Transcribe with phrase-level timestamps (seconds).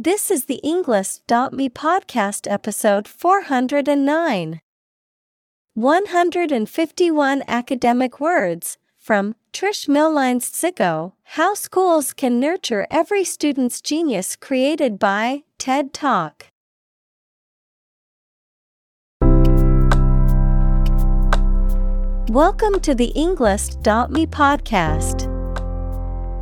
[0.00, 4.60] This is the Englist.me podcast episode 409.
[5.74, 15.00] 151 academic words from Trish Millines Dziko How Schools Can Nurture Every Student's Genius created
[15.00, 16.46] by TED Talk.
[22.30, 25.37] Welcome to the Englist.me podcast.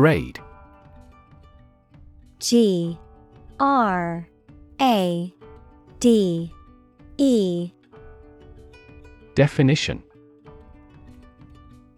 [0.00, 0.40] Grade.
[2.38, 2.98] G
[3.58, 4.26] R
[4.80, 5.34] A
[5.98, 6.50] D
[7.18, 7.70] E.
[9.34, 10.02] Definition.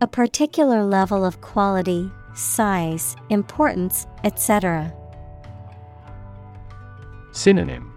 [0.00, 4.92] A particular level of quality, size, importance, etc.
[7.30, 7.94] Synonym.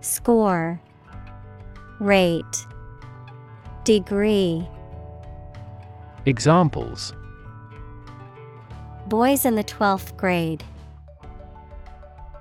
[0.00, 0.80] Score.
[2.00, 2.66] Rate.
[3.84, 4.68] Degree.
[6.26, 7.14] Examples
[9.12, 10.64] Boys in the 12th grade.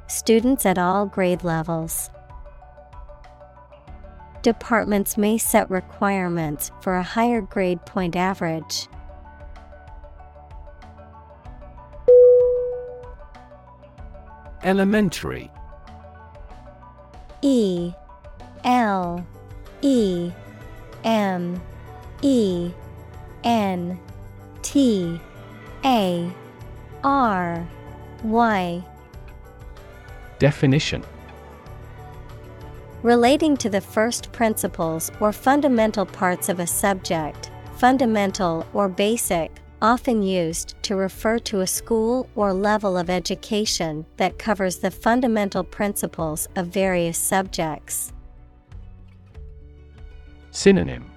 [0.08, 2.10] Students at all grade levels.
[4.42, 8.88] Departments may set requirements for a higher grade point average.
[14.64, 15.52] Elementary.
[17.42, 17.92] E.
[18.64, 19.28] L.
[19.82, 20.32] E.
[21.04, 21.62] M.
[22.22, 22.72] E.
[23.44, 24.00] N.
[24.62, 25.20] T.
[25.84, 26.32] A
[27.04, 27.68] R
[28.24, 28.84] Y.
[30.38, 31.04] Definition.
[33.02, 39.52] Relating to the first principles or fundamental parts of a subject, fundamental or basic,
[39.82, 45.64] often used to refer to a school or level of education that covers the fundamental
[45.64, 48.14] principles of various subjects.
[50.52, 51.10] Synonym.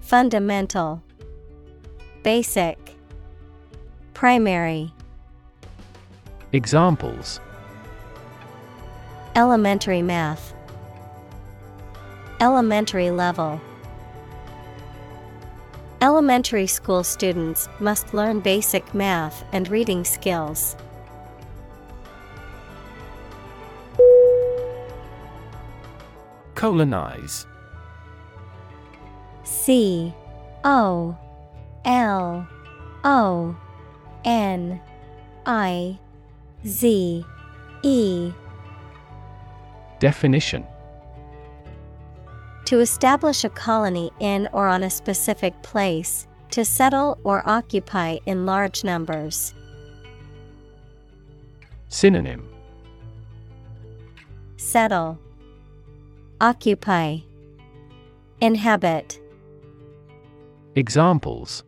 [0.00, 1.02] Fundamental,
[2.22, 2.78] Basic,
[4.22, 4.92] Primary.
[6.52, 7.40] Examples
[9.34, 10.54] Elementary math.
[12.38, 13.60] Elementary level.
[16.00, 20.76] Elementary school students must learn basic math and reading skills.
[26.54, 27.44] Colonize
[29.42, 30.14] C
[30.62, 31.18] O
[31.84, 32.46] L
[33.02, 33.56] O
[34.24, 34.80] N
[35.46, 35.98] I
[36.66, 37.24] Z
[37.82, 38.32] E.
[39.98, 40.64] Definition.
[42.66, 48.46] To establish a colony in or on a specific place, to settle or occupy in
[48.46, 49.54] large numbers.
[51.88, 52.48] Synonym.
[54.56, 55.18] Settle,
[56.40, 57.18] Occupy,
[58.40, 59.20] Inhabit.
[60.74, 61.62] Examples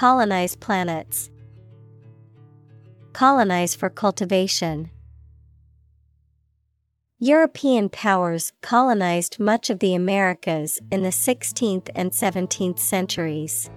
[0.00, 1.28] Colonize planets.
[3.12, 4.88] Colonize for cultivation.
[7.18, 13.68] European powers colonized much of the Americas in the 16th and 17th centuries.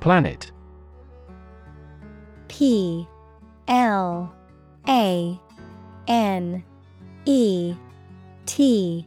[0.00, 0.50] Planet
[2.48, 3.06] P
[3.68, 4.34] L
[4.88, 5.40] A
[6.08, 6.64] N
[7.24, 7.76] E
[8.46, 9.06] T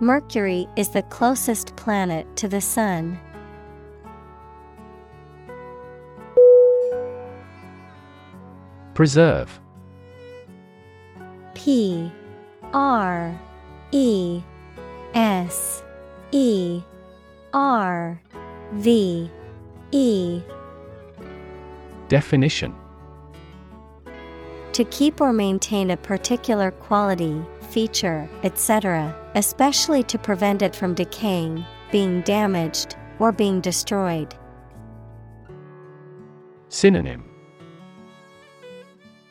[0.00, 3.18] Mercury is the closest planet to the Sun.
[8.94, 9.60] Preserve.
[11.54, 12.12] P
[12.72, 13.36] R
[13.90, 14.40] E
[15.14, 15.82] S
[16.30, 16.80] E
[17.52, 18.20] R
[18.74, 19.28] V
[19.90, 20.40] E
[22.08, 22.72] Definition
[24.72, 31.64] To keep or maintain a particular quality, feature, etc., especially to prevent it from decaying,
[31.92, 34.34] being damaged, or being destroyed.
[36.70, 37.24] Synonym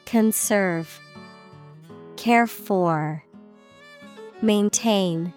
[0.05, 0.97] Conserve,
[2.15, 3.21] Care for,
[4.41, 5.33] Maintain.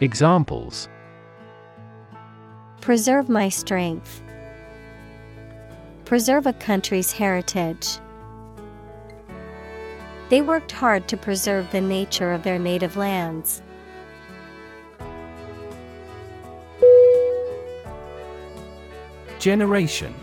[0.00, 0.88] Examples
[2.80, 4.22] Preserve my strength.
[6.04, 7.98] Preserve a country's heritage.
[10.28, 13.62] They worked hard to preserve the nature of their native lands.
[19.38, 20.14] Generation.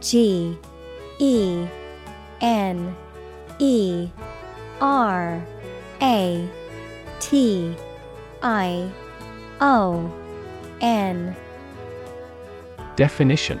[0.00, 0.56] G
[1.18, 1.66] E
[2.40, 2.94] N
[3.58, 4.08] E
[4.80, 5.42] R
[6.00, 6.48] A
[7.18, 7.74] T
[8.42, 8.90] I
[9.60, 10.12] O
[10.80, 11.34] N.
[12.94, 13.60] Definition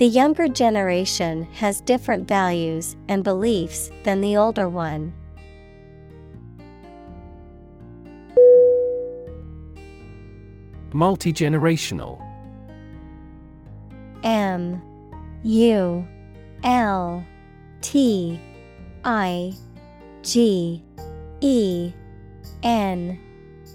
[0.00, 5.12] The younger generation has different values and beliefs than the older one.
[10.94, 12.18] Multi generational
[14.24, 14.80] M
[15.42, 16.08] U
[16.64, 17.22] L
[17.82, 18.40] T
[19.04, 19.52] I
[20.22, 20.82] G
[21.42, 21.92] E
[22.62, 23.20] N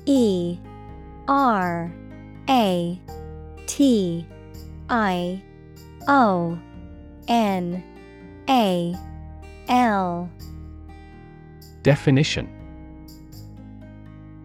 [0.08, 0.58] E
[1.28, 1.94] R
[2.50, 3.00] A
[3.68, 4.28] T
[4.90, 5.44] I
[6.08, 6.58] O
[7.28, 7.84] N
[8.50, 8.96] A
[9.68, 10.30] L.
[11.82, 12.50] Definition.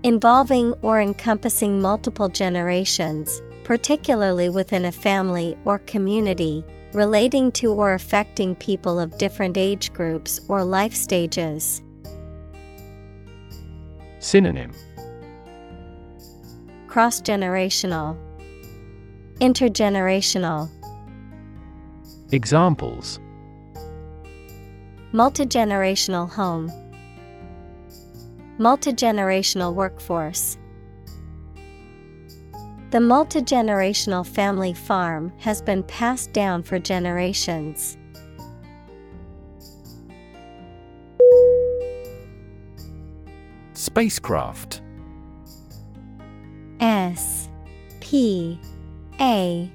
[0.02, 6.64] Involving or encompassing multiple generations, particularly within a family or community,
[6.94, 11.82] relating to or affecting people of different age groups or life stages.
[14.18, 14.72] Synonym.
[16.88, 18.18] Cross generational,
[19.40, 20.68] Intergenerational,
[22.32, 23.18] Examples
[25.12, 26.70] Multigenerational home,
[28.56, 30.56] Multigenerational workforce.
[32.90, 37.96] The multigenerational family farm has been passed down for generations.
[43.72, 44.82] Spacecraft
[46.78, 47.48] S
[48.00, 48.60] P
[49.20, 49.68] A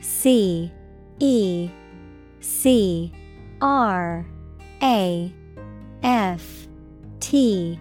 [0.00, 0.72] C
[1.18, 1.70] E
[2.42, 3.12] C
[3.60, 4.26] R
[4.82, 5.32] A
[6.02, 6.68] F
[7.20, 7.78] T.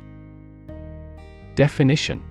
[1.56, 2.24] Definition.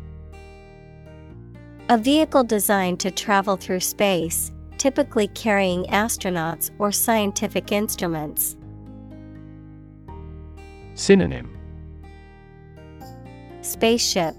[1.89, 8.57] A vehicle designed to travel through space, typically carrying astronauts or scientific instruments.
[10.95, 11.57] Synonym.
[13.63, 14.37] Spaceship,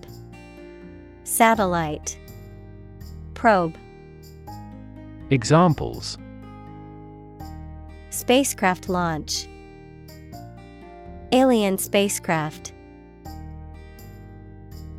[1.26, 2.18] Satellite,
[3.34, 3.76] Probe,
[5.30, 6.18] Examples
[8.22, 9.48] Spacecraft launch,
[11.32, 12.72] Alien spacecraft.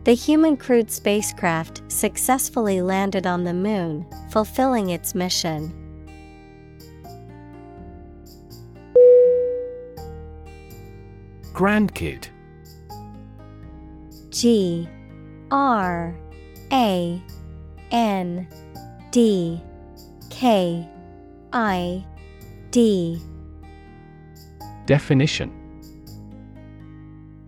[0.02, 5.72] The human crewed spacecraft successfully landed on the moon, fulfilling its mission.
[11.52, 12.26] Grandkid
[14.30, 14.88] G
[15.52, 16.18] R
[16.72, 17.22] A
[17.92, 18.48] N
[19.12, 19.62] D
[20.28, 20.88] K
[21.52, 22.04] I
[22.72, 23.20] D
[24.86, 25.52] Definition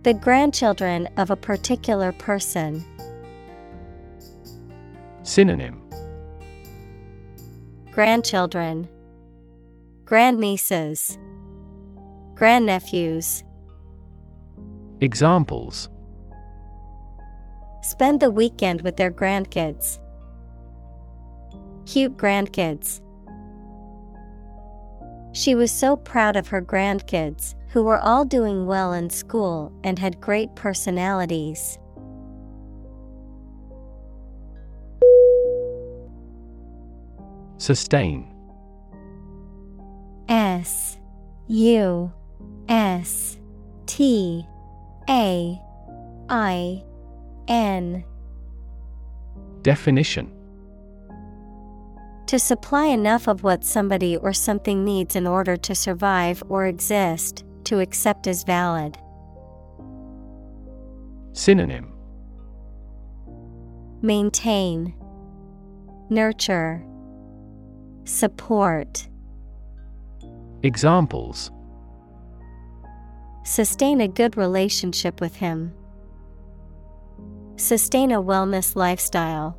[0.03, 2.85] The grandchildren of a particular person.
[5.23, 5.81] Synonym
[7.91, 8.87] Grandchildren,
[10.05, 11.17] Grandnieces,
[12.35, 13.43] Grandnephews.
[15.01, 15.89] Examples
[17.81, 19.97] Spend the weekend with their grandkids.
[21.87, 23.01] Cute grandkids.
[25.35, 29.99] She was so proud of her grandkids, who were all doing well in school and
[29.99, 31.77] had great personalities.
[37.57, 38.33] Sustain.
[40.29, 40.97] S
[41.47, 42.13] U
[42.69, 43.37] S
[43.87, 44.47] T
[45.09, 45.61] A
[46.29, 46.83] I
[47.49, 48.05] N
[49.63, 50.34] Definition
[52.27, 57.43] To supply enough of what somebody or something needs in order to survive or exist,
[57.65, 58.97] to accept as valid.
[61.33, 61.91] Synonym
[64.01, 64.93] Maintain,
[66.09, 66.83] Nurture,
[68.05, 69.07] Support.
[70.63, 71.51] Examples
[73.43, 75.71] Sustain a good relationship with him.
[77.57, 79.57] Sustain a wellness lifestyle.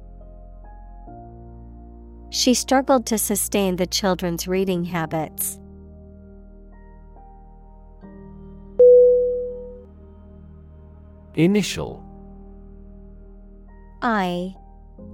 [2.31, 5.59] She struggled to sustain the children's reading habits.
[11.35, 12.03] Initial.
[14.03, 14.55] I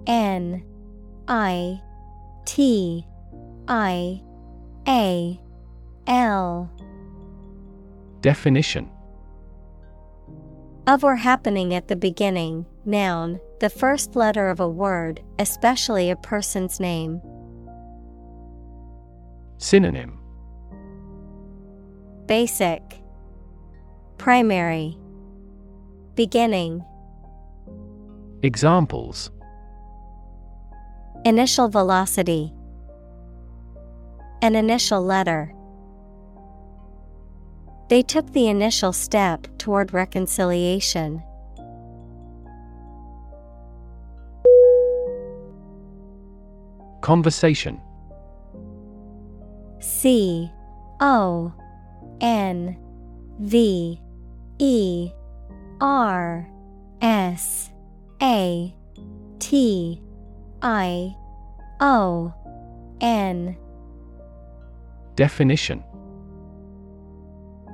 [0.07, 0.65] N
[1.29, 1.81] I
[2.45, 3.07] T
[3.69, 4.23] I
[4.89, 5.41] A
[6.07, 6.71] L.
[8.21, 8.91] Definition.
[10.87, 16.17] Of or happening at the beginning, noun, the first letter of a word, especially a
[16.17, 17.21] person's name.
[19.59, 20.19] Synonym
[22.27, 22.83] Basic,
[24.19, 24.99] Primary,
[26.15, 26.85] Beginning.
[28.43, 29.31] Examples
[31.25, 32.53] Initial velocity,
[34.43, 35.55] An initial letter.
[37.89, 41.23] They took the initial step toward reconciliation.
[47.03, 47.81] Conversation.
[49.81, 50.51] C
[51.01, 51.53] O
[52.21, 52.79] N
[53.41, 54.01] V
[54.59, 55.11] E
[55.81, 56.49] R
[57.03, 57.71] S
[58.23, 58.75] A
[59.41, 60.01] T
[60.63, 61.17] I
[61.81, 62.33] O
[63.01, 63.57] N.
[65.17, 65.83] Definition.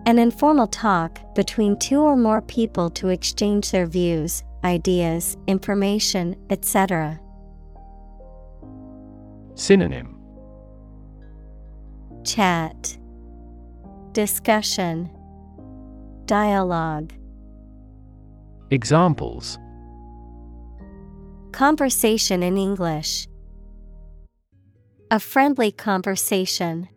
[0.07, 7.21] An informal talk between two or more people to exchange their views, ideas, information, etc.
[9.59, 10.15] Synonym
[12.25, 12.97] Chat,
[14.13, 15.11] Discussion,
[16.27, 17.13] Dialogue.
[18.71, 19.59] Examples
[21.51, 23.27] Conversation in English.
[25.11, 26.89] A friendly conversation.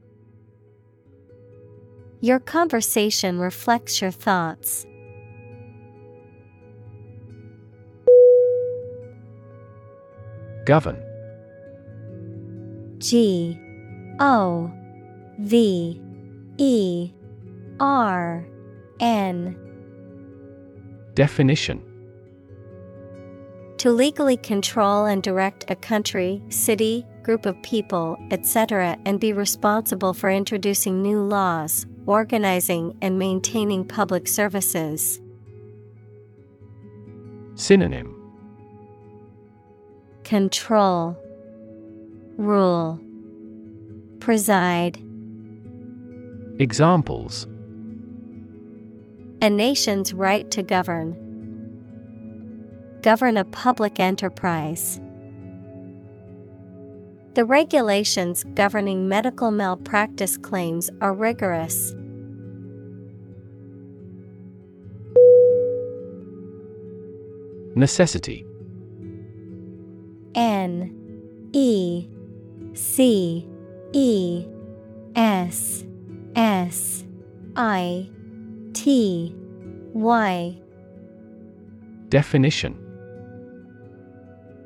[2.19, 4.85] Your conversation reflects your thoughts.
[10.67, 11.10] Govern
[13.01, 13.59] G
[14.19, 14.71] O
[15.39, 15.99] V
[16.57, 17.11] E
[17.79, 18.47] R
[18.99, 19.57] N
[21.15, 21.81] Definition
[23.79, 30.13] To legally control and direct a country, city, group of people, etc., and be responsible
[30.13, 35.19] for introducing new laws, organizing and maintaining public services.
[37.55, 38.15] Synonym
[40.23, 41.17] Control,
[42.41, 42.99] Rule,
[44.19, 44.97] Preside.
[46.57, 47.45] Examples
[49.43, 51.15] A nation's right to govern.
[53.03, 54.99] Govern a public enterprise.
[57.35, 61.93] The regulations governing medical malpractice claims are rigorous.
[67.75, 68.47] Necessity
[70.33, 70.97] N
[71.53, 72.07] E
[72.73, 73.47] C
[73.93, 74.45] E
[75.15, 75.83] S
[76.35, 77.03] S
[77.55, 78.09] I
[78.73, 79.35] T
[79.93, 80.57] Y.
[82.09, 82.77] Definition.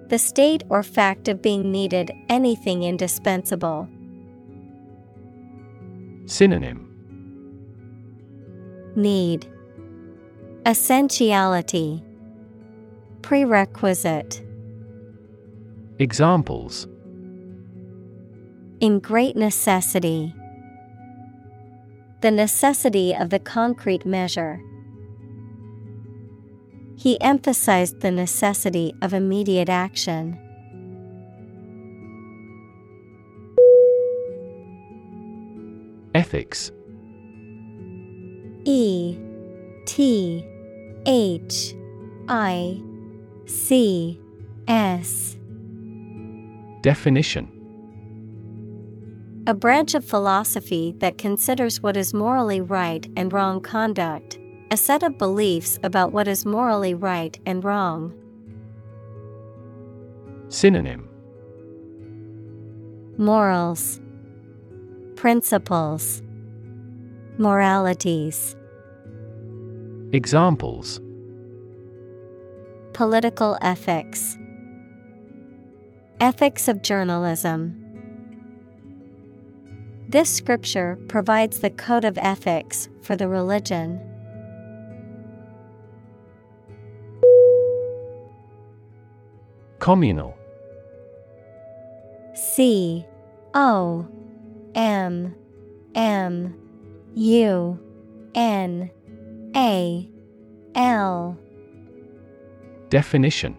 [0.09, 3.89] The state or fact of being needed, anything indispensable.
[6.27, 6.87] Synonym.
[8.95, 9.47] Need.
[10.65, 12.03] Essentiality.
[13.23, 14.43] Prerequisite.
[15.97, 16.87] Examples
[18.81, 20.35] In great necessity.
[22.21, 24.61] The necessity of the concrete measure.
[26.97, 30.37] He emphasized the necessity of immediate action.
[36.13, 36.71] Ethics
[38.65, 39.17] E
[39.85, 40.45] T
[41.05, 41.75] H
[42.27, 42.81] I
[43.45, 44.19] C
[44.67, 45.37] S
[46.81, 47.54] Definition
[49.47, 54.39] A branch of philosophy that considers what is morally right and wrong conduct,
[54.71, 58.11] a set of beliefs about what is morally right and wrong.
[60.49, 61.07] Synonym
[63.19, 64.01] Morals,
[65.15, 66.23] Principles,
[67.37, 68.55] Moralities.
[70.11, 70.99] Examples
[72.93, 74.39] Political ethics,
[76.19, 77.84] Ethics of journalism.
[80.15, 83.99] This scripture provides the code of ethics for the religion.
[89.79, 90.33] Communal.
[92.33, 93.05] C
[93.53, 94.07] O
[94.73, 95.35] M
[95.93, 96.55] M
[97.15, 97.79] U
[98.33, 98.89] N
[99.53, 100.09] A
[100.75, 101.37] L.
[102.87, 103.57] Definition.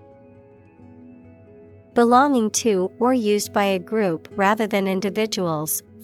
[1.93, 5.83] Belonging to or used by a group rather than individuals,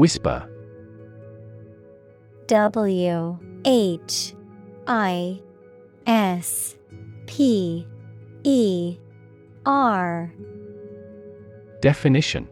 [0.00, 0.48] Whisper.
[2.46, 4.34] W H
[4.86, 5.42] I
[6.06, 6.74] S
[7.26, 7.86] P
[8.42, 8.96] E
[9.66, 10.32] R.
[11.82, 12.48] Definition.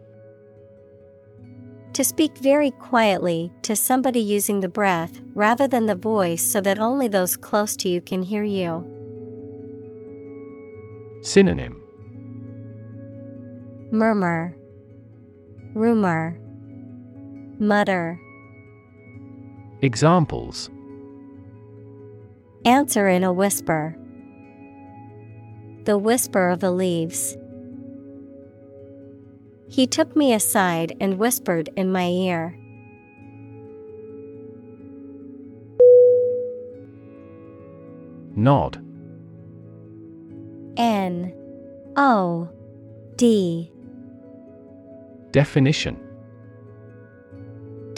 [1.93, 6.77] To speak very quietly to somebody using the breath rather than the voice so that
[6.77, 8.85] only those close to you can hear you.
[11.23, 11.81] Synonym.
[13.91, 14.55] Murmur,
[15.73, 16.39] Rumor,
[17.59, 18.17] Mutter.
[19.81, 20.69] Examples
[22.63, 23.97] Answer in a whisper.
[25.83, 27.35] The whisper of the leaves.
[29.67, 32.57] He took me aside and whispered in my ear.
[38.35, 38.77] Nod
[40.77, 41.33] N
[41.97, 42.47] O
[43.17, 43.69] D
[45.31, 46.08] Definition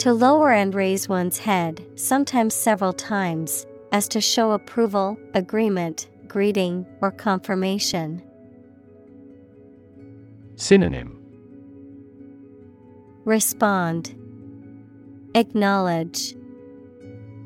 [0.02, 6.84] To lower and raise one's head, sometimes several times, as to show approval, agreement, greeting,
[7.00, 8.20] or confirmation.
[10.56, 11.16] Synonym
[13.24, 14.12] Respond,
[15.36, 16.34] Acknowledge,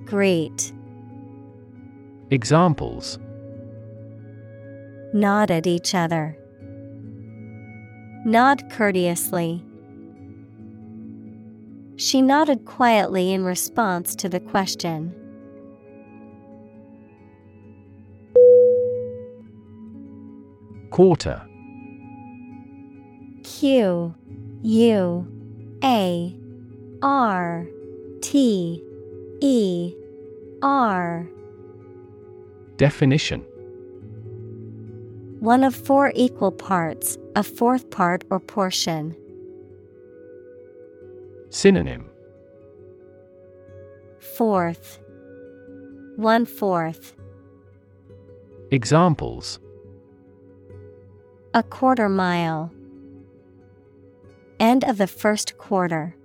[0.06, 0.72] Greet,
[2.30, 3.18] Examples
[5.12, 6.38] nod at each other.
[8.24, 9.62] Nod courteously.
[11.96, 15.14] She nodded quietly in response to the question.
[20.90, 21.42] Quarter
[23.42, 24.14] Q
[24.62, 26.36] U A
[27.02, 27.66] R
[28.20, 28.82] T
[29.40, 29.94] E
[30.62, 31.28] R
[32.76, 33.40] Definition
[35.40, 39.16] One of four equal parts, a fourth part or portion.
[41.50, 42.10] Synonym
[44.18, 44.98] Fourth.
[46.16, 47.14] One fourth.
[48.70, 49.60] Examples
[51.54, 52.72] A quarter mile.
[54.58, 56.16] End of the first quarter.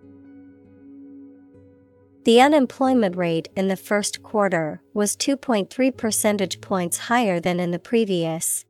[2.24, 7.80] The unemployment rate in the first quarter was 2.3 percentage points higher than in the
[7.80, 8.66] previous.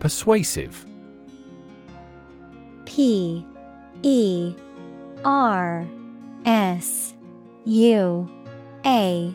[0.00, 0.86] Persuasive.
[2.84, 3.44] P
[4.02, 4.54] E
[5.24, 5.86] R
[6.44, 7.14] S
[7.64, 8.30] U
[8.86, 9.34] A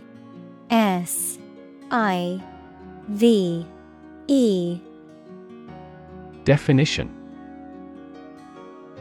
[0.69, 1.38] S
[1.91, 2.41] I
[3.10, 3.65] V
[4.28, 4.80] E.
[6.45, 7.13] Definition.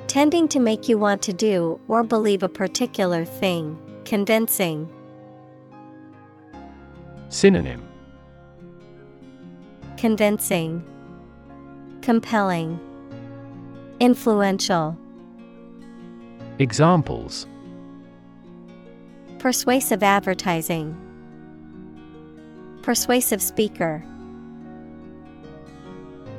[0.07, 4.88] Tending to make you want to do or believe a particular thing, convincing.
[7.31, 7.83] Synonym.
[9.96, 10.85] Convincing,
[12.03, 12.81] Compelling,
[14.01, 14.99] Influential.
[16.59, 17.47] Examples
[19.38, 20.97] Persuasive advertising,
[22.83, 24.05] Persuasive speaker.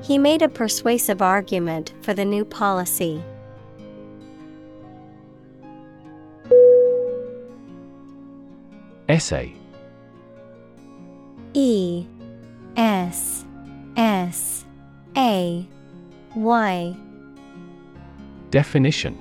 [0.02, 3.23] He made a persuasive argument for the new policy.
[9.08, 9.54] Essay
[11.54, 12.06] E
[16.34, 16.97] Why?
[18.49, 19.17] Definition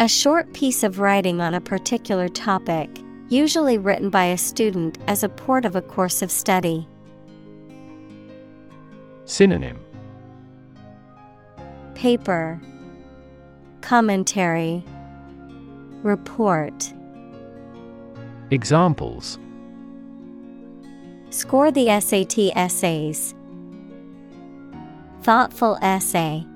[0.00, 2.90] A short piece of writing on a particular topic,
[3.28, 6.86] usually written by a student as a part of a course of study.
[9.24, 9.78] Synonym
[11.94, 12.60] Paper
[13.80, 14.84] Commentary
[16.02, 16.92] Report
[18.50, 19.38] Examples
[21.30, 23.34] Score the SAT essays.
[25.26, 26.46] Thoughtful essay.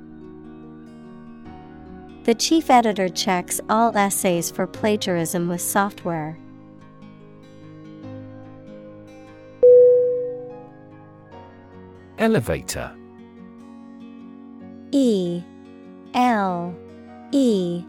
[2.23, 6.39] The chief editor checks all essays for plagiarism with software.
[12.17, 12.95] Elevator
[14.93, 15.43] E
[16.15, 16.73] L
[17.33, 17.83] E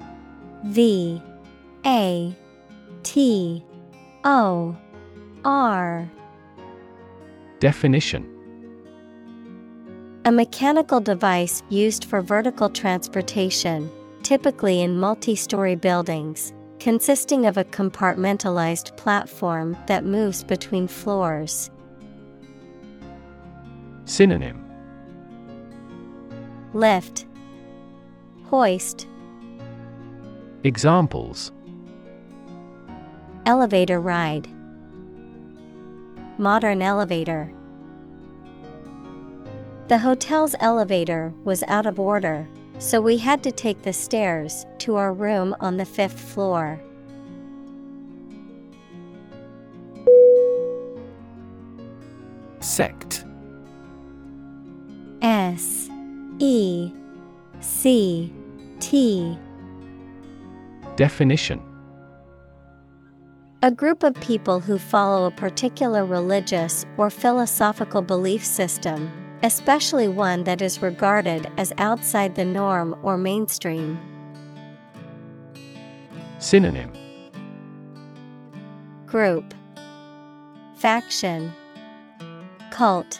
[0.65, 1.21] V
[1.85, 2.35] A
[3.03, 3.63] T
[4.23, 4.75] O
[5.45, 6.09] R
[7.59, 8.30] Definition
[10.23, 13.89] A mechanical device used for vertical transportation,
[14.21, 21.71] typically in multi story buildings, consisting of a compartmentalized platform that moves between floors.
[24.05, 24.63] Synonym.
[26.75, 27.25] Lift,
[28.45, 29.07] Hoist,
[30.63, 31.51] Examples.
[33.47, 34.47] Elevator ride,
[36.37, 37.51] Modern elevator.
[39.91, 42.47] The hotel's elevator was out of order,
[42.79, 46.79] so we had to take the stairs to our room on the fifth floor.
[52.61, 53.25] Sect.
[55.21, 55.89] S
[56.39, 56.93] E
[57.59, 58.33] C
[58.79, 59.37] T.
[60.95, 61.61] Definition.
[63.61, 69.11] A group of people who follow a particular religious or philosophical belief system,
[69.43, 73.99] especially one that is regarded as outside the norm or mainstream.
[76.39, 76.91] Synonym.
[79.05, 79.53] Group.
[80.75, 81.53] Faction.
[82.71, 83.19] Cult.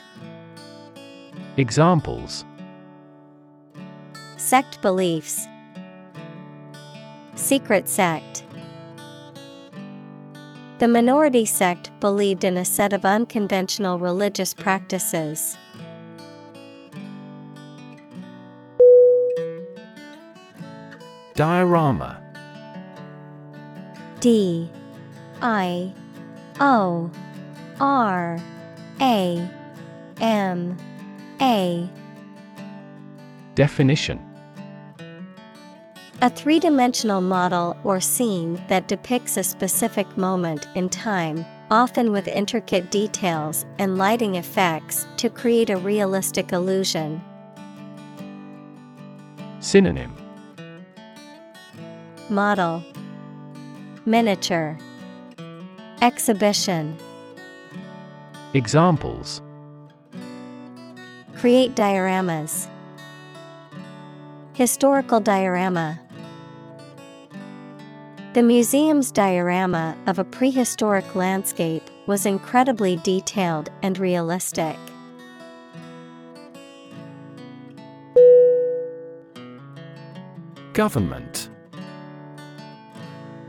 [1.57, 2.45] Examples.
[4.38, 5.47] Sect beliefs.
[7.36, 8.43] Secret sect.
[10.79, 15.57] The minority sect believed in a set of unconventional religious practices.
[21.34, 22.22] Diorama.
[24.20, 24.70] D
[25.41, 25.94] I
[26.60, 27.10] O
[27.80, 28.38] R
[29.00, 29.50] A
[30.20, 30.78] M
[31.41, 31.89] A.
[33.56, 34.20] Definition.
[36.22, 42.28] A three dimensional model or scene that depicts a specific moment in time, often with
[42.28, 47.22] intricate details and lighting effects to create a realistic illusion.
[49.62, 50.20] Synonym
[52.32, 52.82] Model
[54.06, 54.78] Miniature
[56.02, 56.98] Exhibition
[58.54, 59.41] Examples
[61.36, 62.70] Create dioramas.
[64.54, 66.00] Historical diorama.
[68.32, 74.78] The museum's diorama of a prehistoric landscape was incredibly detailed and realistic.
[80.72, 81.50] Government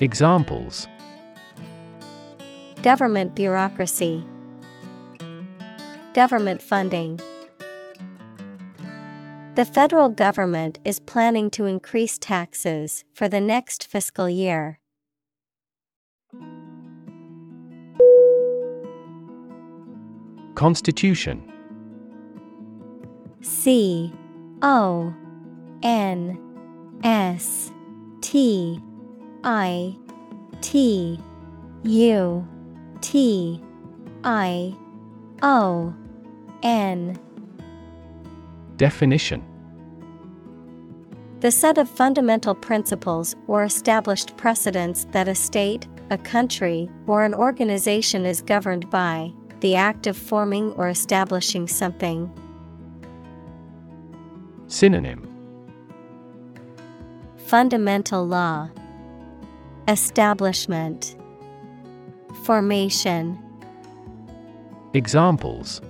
[0.00, 0.88] Examples.
[2.82, 4.24] Government bureaucracy.
[6.14, 7.20] Government funding.
[9.54, 14.80] The federal government is planning to increase taxes for the next fiscal year.
[20.56, 21.52] Constitution.
[23.42, 24.12] C
[24.60, 25.14] O
[25.84, 26.36] N
[27.04, 27.70] S
[28.20, 28.80] T
[29.44, 29.94] I
[30.62, 31.20] T
[31.82, 32.48] U
[33.02, 33.62] T
[34.24, 34.74] I
[35.42, 35.94] O
[36.62, 37.18] N.
[38.78, 39.44] Definition.
[41.40, 47.34] The set of fundamental principles or established precedents that a state, a country, or an
[47.34, 49.30] organization is governed by,
[49.60, 52.32] the act of forming or establishing something.
[54.68, 55.28] Synonym.
[57.36, 58.70] Fundamental law,
[59.86, 61.14] Establishment,
[62.44, 63.38] Formation.
[64.94, 65.82] Examples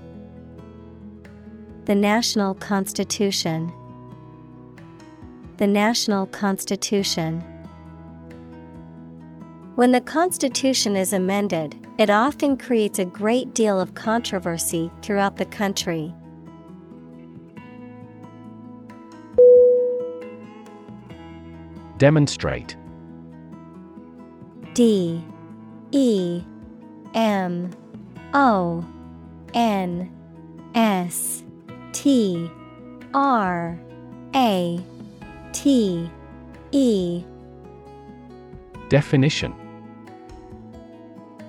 [1.84, 3.72] The National Constitution.
[5.58, 7.40] The National Constitution.
[9.76, 15.46] When the Constitution is amended, it often creates a great deal of controversy throughout the
[15.46, 16.12] country.
[21.98, 22.76] Demonstrate
[24.74, 25.22] D
[25.92, 26.42] E
[27.14, 27.70] M
[28.34, 28.84] O
[29.54, 30.12] N
[30.74, 31.44] S
[31.92, 32.50] T
[33.14, 33.78] R
[34.34, 34.84] A
[35.52, 36.10] T
[36.72, 37.24] E.
[38.88, 39.54] Definition.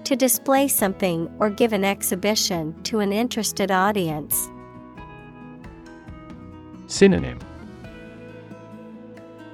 [0.03, 4.49] To display something or give an exhibition to an interested audience.
[6.85, 7.39] Synonym.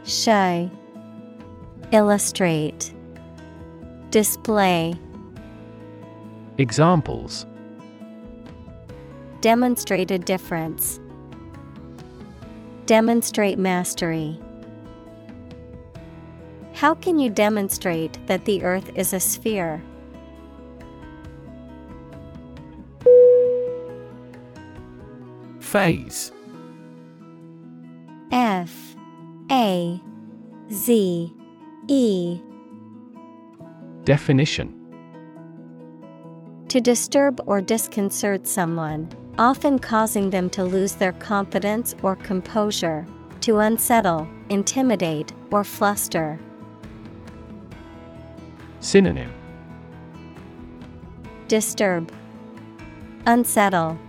[0.03, 0.69] Show.
[1.93, 2.93] Illustrate
[4.11, 4.93] Display
[6.57, 7.45] Examples
[9.39, 10.99] Demonstrate a difference.
[12.87, 14.37] Demonstrate mastery.
[16.73, 19.81] How can you demonstrate that the earth is a sphere?
[25.61, 26.33] Faze
[28.33, 28.97] F
[29.49, 30.01] A
[30.69, 31.33] Z
[31.87, 32.41] E
[34.03, 34.73] Definition
[36.69, 43.05] To disturb or disconcert someone, often causing them to lose their confidence or composure,
[43.41, 46.39] to unsettle, intimidate, or fluster.
[48.79, 49.31] Synonym
[51.47, 52.11] Disturb,
[53.27, 53.99] Unsettle,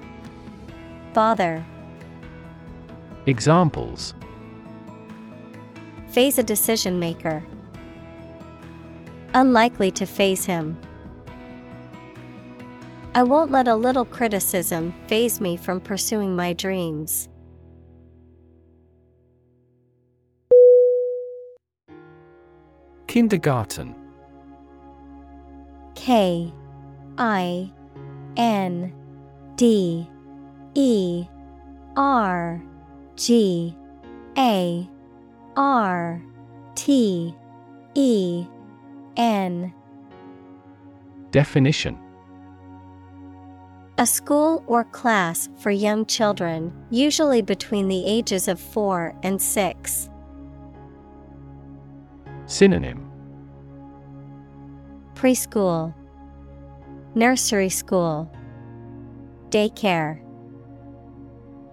[1.12, 1.62] Bother.
[3.26, 4.14] Examples
[6.08, 7.44] Faze a decision maker.
[9.34, 10.78] Unlikely to faze him.
[13.14, 17.28] I won't let a little criticism faze me from pursuing my dreams.
[23.06, 23.94] Kindergarten
[25.94, 26.52] K
[27.18, 27.70] I
[28.36, 28.92] N
[29.56, 30.08] D
[30.74, 31.26] E
[31.96, 32.62] R
[33.16, 33.76] G
[34.38, 34.88] A
[35.56, 36.22] R
[36.74, 37.34] T
[37.94, 38.46] E
[39.16, 39.72] N.
[41.30, 41.98] Definition.
[43.98, 50.08] A school or class for young children, usually between the ages of 4 and 6.
[52.46, 53.10] Synonym.
[55.14, 55.94] Preschool,
[57.14, 58.30] Nursery school,
[59.50, 60.22] Daycare,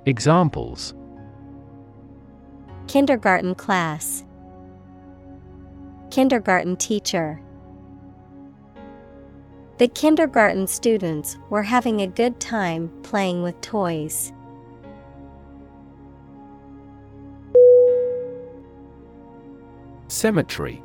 [0.06, 0.95] Examples.
[2.88, 4.25] Kindergarten class,
[6.12, 7.41] Kindergarten teacher.
[9.78, 14.34] The kindergarten students were having a good time playing with toys.
[20.08, 20.84] Cemetery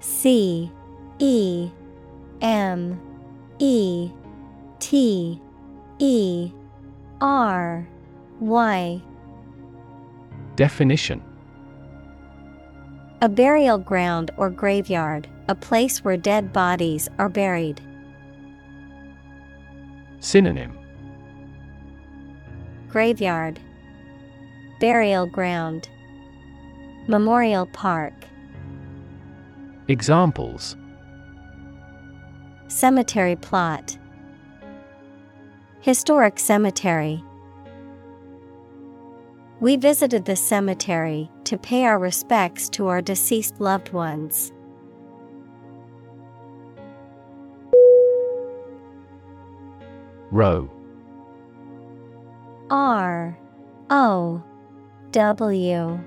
[0.00, 0.70] C
[1.18, 1.70] E
[2.40, 3.00] M
[3.58, 4.10] E
[4.78, 5.40] T
[5.98, 6.52] E
[7.20, 7.86] R
[8.40, 9.02] Y
[10.56, 11.22] Definition
[13.22, 17.80] A burial ground or graveyard, a place where dead bodies are buried.
[20.20, 20.76] Synonym.
[22.88, 23.58] Graveyard,
[24.80, 25.88] Burial ground,
[27.08, 28.14] Memorial park,
[29.88, 30.76] Examples.
[32.68, 33.98] Cemetery plot,
[35.80, 37.22] Historic cemetery.
[39.60, 44.52] We visited the cemetery to pay our respects to our deceased loved ones.
[50.30, 50.68] Row.
[52.70, 53.38] R.
[53.90, 54.42] O.
[55.12, 56.00] W.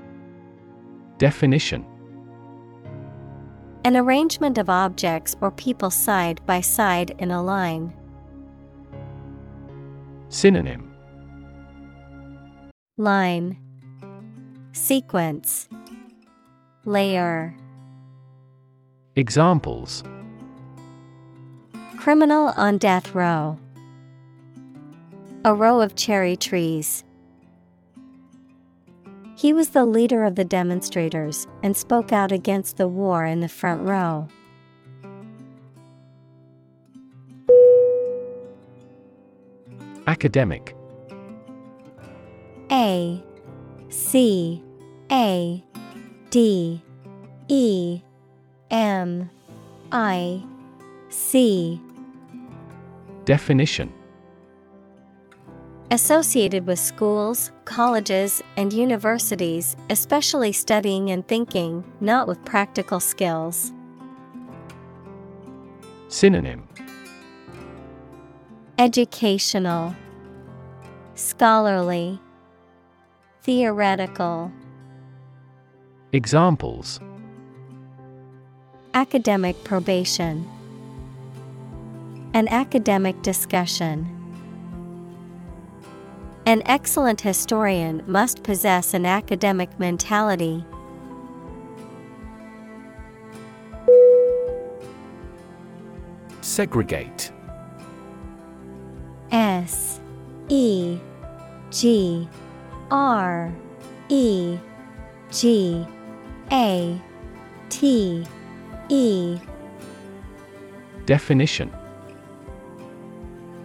[1.17, 1.85] Definition.
[3.85, 7.93] An arrangement of objects or people side by side in a line.
[10.27, 10.86] Synonym
[12.99, 13.59] Line
[14.71, 15.69] Sequence
[16.83, 17.55] Layer
[19.15, 20.03] Examples
[21.97, 23.59] Criminal on death row.
[25.45, 27.03] A row of cherry trees.
[29.35, 33.47] He was the leader of the demonstrators and spoke out against the war in the
[33.47, 34.27] front row.
[40.07, 40.76] Academic
[42.71, 43.23] A
[43.89, 44.61] C
[45.11, 45.63] A
[46.29, 46.81] D
[47.47, 48.01] E
[48.69, 49.29] M
[49.91, 50.43] I
[51.09, 51.81] C.
[53.25, 53.93] Definition.
[55.89, 63.71] Associated with schools, colleges, and universities, especially studying and thinking, not with practical skills.
[66.09, 66.67] Synonym.
[68.77, 69.95] Educational,
[71.15, 72.19] Scholarly,
[73.47, 74.51] Theoretical.
[76.11, 76.99] Examples
[78.93, 80.45] Academic probation,
[82.33, 84.05] An academic discussion.
[86.45, 90.65] An excellent historian must possess an academic mentality.
[96.41, 97.31] Segregate
[99.31, 100.01] S
[100.49, 100.99] E
[101.71, 102.27] G
[102.91, 103.53] R
[104.09, 104.57] E
[105.31, 105.85] G
[106.51, 107.01] A
[107.69, 108.25] T
[108.89, 109.39] E.
[111.05, 111.71] Definition.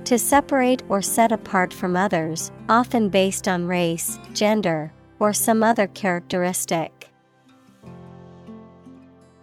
[0.05, 5.87] To separate or set apart from others, often based on race, gender, or some other
[5.87, 7.09] characteristic.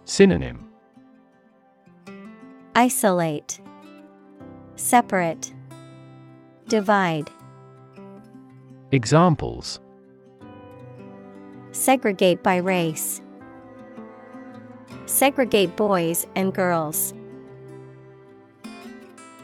[0.04, 0.68] Synonym.
[2.74, 3.60] Isolate,
[4.76, 5.52] Separate,
[6.68, 7.30] Divide.
[8.92, 9.78] Examples
[11.70, 13.22] Segregate by race.
[15.06, 17.14] Segregate boys and girls.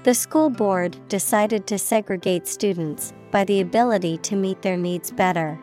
[0.02, 5.56] The school board decided to segregate students by the ability to meet their needs better.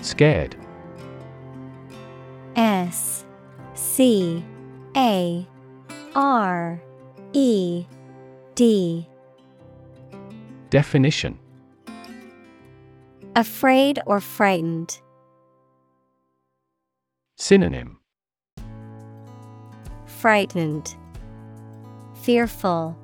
[0.00, 0.56] Scared
[2.56, 3.26] S
[3.74, 4.42] C
[4.96, 5.46] A
[6.14, 6.80] R
[7.34, 7.84] E
[8.58, 9.06] D
[10.68, 11.38] Definition
[13.36, 15.00] Afraid or frightened.
[17.36, 18.00] Synonym
[20.06, 20.96] Frightened.
[22.22, 22.98] Fearful.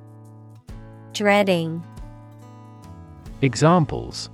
[1.13, 1.81] Dreading.
[3.41, 4.29] Examples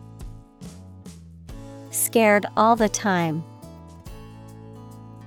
[1.92, 3.44] Scared all the time.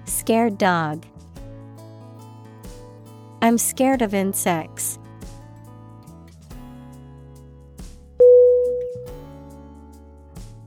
[0.07, 1.07] Scared dog.
[3.43, 4.99] I'm scared of insects.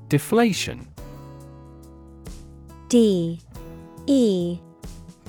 [0.09, 0.87] Deflation.
[2.87, 3.41] D
[4.05, 4.59] E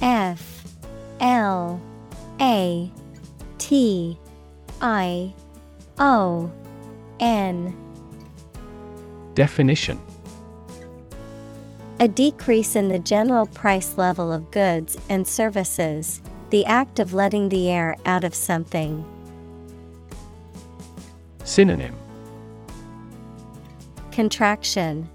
[0.01, 0.65] F
[1.19, 1.81] L
[2.41, 2.93] A
[3.59, 4.17] T
[4.81, 5.35] I
[5.99, 6.51] O
[7.19, 7.77] N.
[9.35, 10.01] Definition.
[11.99, 17.49] A decrease in the general price level of goods and services, the act of letting
[17.49, 19.05] the air out of something.
[21.43, 21.97] Synonym
[24.19, 25.09] Contraction,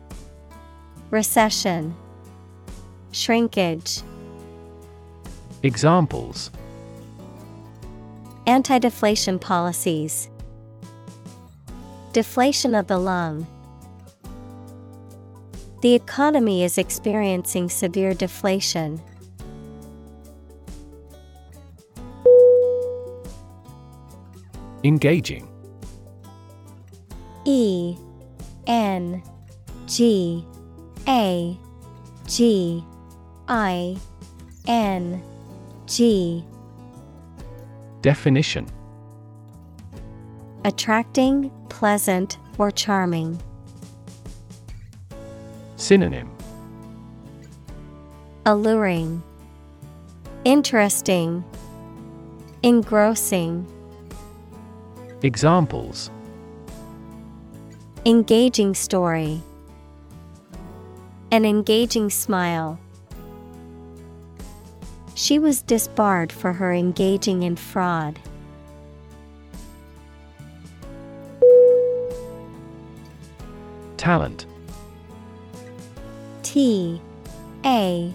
[1.11, 1.93] Recession,
[3.11, 4.01] Shrinkage.
[5.61, 6.49] Examples
[8.47, 10.29] Anti deflation policies.
[12.13, 13.45] Deflation of the lung.
[15.81, 19.01] The economy is experiencing severe deflation.
[24.85, 25.49] Engaging
[27.43, 27.97] E
[28.67, 29.21] N
[29.85, 30.45] G
[31.07, 31.57] A
[32.27, 32.83] G
[33.47, 33.97] I
[34.67, 35.21] N
[35.85, 36.43] G.
[38.01, 38.67] Definition.
[40.65, 43.39] Attracting, pleasant, or charming.
[45.75, 46.31] Synonym.
[48.45, 49.23] Alluring,
[50.45, 51.43] Interesting,
[52.61, 53.65] Engrossing.
[55.21, 56.11] Examples
[58.05, 59.41] Engaging story.
[61.31, 62.77] An engaging smile.
[65.15, 68.19] She was disbarred for her engaging in fraud.
[73.95, 74.47] Talent
[76.41, 77.01] T
[77.63, 78.13] A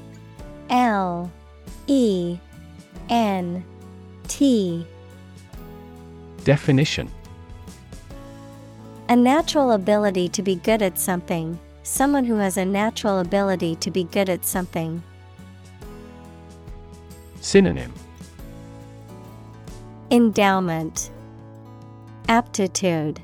[0.68, 1.32] L
[1.86, 2.36] E
[3.08, 3.64] N
[4.28, 4.86] T
[6.44, 7.10] Definition
[9.10, 13.90] A natural ability to be good at something, someone who has a natural ability to
[13.90, 15.02] be good at something.
[17.40, 17.90] Synonym
[20.10, 21.10] Endowment,
[22.28, 23.18] Aptitude,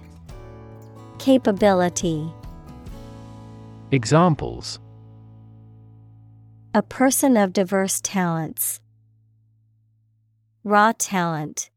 [1.18, 2.32] Capability.
[3.90, 4.78] Examples
[6.72, 8.80] A person of diverse talents.
[10.64, 11.68] Raw talent.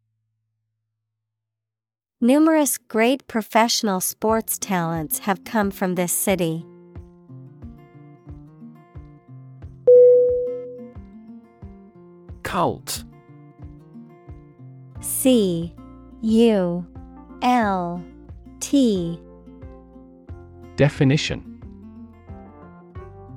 [2.20, 6.66] Numerous great professional sports talents have come from this city.
[12.42, 13.04] Cult.
[15.00, 15.76] C
[16.24, 16.88] U
[17.44, 18.04] L
[18.62, 19.22] T.
[20.76, 21.62] Definition.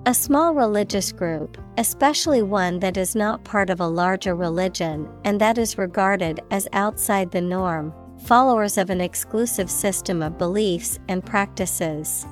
[0.06, 5.38] A small religious group, especially one that is not part of a larger religion and
[5.38, 7.92] that is regarded as outside the norm,
[8.24, 12.26] followers of an exclusive system of beliefs and practices.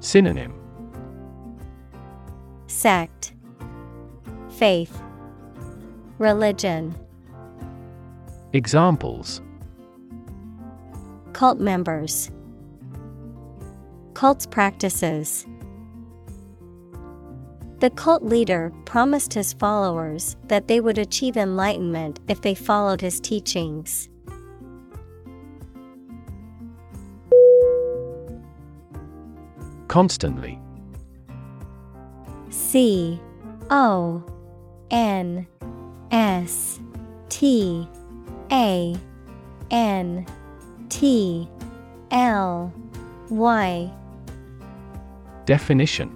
[0.00, 0.54] Synonym.
[2.66, 3.32] Sect.
[4.50, 5.02] Faith.
[6.18, 6.94] Religion.
[8.52, 9.40] Examples.
[11.32, 12.30] Cult members.
[14.14, 15.46] Cult's practices
[17.78, 23.20] The cult leader promised his followers that they would achieve enlightenment if they followed his
[23.20, 24.08] teachings.
[29.88, 30.58] Constantly.
[32.48, 33.20] C
[33.70, 34.24] O
[34.90, 35.46] N
[36.10, 36.80] S
[37.28, 37.86] T
[38.50, 38.96] A
[39.70, 40.26] N
[40.88, 41.46] T
[42.10, 42.72] L
[43.28, 43.92] Y.
[45.44, 46.15] Definition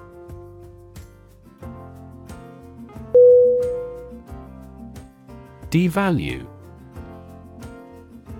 [5.71, 6.45] Devalue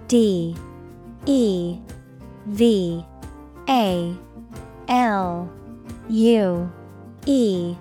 [0.07, 0.53] D
[1.25, 1.79] E
[2.47, 3.05] V
[3.69, 4.15] A
[4.89, 5.49] L
[6.09, 6.71] U
[7.25, 7.75] E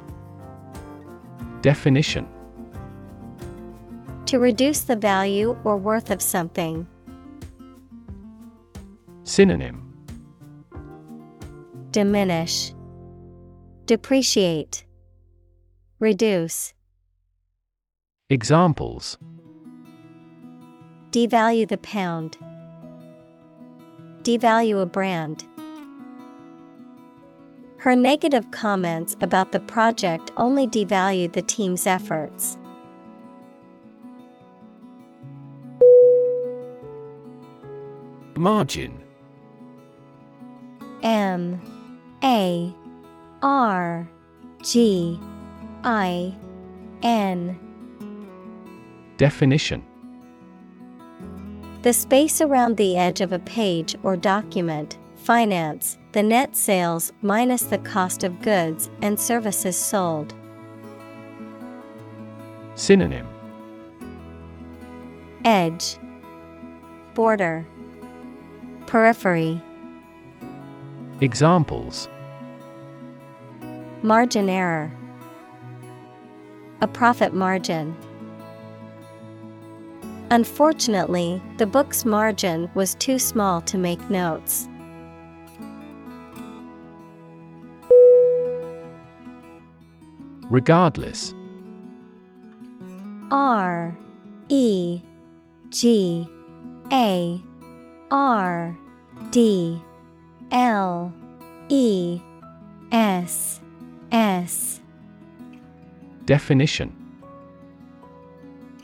[1.63, 2.29] Definition
[4.27, 6.87] To reduce the value or worth of something.
[9.25, 9.91] Synonym
[11.91, 12.73] Diminish.
[13.87, 14.85] Depreciate.
[15.99, 16.73] Reduce.
[18.29, 19.19] Examples
[21.11, 22.39] Devalue the pound.
[24.23, 25.45] Devalue a brand.
[27.79, 32.57] Her negative comments about the project only devalued the team's efforts.
[38.37, 39.03] Margin.
[41.03, 41.61] M.
[42.23, 42.73] A.
[43.43, 44.09] R.
[44.63, 45.19] G.
[45.83, 46.37] I.
[47.03, 47.59] N.
[49.17, 49.90] Definition
[51.83, 57.63] The space around the edge of a page or document, finance, the net sales minus
[57.63, 60.35] the cost of goods and services sold.
[62.75, 63.27] Synonym.
[65.47, 65.97] Edge,
[67.15, 67.67] Border,
[68.87, 69.63] Periphery,
[71.23, 72.11] Examples.
[74.03, 74.93] Margin error,
[76.83, 77.97] A profit margin.
[80.33, 84.69] Unfortunately, the book's margin was too small to make notes.
[90.49, 91.35] Regardless.
[93.33, 93.97] R
[94.49, 95.01] E
[95.71, 96.29] G
[96.93, 97.43] A
[98.13, 98.79] R
[99.31, 99.83] D
[100.53, 101.13] L
[101.69, 102.21] E
[102.93, 103.61] S
[104.13, 104.81] S.
[106.25, 107.00] Definition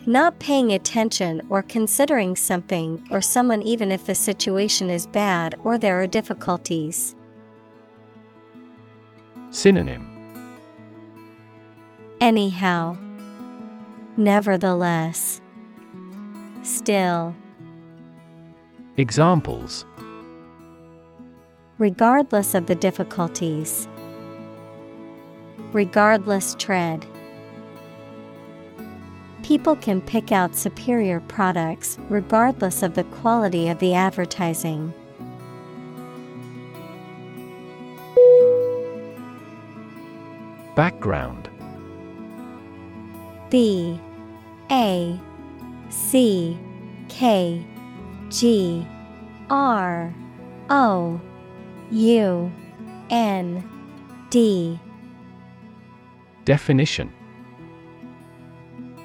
[0.08, 5.78] Not paying attention or considering something or someone even if the situation is bad or
[5.78, 7.16] there are difficulties.
[9.50, 10.12] Synonym
[12.20, 12.96] Anyhow.
[14.16, 15.40] Nevertheless.
[16.62, 17.34] Still.
[18.96, 19.84] Examples
[21.78, 23.88] Regardless of the difficulties.
[25.72, 27.04] Regardless tread.
[29.46, 34.92] People can pick out superior products regardless of the quality of the advertising.
[40.74, 41.48] Background.
[43.48, 44.00] B.
[44.72, 45.16] A.
[45.90, 46.58] C.
[47.08, 47.64] K.
[48.30, 48.84] G.
[49.48, 50.12] R.
[50.70, 51.20] O.
[51.92, 52.52] U.
[53.10, 53.70] N.
[54.28, 54.80] D.
[56.44, 57.12] Definition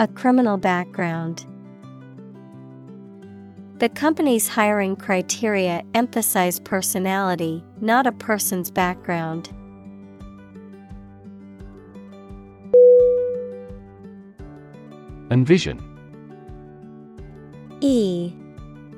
[0.00, 1.46] A criminal background.
[3.78, 9.50] The company's hiring criteria emphasize personality, not a person's background.
[15.30, 15.80] Envision
[17.80, 18.32] E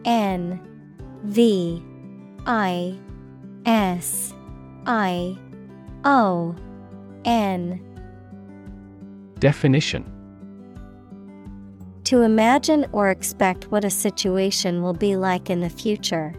[0.07, 0.59] N
[1.25, 1.83] V
[2.47, 2.99] I
[3.67, 4.33] S
[4.87, 5.37] I
[6.05, 6.57] O
[7.27, 7.83] N.
[9.39, 10.16] Definition
[12.07, 16.33] To imagine or expect what a situation will be like in the future.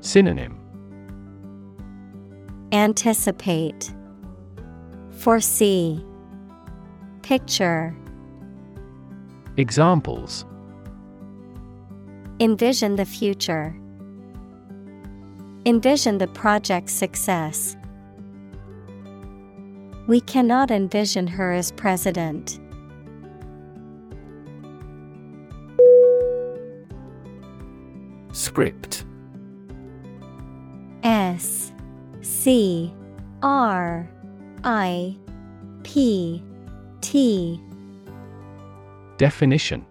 [0.00, 0.58] Synonym
[2.72, 3.94] Anticipate
[5.12, 6.04] Foresee
[7.22, 7.96] Picture
[9.56, 10.44] Examples
[12.38, 13.74] Envision the future.
[15.64, 17.78] Envision the project's success.
[20.06, 22.58] We cannot envision her as president.
[28.42, 29.04] Script.
[31.04, 31.72] S
[32.22, 32.92] C
[33.40, 34.10] R
[34.64, 35.16] I
[35.84, 36.42] P
[37.02, 37.60] T.
[39.16, 39.86] Definition.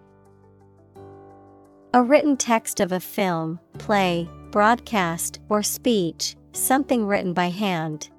[1.94, 8.10] A written text of a film, play, broadcast, or speech, something written by hand.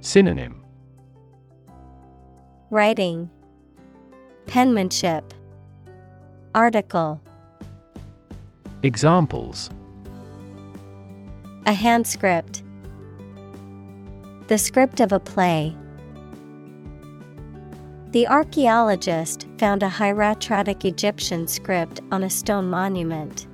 [0.00, 0.62] Synonym.
[2.70, 3.28] Writing.
[4.46, 5.34] Penmanship.
[6.54, 7.20] Article
[8.84, 9.70] Examples
[11.66, 12.62] A hand script
[14.46, 15.76] The script of a play.
[18.12, 23.48] The archaeologist found a hieratic Egyptian script on a stone monument.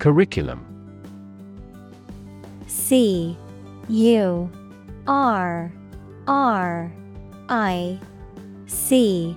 [0.00, 0.66] Curriculum
[2.66, 3.38] C
[3.88, 4.50] U
[5.06, 5.72] R
[6.26, 6.92] R
[7.48, 8.00] I
[8.66, 9.36] C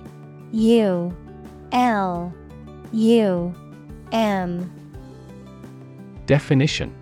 [0.52, 1.16] U
[1.72, 2.32] L
[2.92, 3.54] U
[4.12, 4.72] M.
[6.26, 6.94] Definition.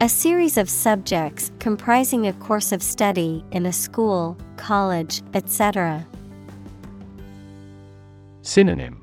[0.00, 6.06] A series of subjects comprising a course of study in a school, college, etc.
[8.42, 9.02] Synonym.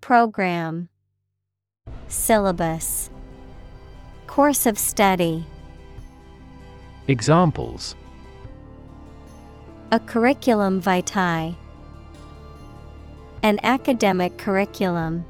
[0.00, 0.88] Program.
[2.08, 3.10] Syllabus.
[4.28, 5.44] Course of study.
[7.08, 7.96] Examples
[9.92, 11.54] A curriculum vitae
[13.44, 15.24] An academic curriculum.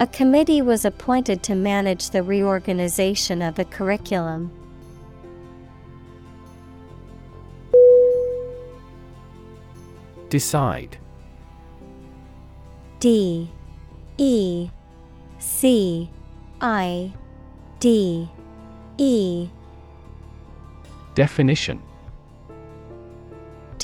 [0.00, 4.50] A committee was appointed to manage the reorganization of the curriculum.
[10.28, 10.98] Decide.
[12.98, 13.48] D
[14.18, 14.68] E
[15.38, 16.10] C
[16.60, 17.12] I
[17.78, 18.28] D
[18.98, 19.48] E.
[21.14, 21.80] Definition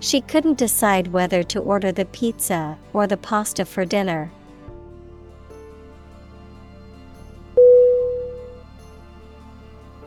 [0.00, 4.30] She couldn't decide whether to order the pizza or the pasta for dinner.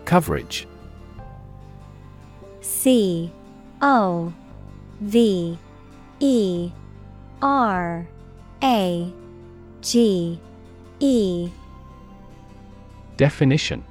[0.05, 0.67] Coverage.
[2.61, 3.31] C
[3.81, 4.33] O
[5.01, 5.59] V
[6.19, 6.71] E
[7.41, 8.07] R
[8.63, 9.13] A
[9.81, 10.39] G
[10.99, 11.49] E.
[13.17, 13.83] Definition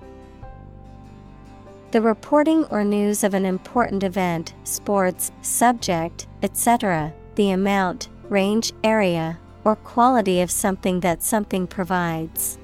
[1.97, 9.39] The reporting or news of an important event, sports, subject, etc., the amount, range, area,
[9.65, 12.59] or quality of something that something provides.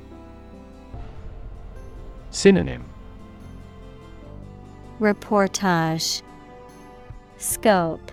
[2.30, 2.85] Synonym
[5.01, 6.20] Reportage
[7.39, 8.12] Scope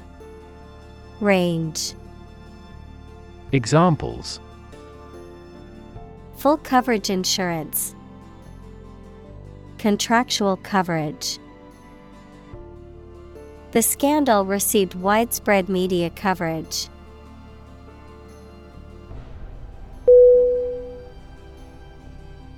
[1.20, 1.96] Range
[3.52, 4.40] Examples
[6.38, 7.94] Full coverage insurance.
[9.80, 11.40] Contractual coverage.
[13.72, 16.90] The scandal received widespread media coverage.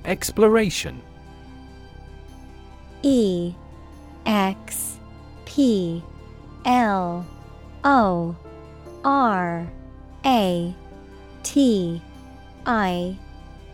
[0.03, 0.99] Exploration
[3.03, 3.53] E
[4.26, 4.97] X
[5.45, 6.03] P
[6.65, 7.26] L
[7.84, 8.36] O
[9.03, 9.67] R
[10.26, 10.76] A
[11.43, 12.01] T
[12.65, 13.17] I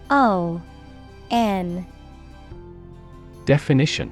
[0.09, 0.61] O
[1.31, 1.85] N
[3.47, 4.11] Definition.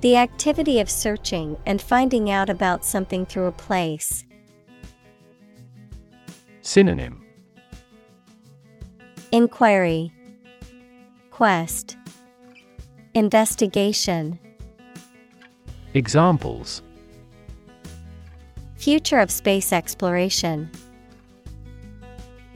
[0.00, 4.24] The activity of searching and finding out about something through a place.
[6.62, 7.24] Synonym.
[9.30, 10.12] Inquiry.
[11.30, 11.96] Quest.
[13.14, 14.40] Investigation.
[15.94, 16.82] Examples.
[18.74, 20.68] Future of space exploration.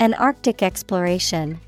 [0.01, 1.61] An Arctic exploration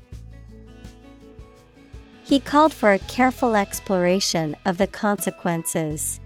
[2.25, 6.19] He called for a careful exploration of the consequences.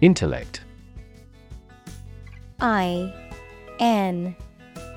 [0.00, 0.62] Intellect.
[2.58, 3.14] I
[3.78, 4.34] N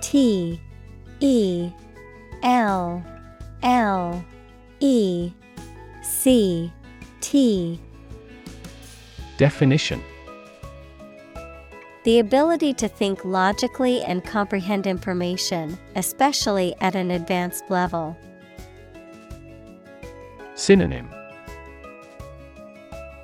[0.01, 0.59] T
[1.19, 1.71] E
[2.41, 3.03] L
[3.61, 4.25] L
[4.79, 5.31] E
[6.01, 6.73] C
[7.21, 7.79] T.
[9.37, 10.01] Definition
[12.03, 18.17] The ability to think logically and comprehend information, especially at an advanced level.
[20.55, 21.09] Synonym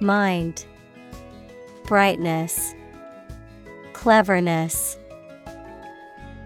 [0.02, 0.66] Mind
[1.86, 2.76] Brightness
[3.94, 4.98] Cleverness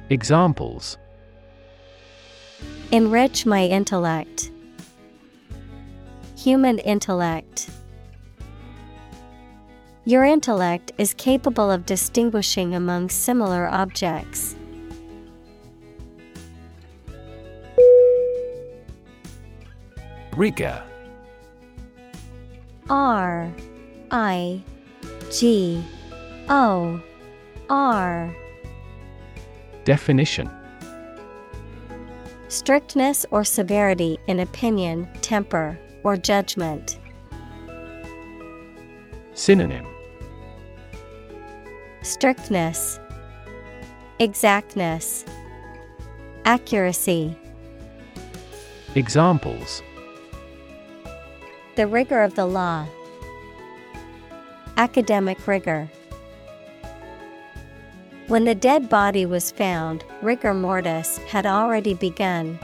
[0.10, 0.98] Examples
[2.92, 4.52] Enrich my intellect.
[6.36, 7.70] Human intellect.
[10.06, 14.56] Your intellect is capable of distinguishing among similar objects.
[20.36, 20.82] Rigor
[22.90, 23.52] R
[24.10, 24.64] I
[25.32, 25.84] G
[26.48, 27.02] O
[27.70, 28.36] R
[29.84, 30.50] Definition
[32.48, 36.99] Strictness or severity in opinion, temper, or judgment.
[39.40, 39.88] Synonym
[42.02, 43.00] Strictness,
[44.20, 45.24] Exactness,
[46.44, 47.38] Accuracy.
[48.96, 49.82] Examples
[51.78, 52.86] The rigor of the law.
[54.76, 55.90] Academic rigor.
[58.28, 62.60] When the dead body was found, rigor mortis had already begun.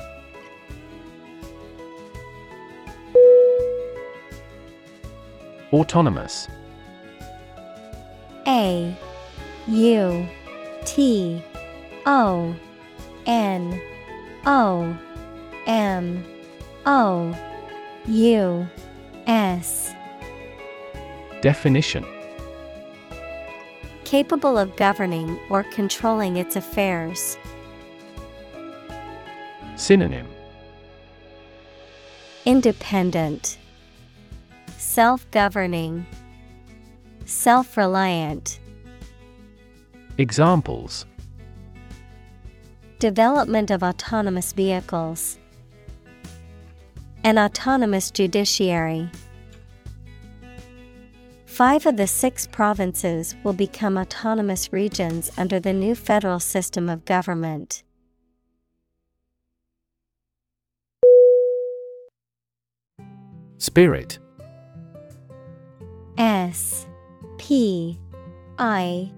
[5.72, 6.50] Autonomous
[8.48, 8.96] A
[9.68, 10.28] U
[10.86, 11.44] T
[12.06, 12.56] O
[13.26, 13.82] N
[14.46, 14.98] O
[15.66, 16.24] M
[16.86, 17.36] O
[18.08, 18.68] U
[19.28, 19.94] S.
[21.42, 22.06] Definition.
[24.04, 27.38] Capable of governing or controlling its affairs.
[29.76, 30.28] Synonym.
[32.46, 33.58] Independent,
[34.78, 36.06] Self governing,
[37.26, 38.60] Self reliant.
[40.20, 41.08] Examples
[43.00, 45.40] Development of autonomous vehicles.
[47.24, 49.10] An autonomous judiciary.
[51.48, 57.06] Five of the six provinces will become autonomous regions under the new federal system of
[57.06, 57.82] government.
[63.58, 64.20] Spirit
[66.20, 66.86] S
[67.46, 68.00] P
[68.58, 69.12] I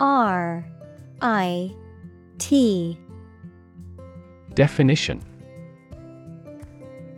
[0.00, 0.64] R
[1.20, 1.70] I
[2.38, 2.98] T.
[4.54, 5.22] Definition.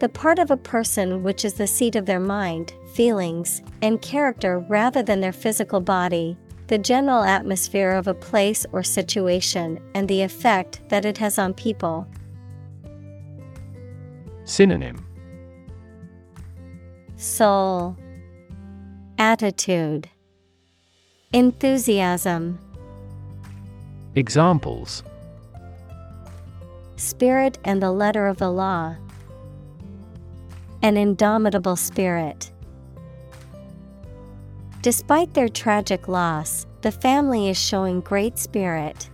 [0.01, 4.59] The part of a person which is the seat of their mind, feelings, and character
[4.59, 6.37] rather than their physical body,
[6.67, 11.55] the general atmosphere of a place or situation, and the effect that it has on
[11.55, 12.09] people.
[14.43, 15.07] Synonym.
[17.15, 17.97] Soul,
[19.17, 20.09] Attitude,
[21.33, 22.59] Enthusiasm,
[24.17, 25.05] Examples
[26.97, 28.97] Spirit and the letter of the law.
[30.83, 32.51] An indomitable spirit.
[34.83, 39.09] Despite their tragic loss, the family is showing great spirit.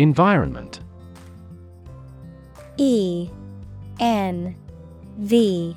[0.00, 0.80] Environment
[2.78, 3.30] E
[4.00, 4.56] N
[5.18, 5.76] V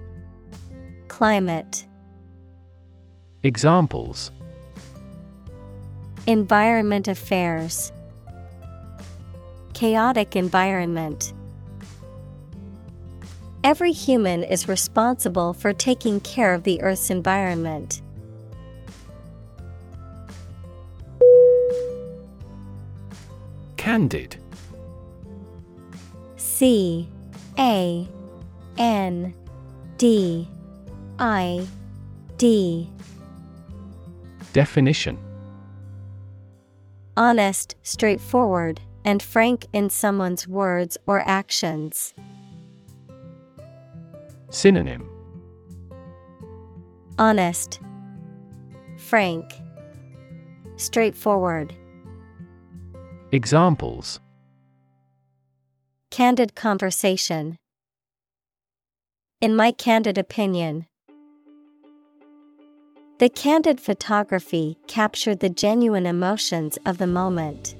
[1.21, 1.85] Climate.
[3.43, 4.31] Examples
[6.25, 7.91] Environment affairs,
[9.75, 11.33] Chaotic environment.
[13.63, 18.01] Every human is responsible for taking care of the Earth's environment.
[23.77, 24.37] Candid
[26.37, 27.07] C
[27.59, 28.09] A
[28.79, 29.35] N
[29.99, 30.47] D
[31.21, 31.67] I
[32.37, 32.89] D
[34.53, 35.19] Definition
[37.15, 42.15] Honest, straightforward, and frank in someone's words or actions.
[44.49, 45.07] Synonym
[47.19, 47.79] Honest,
[48.97, 49.45] frank,
[50.77, 51.75] straightforward.
[53.31, 54.19] Examples
[56.09, 57.57] Candid conversation.
[59.39, 60.87] In my candid opinion,
[63.21, 67.75] the candid photography captured the genuine emotions of the moment.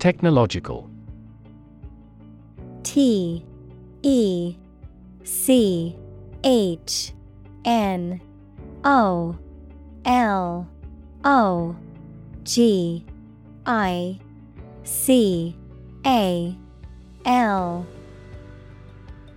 [0.00, 0.90] Technological
[2.82, 3.46] T
[4.02, 4.56] E
[5.22, 5.96] C
[6.42, 7.12] H
[7.64, 8.20] N
[8.82, 9.38] O
[10.04, 10.68] L
[11.24, 11.76] O
[12.42, 13.06] G
[13.66, 14.18] I
[14.82, 15.56] C
[16.04, 16.58] A
[17.24, 17.86] L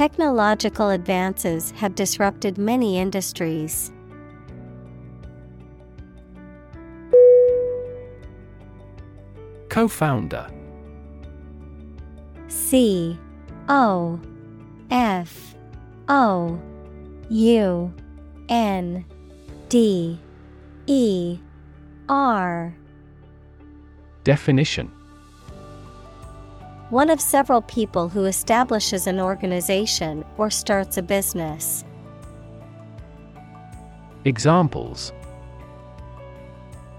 [0.00, 3.92] Technological advances have disrupted many industries.
[9.68, 10.46] Co-founder.
[12.48, 13.18] C
[13.68, 14.18] O
[14.90, 15.54] F
[16.08, 16.58] O
[17.28, 17.94] U
[18.48, 19.04] N
[19.68, 20.18] D
[20.86, 21.38] E
[22.08, 22.74] R.
[24.24, 24.90] Definition
[26.90, 31.84] One of several people who establishes an organization or starts a business.
[34.24, 35.12] Examples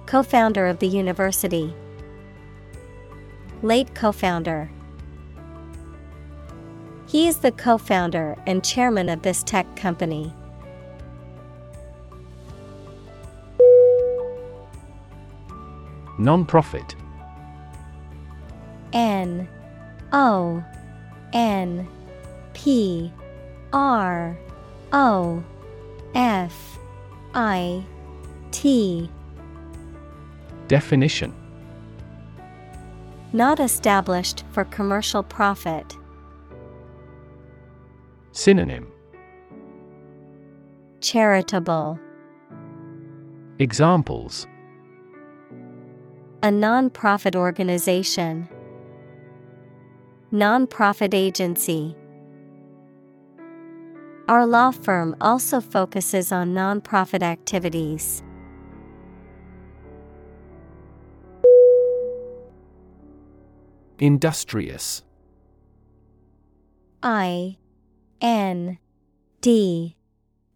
[0.05, 1.75] Co founder of the university.
[3.63, 4.71] Late co founder.
[7.05, 10.33] He is the co founder and chairman of this tech company.
[16.17, 16.95] Non-profit
[18.93, 19.49] N
[20.13, 20.63] O
[21.33, 21.87] N
[22.53, 23.11] P
[23.71, 24.37] R
[24.91, 25.43] O
[26.13, 26.79] F
[27.33, 27.83] I
[28.51, 29.09] T
[30.67, 31.33] Definition
[33.33, 35.95] Not established for commercial profit.
[38.33, 38.91] Synonym
[40.99, 41.99] Charitable.
[43.59, 44.47] Examples
[46.43, 48.49] A non-profit organization.
[50.33, 51.95] Non-profit agency.
[54.29, 58.23] Our law firm also focuses on non-profit activities.
[63.99, 65.03] Industrious
[67.03, 67.57] I
[68.21, 68.77] N
[69.41, 69.97] D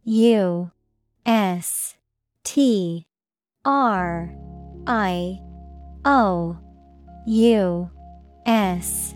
[0.05, 0.71] U
[1.25, 1.95] S
[2.45, 3.07] T
[3.65, 4.33] R
[4.87, 5.39] I
[6.05, 6.57] O
[7.27, 7.91] U
[8.45, 9.15] S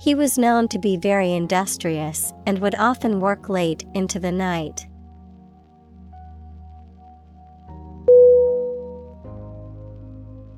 [0.00, 4.86] He was known to be very industrious and would often work late into the night.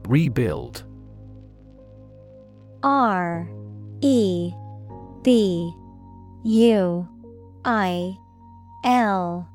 [0.06, 0.84] Rebuild
[2.84, 3.48] R
[4.00, 4.52] E
[5.22, 5.72] B
[6.44, 7.08] U
[7.64, 8.16] I
[8.84, 9.48] L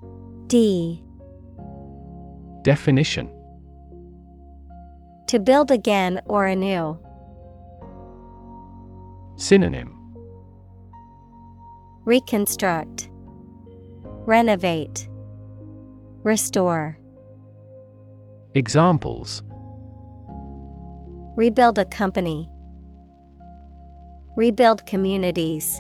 [0.48, 1.02] D.
[2.62, 3.30] Definition
[5.28, 7.00] To build again or anew.
[9.40, 9.94] Synonym
[12.06, 13.12] Reconstruct,
[14.26, 15.08] Renovate,
[16.24, 16.98] Restore.
[18.56, 19.44] Examples
[21.36, 22.50] Rebuild a company.
[24.36, 25.80] Rebuild communities.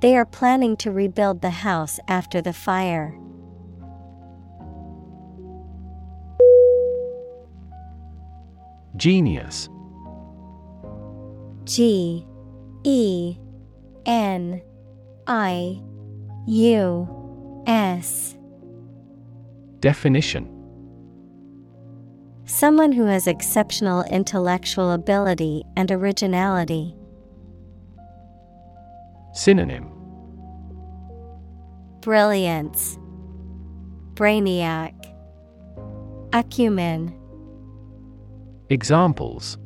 [0.00, 3.16] They are planning to rebuild the house after the fire.
[8.96, 9.68] Genius
[11.64, 12.26] G
[12.84, 13.36] E
[14.06, 14.60] N
[15.26, 15.80] I
[16.46, 18.36] U S.
[19.80, 20.48] Definition
[22.44, 26.94] Someone who has exceptional intellectual ability and originality.
[29.32, 29.88] Synonym
[32.00, 32.98] Brilliance,
[34.14, 34.92] Brainiac,
[36.32, 37.14] Acumen.
[38.70, 39.56] Examples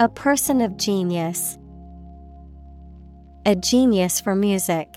[0.00, 1.58] A person of genius.
[3.44, 4.96] A genius for music.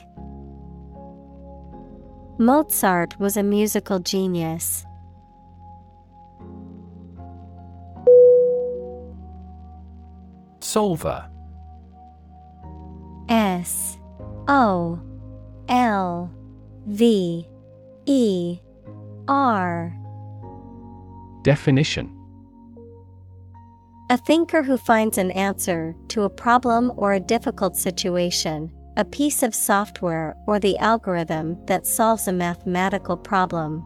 [2.37, 4.85] Mozart was a musical genius.
[10.59, 11.27] Solver
[13.27, 13.97] S
[14.47, 14.99] O
[15.67, 16.31] L
[16.85, 17.47] V
[18.05, 18.59] E
[19.27, 19.97] R.
[21.41, 22.20] Definition
[24.11, 29.41] A thinker who finds an answer to a problem or a difficult situation, a piece
[29.41, 33.81] of software or the algorithm that solves a mathematical problem.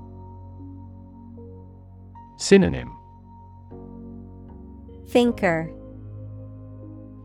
[2.39, 2.89] Synonym
[5.09, 5.71] Thinker,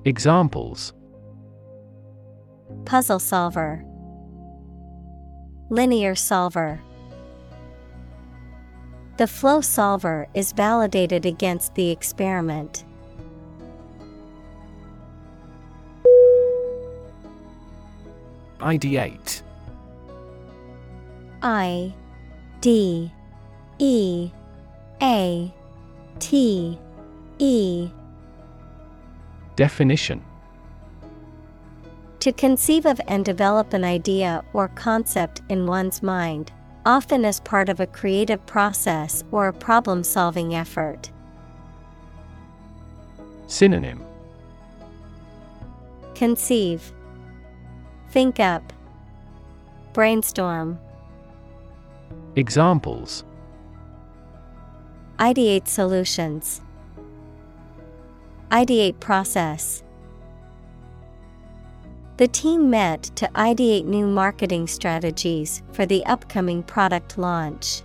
[0.04, 0.92] Examples
[2.84, 3.82] Puzzle solver,
[5.70, 6.78] Linear solver.
[9.16, 12.84] The flow solver is validated against the experiment.
[18.60, 19.42] Ideate
[21.42, 21.94] I
[22.60, 23.10] D
[23.78, 24.30] E
[25.00, 25.54] A
[26.18, 26.78] T
[27.38, 27.90] E.
[29.56, 30.22] Definition.
[32.20, 36.52] To conceive of and develop an idea or concept in one's mind,
[36.84, 41.10] often as part of a creative process or a problem solving effort.
[43.46, 44.04] Synonym.
[46.14, 46.92] Conceive,
[48.10, 48.72] Think up,
[49.92, 50.80] Brainstorm,
[52.34, 53.24] Examples.
[55.18, 56.60] Ideate solutions,
[58.50, 59.84] Ideate process.
[62.16, 67.82] The team met to ideate new marketing strategies for the upcoming product launch.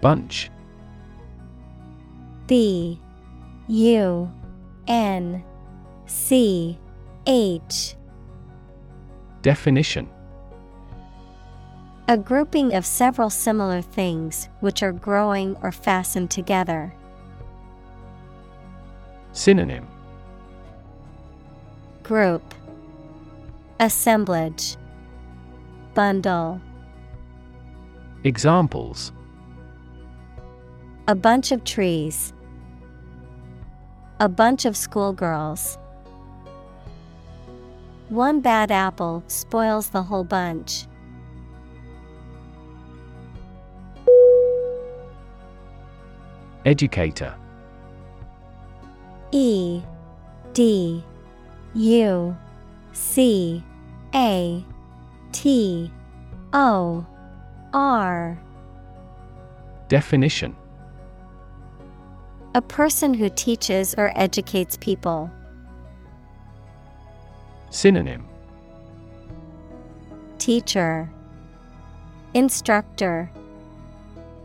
[0.00, 0.50] Bunch.
[2.46, 2.98] B
[3.68, 4.30] U
[4.88, 5.44] N
[6.06, 6.78] C
[7.26, 7.94] H.
[9.42, 10.08] Definition.
[12.08, 16.94] A grouping of several similar things which are growing or fastened together.
[19.32, 19.86] Synonym.
[22.02, 22.54] Group.
[23.78, 24.76] Assemblage.
[25.92, 26.62] Bundle.
[28.24, 29.12] Examples.
[31.06, 32.32] A bunch of trees.
[34.20, 35.78] A bunch of schoolgirls.
[38.08, 40.86] One bad apple spoils the whole bunch.
[46.64, 47.32] Educator
[49.30, 49.82] E
[50.52, 51.04] D
[51.74, 52.36] U
[52.92, 53.62] C
[54.14, 54.64] A
[55.30, 55.92] T
[56.52, 57.06] O
[57.72, 58.38] R
[59.86, 60.56] Definition
[62.54, 65.30] A person who teaches or educates people.
[67.70, 68.26] Synonym
[70.38, 71.10] Teacher
[72.32, 73.30] Instructor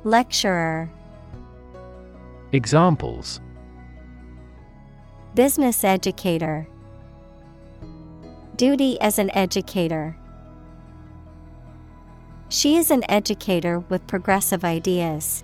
[0.03, 0.89] Lecturer
[2.51, 3.39] Examples
[5.33, 6.67] Business educator
[8.57, 10.15] Duty as an educator.
[12.49, 15.43] She is an educator with progressive ideas.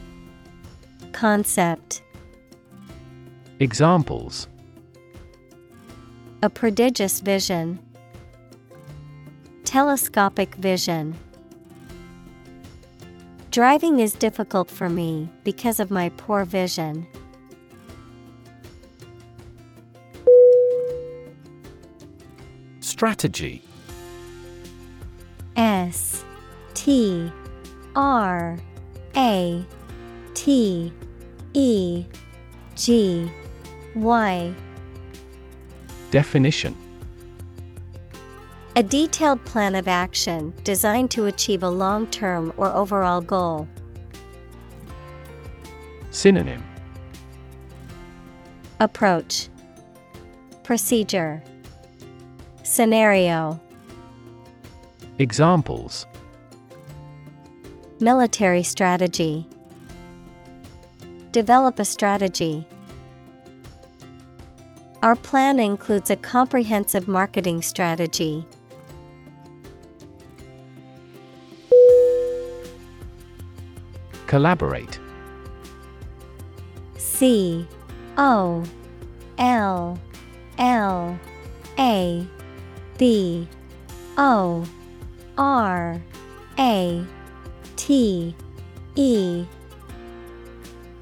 [1.13, 2.01] Concept.
[3.59, 4.47] Examples
[6.41, 7.79] A prodigious vision,
[9.63, 11.15] Telescopic vision.
[13.51, 17.05] Driving is difficult for me because of my poor vision.
[22.79, 23.61] Strategy
[25.55, 26.23] S
[26.73, 27.31] T
[27.95, 28.57] R
[29.15, 29.65] A
[30.43, 30.91] T
[31.53, 32.03] E
[32.75, 33.29] G
[33.93, 34.53] Y.
[36.09, 36.75] Definition.
[38.75, 43.67] A detailed plan of action designed to achieve a long term or overall goal.
[46.09, 46.63] Synonym.
[48.79, 49.47] Approach.
[50.63, 51.43] Procedure.
[52.63, 53.61] Scenario.
[55.19, 56.07] Examples.
[57.99, 59.47] Military strategy
[61.31, 62.67] Develop a strategy.
[65.01, 68.45] Our plan includes a comprehensive marketing strategy.
[74.27, 74.99] Collaborate
[76.97, 77.65] C
[78.17, 78.63] O
[79.37, 79.99] L
[80.57, 81.19] L
[81.79, 82.27] A
[82.97, 83.47] B
[84.17, 84.65] O
[85.37, 86.01] R
[86.59, 87.05] A
[87.77, 88.35] T
[88.95, 89.45] E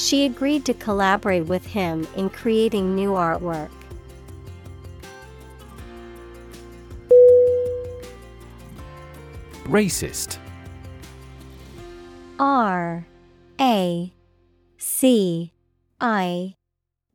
[0.00, 3.68] She agreed to collaborate with him in creating new artwork.
[9.64, 10.38] Racist
[12.38, 13.06] R
[13.60, 14.12] A
[14.78, 15.52] C
[16.00, 16.54] I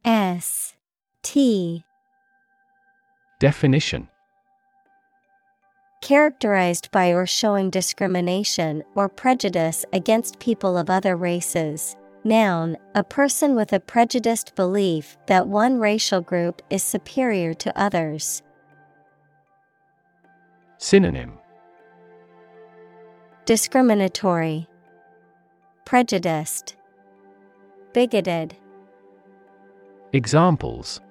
[0.05, 0.75] S
[1.23, 1.83] T
[3.39, 4.09] Definition
[6.03, 11.95] Characterized by or showing discrimination or prejudice against people of other races.
[12.25, 18.41] Noun, a person with a prejudiced belief that one racial group is superior to others.
[20.79, 21.37] Synonym
[23.45, 24.67] Discriminatory,
[25.85, 26.75] Prejudiced,
[27.93, 28.55] Bigoted.
[30.11, 31.01] Examples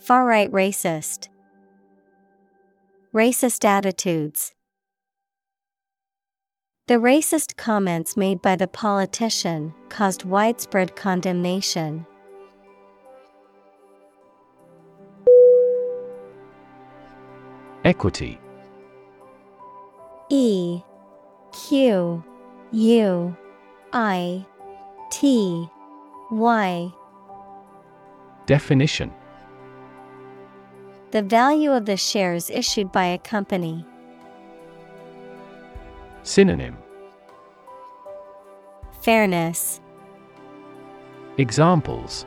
[0.00, 1.28] Far right racist.
[3.14, 4.54] Racist attitudes.
[6.90, 12.04] The racist comments made by the politician caused widespread condemnation.
[17.84, 18.40] Equity
[20.30, 20.82] E
[21.52, 22.24] Q
[22.72, 23.36] U
[23.92, 24.44] I
[25.12, 25.68] T
[26.32, 26.92] Y
[28.46, 29.12] Definition
[31.12, 33.86] The value of the shares issued by a company.
[36.22, 36.76] Synonym
[39.00, 39.80] Fairness.
[41.38, 42.26] Examples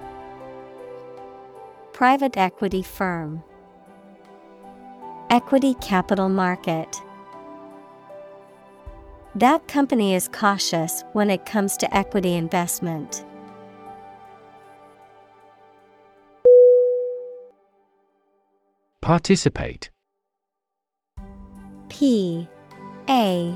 [1.93, 3.43] Private equity firm.
[5.29, 6.99] Equity capital market.
[9.35, 13.23] That company is cautious when it comes to equity investment.
[19.01, 19.91] Participate
[21.89, 22.47] P
[23.07, 23.55] A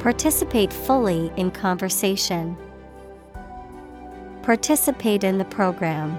[0.00, 2.56] Participate fully in conversation.
[4.42, 6.18] Participate in the program.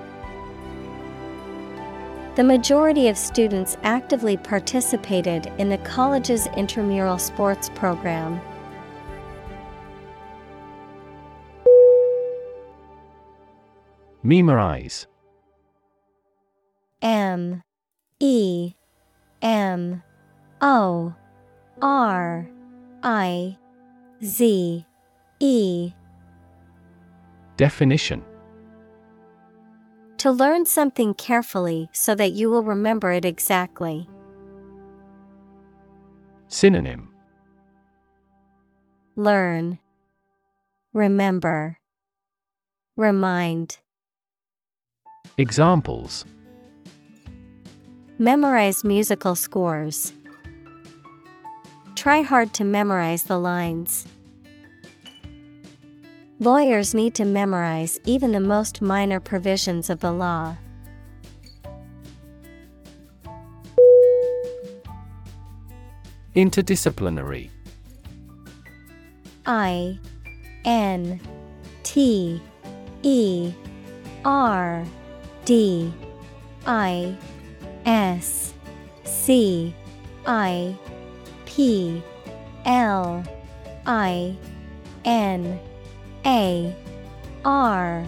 [2.35, 8.39] The majority of students actively participated in the college's intramural sports program.
[14.21, 15.07] Memorize.
[17.01, 17.63] M.
[18.19, 18.73] E.
[19.41, 20.03] M.
[20.59, 21.13] O.
[21.81, 22.49] R.
[23.01, 23.57] I.
[24.23, 24.85] Z
[25.39, 25.93] E.
[27.55, 28.21] Definition
[30.17, 34.09] To learn something carefully so that you will remember it exactly.
[36.49, 37.13] Synonym
[39.15, 39.79] Learn,
[40.93, 41.77] Remember,
[42.97, 43.77] Remind.
[45.37, 46.25] Examples
[48.17, 50.11] Memorize musical scores.
[51.95, 54.07] Try hard to memorize the lines.
[56.39, 60.55] Lawyers need to memorize even the most minor provisions of the law.
[66.35, 67.49] Interdisciplinary
[69.45, 69.99] I
[70.63, 71.19] N
[71.83, 72.41] T
[73.03, 73.53] E
[74.23, 74.85] R
[75.43, 75.93] D
[76.65, 77.17] I
[77.85, 78.53] S
[79.03, 79.75] C
[80.25, 80.77] I
[81.49, 82.01] P
[82.65, 83.23] L
[83.87, 84.37] I
[85.03, 85.59] N
[86.25, 86.75] A
[87.43, 88.07] R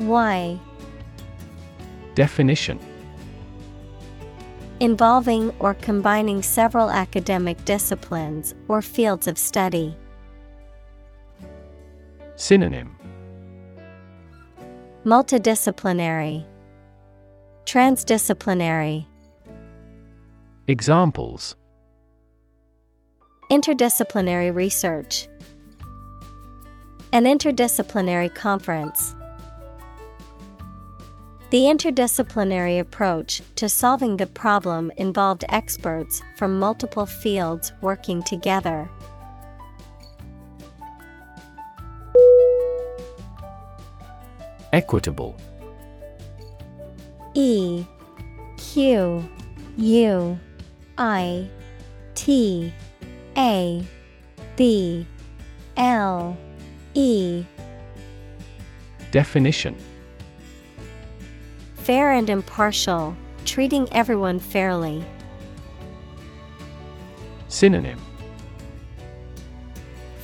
[0.00, 0.60] Y.
[2.14, 2.78] Definition.
[4.80, 9.96] Involving or combining several academic disciplines or fields of study.
[12.36, 12.96] Synonym.
[15.04, 16.44] Multidisciplinary,
[17.64, 19.06] Transdisciplinary,
[20.66, 21.56] Examples
[23.50, 25.28] Interdisciplinary research,
[27.12, 29.14] An interdisciplinary conference.
[31.50, 38.88] The interdisciplinary approach to solving the problem involved experts from multiple fields working together.
[44.72, 45.36] Equitable
[47.34, 47.84] E
[48.56, 49.28] Q
[49.76, 50.38] U
[50.98, 51.48] I
[52.14, 52.72] T
[53.36, 53.84] A
[54.56, 55.06] B
[55.76, 56.36] L
[56.94, 57.44] E
[59.10, 59.76] Definition
[61.74, 65.04] Fair and impartial, treating everyone fairly.
[67.48, 68.00] Synonym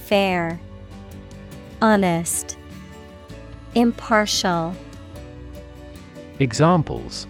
[0.07, 0.61] Fair,
[1.83, 2.57] Honest,
[3.75, 4.75] Impartial.
[6.41, 7.27] Examples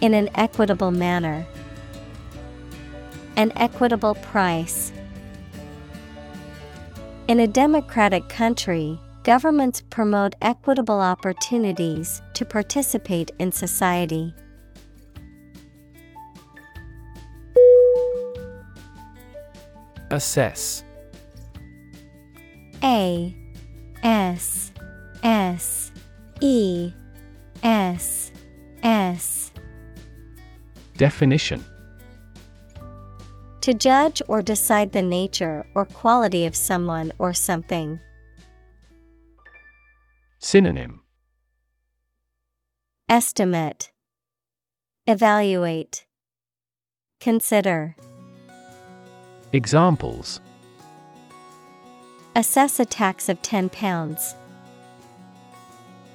[0.00, 1.46] In an equitable manner.
[3.40, 4.92] An equitable price.
[7.26, 14.34] In a democratic country, governments promote equitable opportunities to participate in society.
[20.10, 20.84] Assess
[22.82, 23.34] A
[24.02, 24.70] S
[25.22, 25.92] S
[26.42, 26.92] E
[27.62, 28.32] S
[28.82, 29.50] S
[30.98, 31.64] Definition
[33.62, 38.00] To judge or decide the nature or quality of someone or something.
[40.38, 41.02] Synonym
[43.08, 43.90] Estimate
[45.06, 46.06] Evaluate
[47.20, 47.96] Consider
[49.52, 50.40] Examples
[52.36, 54.34] Assess a tax of £10.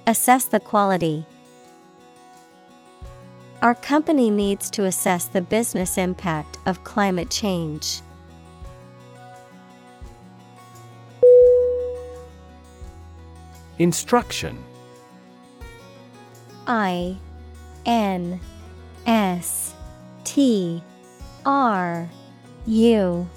[0.07, 1.25] Assess the quality.
[3.61, 8.01] Our company needs to assess the business impact of climate change.
[13.79, 14.63] Instruction.
[16.67, 17.17] I
[17.85, 18.39] N
[19.05, 19.73] S
[20.23, 20.81] T
[21.45, 22.09] R
[22.67, 23.29] U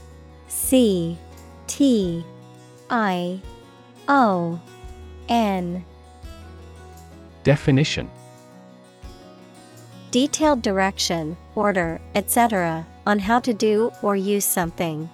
[0.48, 1.18] C
[1.66, 2.24] T
[2.90, 3.40] I
[4.08, 4.60] O
[5.28, 5.84] N.
[7.44, 8.10] Definition
[10.10, 15.10] Detailed direction, order, etc., on how to do or use something.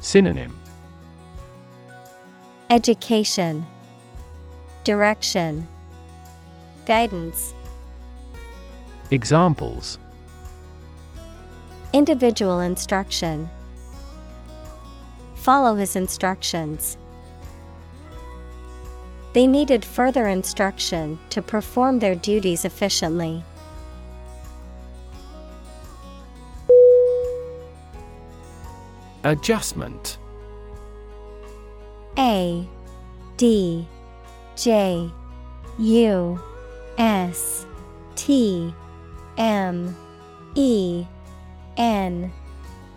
[0.00, 0.58] Synonym
[2.68, 3.64] Education,
[4.84, 5.66] Direction,
[6.84, 7.54] Guidance,
[9.10, 9.98] Examples
[11.94, 13.48] Individual instruction.
[15.34, 16.98] Follow his instructions.
[19.32, 23.44] They needed further instruction to perform their duties efficiently.
[29.22, 30.18] Adjustment.
[32.18, 32.66] A
[33.36, 33.86] D
[34.56, 35.10] J
[35.78, 36.40] U
[36.98, 37.66] S
[38.16, 38.74] T
[39.38, 39.96] M
[40.54, 41.06] E
[41.76, 42.32] N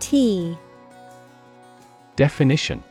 [0.00, 0.58] T.
[2.16, 2.82] Definition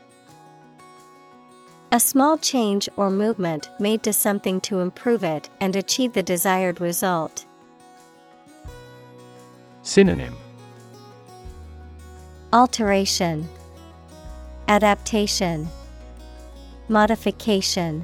[1.94, 6.82] A small change or movement made to something to improve it and achieve the desired
[6.82, 7.46] result.
[9.84, 10.36] Synonym
[12.52, 13.48] Alteration,
[14.68, 15.68] Adaptation,
[16.88, 18.04] Modification.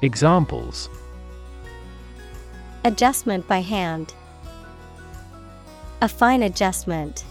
[0.00, 0.88] Examples
[2.82, 4.14] Adjustment by hand.
[6.00, 7.26] A fine adjustment.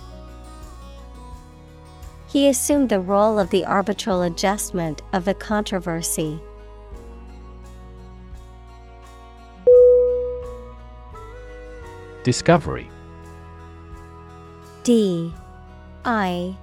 [2.31, 6.39] He assumed the role of the arbitral adjustment of the controversy.
[12.23, 12.89] Discovery.
[14.83, 15.33] D
[16.05, 16.55] I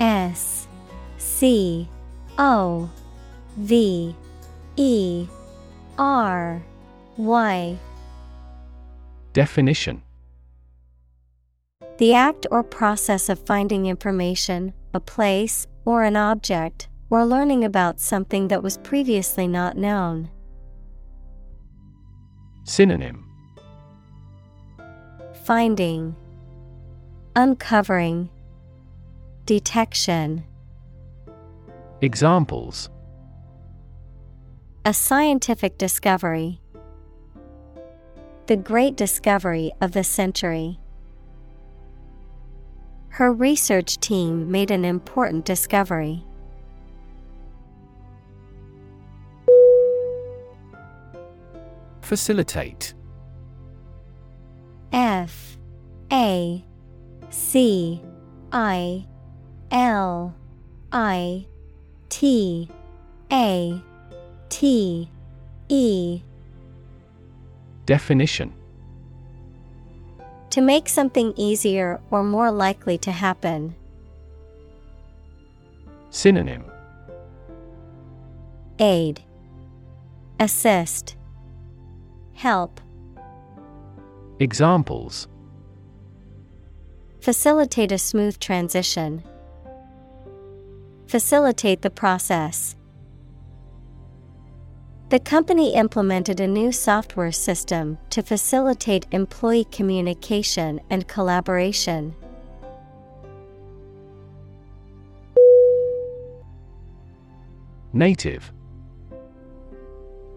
[0.00, 0.66] S
[1.18, 1.88] C
[2.36, 2.90] O
[3.58, 4.16] V
[4.74, 5.28] E
[5.98, 6.62] R
[7.16, 7.78] Y.
[9.32, 10.02] Definition.
[11.98, 18.00] The act or process of finding information, a place, or an object, or learning about
[18.00, 20.28] something that was previously not known.
[22.64, 23.22] Synonym
[25.44, 26.16] Finding,
[27.36, 28.28] Uncovering,
[29.44, 30.42] Detection.
[32.00, 32.90] Examples
[34.84, 36.60] A scientific discovery.
[38.46, 40.80] The great discovery of the century.
[43.16, 46.22] Her research team made an important discovery.
[52.02, 52.92] Facilitate.
[54.92, 55.56] F
[56.12, 56.62] A
[57.30, 58.02] C
[58.52, 59.06] I
[59.70, 60.34] L
[60.92, 61.46] I
[62.10, 62.68] T
[63.32, 63.82] A
[64.50, 65.10] T
[65.70, 66.20] E.
[67.86, 68.52] Definition
[70.56, 73.74] To make something easier or more likely to happen.
[76.08, 76.64] Synonym
[78.78, 79.22] Aid
[80.40, 81.14] Assist
[82.32, 82.80] Help
[84.40, 85.28] Examples
[87.20, 89.22] Facilitate a smooth transition.
[91.06, 92.75] Facilitate the process.
[95.16, 102.14] The company implemented a new software system to facilitate employee communication and collaboration.
[107.94, 108.52] Native.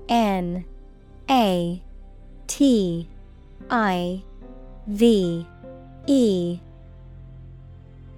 [0.07, 0.63] N
[1.29, 1.83] A
[2.47, 3.09] T
[3.69, 4.23] I
[4.87, 5.45] V
[6.07, 6.59] E.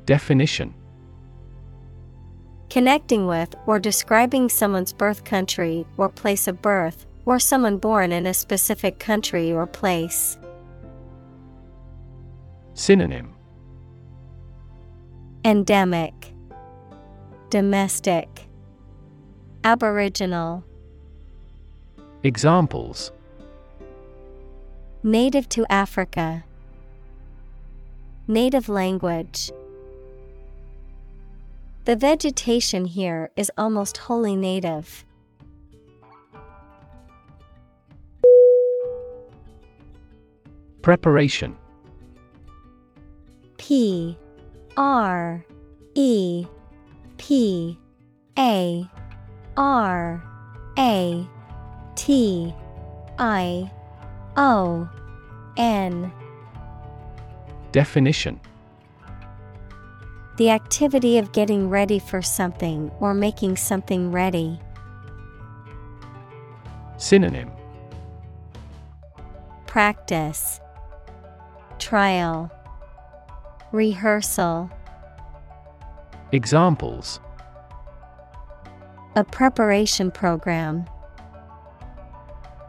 [0.06, 0.76] Definition
[2.72, 8.26] Connecting with or describing someone's birth country or place of birth, or someone born in
[8.26, 10.40] a specific country or place.
[12.74, 13.34] Synonym.
[15.44, 16.14] Endemic,
[17.50, 18.48] Domestic,
[19.66, 20.64] Aboriginal,
[22.24, 23.12] Examples.
[25.04, 26.46] Native to Africa,
[28.30, 29.52] Native language.
[31.84, 35.04] The vegetation here is almost wholly native.
[40.84, 41.58] Preparation.
[43.58, 44.16] P
[44.78, 45.44] R
[45.96, 46.46] E
[47.18, 47.80] P
[48.38, 48.88] A
[49.58, 50.24] R
[50.78, 51.28] A
[51.96, 52.54] T
[53.18, 53.72] I
[54.38, 54.90] O
[55.58, 56.12] N.
[57.72, 58.40] Definition
[60.42, 64.60] The activity of getting ready for something or making something ready.
[66.98, 67.52] Synonym
[69.68, 70.60] Practice
[71.78, 72.50] Trial
[73.72, 74.72] Rehearsal
[76.32, 77.20] Examples
[79.16, 80.88] A preparation program.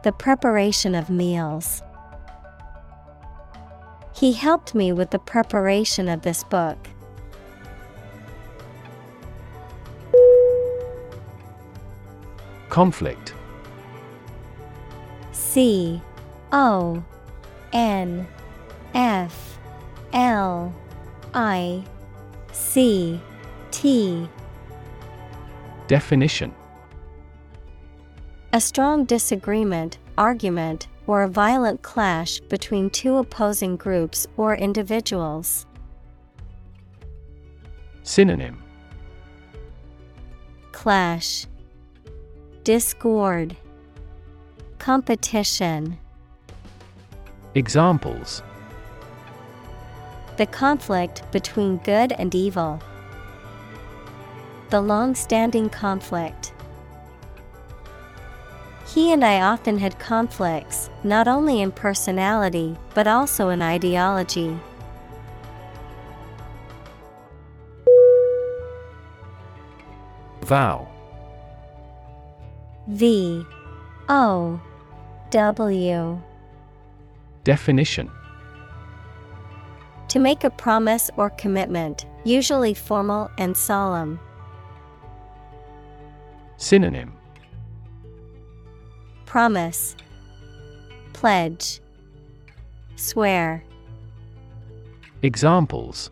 [0.02, 1.82] The preparation of meals.
[4.14, 6.91] He helped me with the preparation of this book.
[12.72, 13.34] Conflict.
[15.32, 16.00] C
[16.52, 17.04] O
[17.74, 18.26] N
[18.94, 19.58] F
[20.14, 20.74] L
[21.34, 21.84] I
[22.50, 23.20] C
[23.70, 24.26] T.
[25.86, 26.54] Definition.
[28.54, 35.66] A strong disagreement, argument, or a violent clash between two opposing groups or individuals.
[38.02, 38.62] Synonym.
[40.72, 41.44] Clash,
[42.64, 43.56] Discord,
[44.78, 45.98] Competition.
[47.56, 48.40] Examples
[50.36, 52.80] The conflict between good and evil.
[54.70, 56.52] the long standing conflict.
[58.86, 64.56] He and I often had conflicts, not only in personality, but also in ideology.
[70.42, 70.91] Vow
[72.88, 73.44] V
[74.08, 74.60] O
[75.30, 76.22] W.
[77.44, 78.10] Definition.
[80.08, 84.20] To make a promise or commitment, usually formal and solemn.
[86.56, 87.12] Synonym.
[89.26, 89.96] Promise.
[91.12, 91.80] Pledge.
[92.96, 93.64] Swear.
[95.22, 96.10] Examples.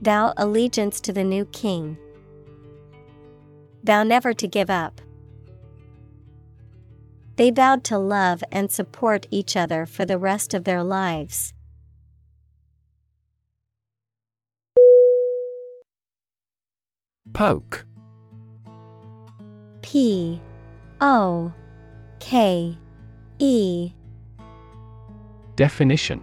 [0.00, 1.96] Vow allegiance to the new king.
[3.82, 5.00] Vow never to give up.
[7.36, 11.54] They vowed to love and support each other for the rest of their lives.
[17.32, 17.86] Poke
[19.80, 20.42] P
[21.00, 21.52] O
[22.18, 22.76] K
[23.38, 23.92] E
[25.56, 26.22] Definition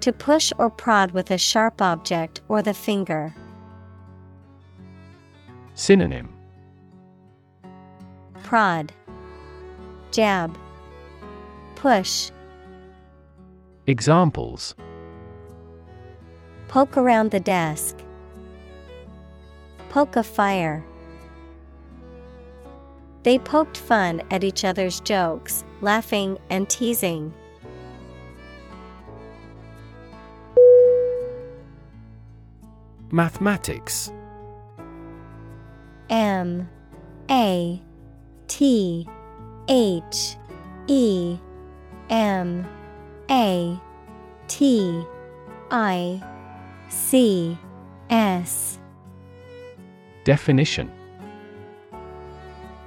[0.00, 3.34] To push or prod with a sharp object or the finger.
[5.82, 6.32] Synonym
[8.44, 8.92] Prod
[10.12, 10.56] Jab
[11.74, 12.30] Push
[13.88, 14.76] Examples
[16.68, 17.96] Poke around the desk.
[19.88, 20.84] Poke a fire.
[23.24, 27.34] They poked fun at each other's jokes, laughing and teasing.
[33.10, 34.12] Mathematics
[36.12, 36.68] M
[37.30, 37.80] A
[38.46, 39.08] T
[39.66, 40.36] H
[40.86, 41.38] E
[42.10, 42.66] M
[43.30, 43.80] A
[44.46, 45.04] T
[45.70, 46.22] I
[46.90, 47.58] C
[48.10, 48.78] S.
[50.24, 50.92] Definition.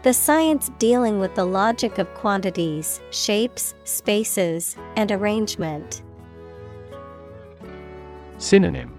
[0.03, 6.03] The science dealing with the logic of quantities, shapes, spaces, and arrangement.
[8.37, 8.93] Synonym.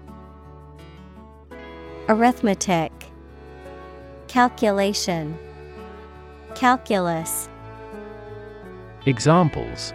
[2.09, 3.06] Arithmetic
[4.27, 5.37] Calculation
[6.53, 7.47] Calculus
[9.05, 9.93] Examples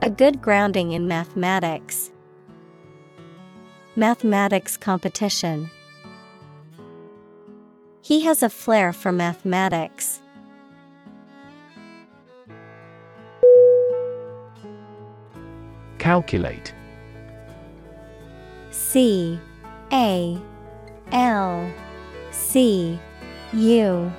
[0.00, 2.10] A good grounding in mathematics.
[3.94, 5.70] Mathematics competition.
[8.00, 10.22] He has a flair for mathematics.
[15.98, 16.72] Calculate
[18.70, 19.38] C
[19.92, 20.40] A
[21.12, 21.70] L
[22.30, 22.98] C
[23.52, 24.12] U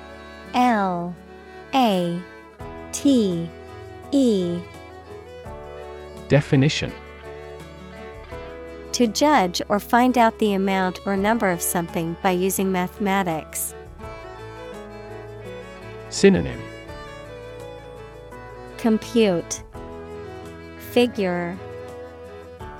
[0.54, 1.14] L
[1.74, 2.22] A
[2.92, 3.48] T
[4.10, 4.60] E.
[6.28, 6.92] Definition.
[8.92, 13.74] To judge or find out the amount or number of something by using mathematics.
[16.10, 16.60] Synonym.
[18.76, 19.62] Compute.
[20.90, 21.58] Figure.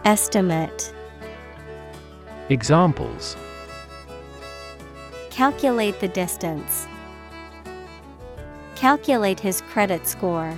[0.04, 0.92] Estimate.
[2.50, 3.36] Examples
[5.32, 6.86] Calculate the distance.
[8.74, 10.52] Calculate his credit score.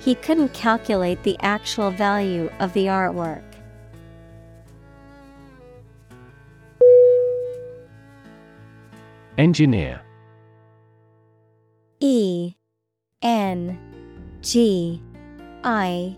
[0.00, 3.44] He couldn't calculate the actual value of the artwork.
[9.38, 10.02] Engineer
[12.00, 12.54] E
[13.22, 13.78] N
[14.42, 15.00] G
[15.62, 16.16] I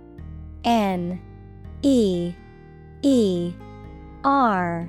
[0.64, 1.20] N
[1.82, 2.32] E
[3.02, 3.52] E
[4.24, 4.88] R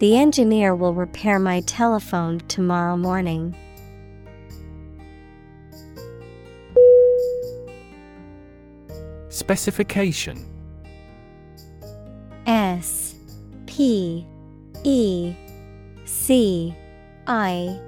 [0.00, 3.54] The engineer will repair my telephone tomorrow morning.
[9.28, 10.44] Specification.
[12.46, 13.14] S
[13.66, 14.26] P
[14.82, 15.34] E
[16.04, 16.74] C
[17.26, 17.78] I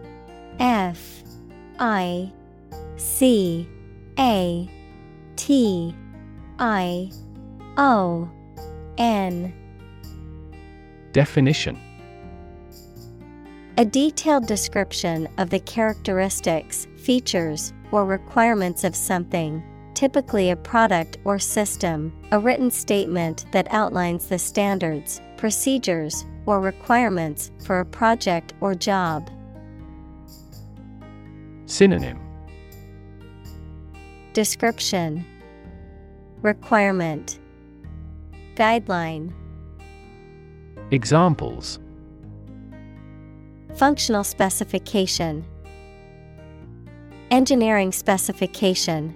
[0.60, 1.22] F
[1.78, 2.32] I
[2.96, 3.68] C
[4.18, 4.70] A
[5.34, 5.94] T
[6.58, 7.10] I
[7.76, 8.30] O
[8.96, 9.52] N.
[11.12, 11.85] Definition
[13.78, 19.62] A detailed description of the characteristics, features, or requirements of something,
[19.92, 27.50] typically a product or system, a written statement that outlines the standards, procedures, or requirements
[27.66, 29.28] for a project or job.
[31.66, 32.18] Synonym.
[34.32, 35.22] Description.
[36.40, 37.40] Requirement.
[38.54, 39.34] Guideline.
[40.92, 41.78] Examples
[43.76, 45.44] Functional specification.
[47.30, 49.14] Engineering specification.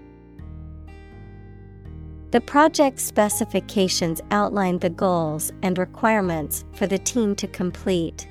[2.30, 8.28] The project specifications outline the goals and requirements for the team to complete.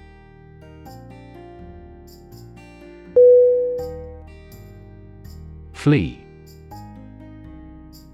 [5.74, 6.24] Flee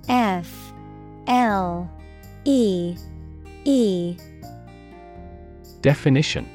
[0.08, 0.72] F.
[1.28, 1.92] L.
[2.46, 2.96] E.
[3.66, 4.16] E.
[5.82, 6.55] Definition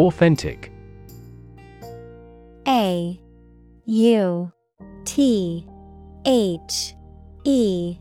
[0.00, 0.72] Authentic.
[2.66, 3.20] A
[3.84, 4.52] U
[5.04, 5.66] T
[6.24, 6.94] H
[7.44, 7.98] E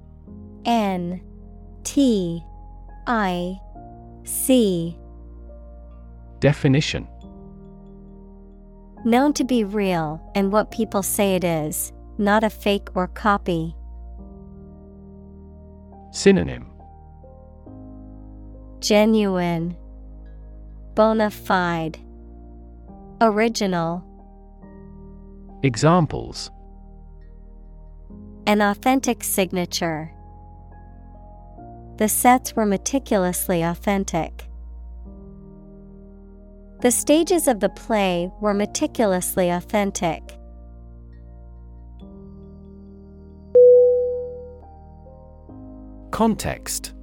[0.64, 1.22] N
[1.84, 2.42] T
[3.06, 3.60] I
[4.24, 4.98] C.
[6.40, 7.06] Definition.
[9.04, 13.76] Known to be real and what people say it is, not a fake or copy.
[16.14, 16.72] Synonym.
[18.80, 19.76] Genuine,
[21.00, 21.98] Bona fide,
[23.22, 24.04] Original,
[25.64, 26.52] Examples
[28.46, 30.12] An authentic signature.
[32.00, 34.50] The sets were meticulously authentic.
[36.82, 40.22] The stages of the play were meticulously authentic.
[46.12, 46.94] Context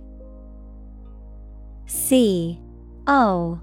[1.86, 2.60] C
[3.06, 3.62] O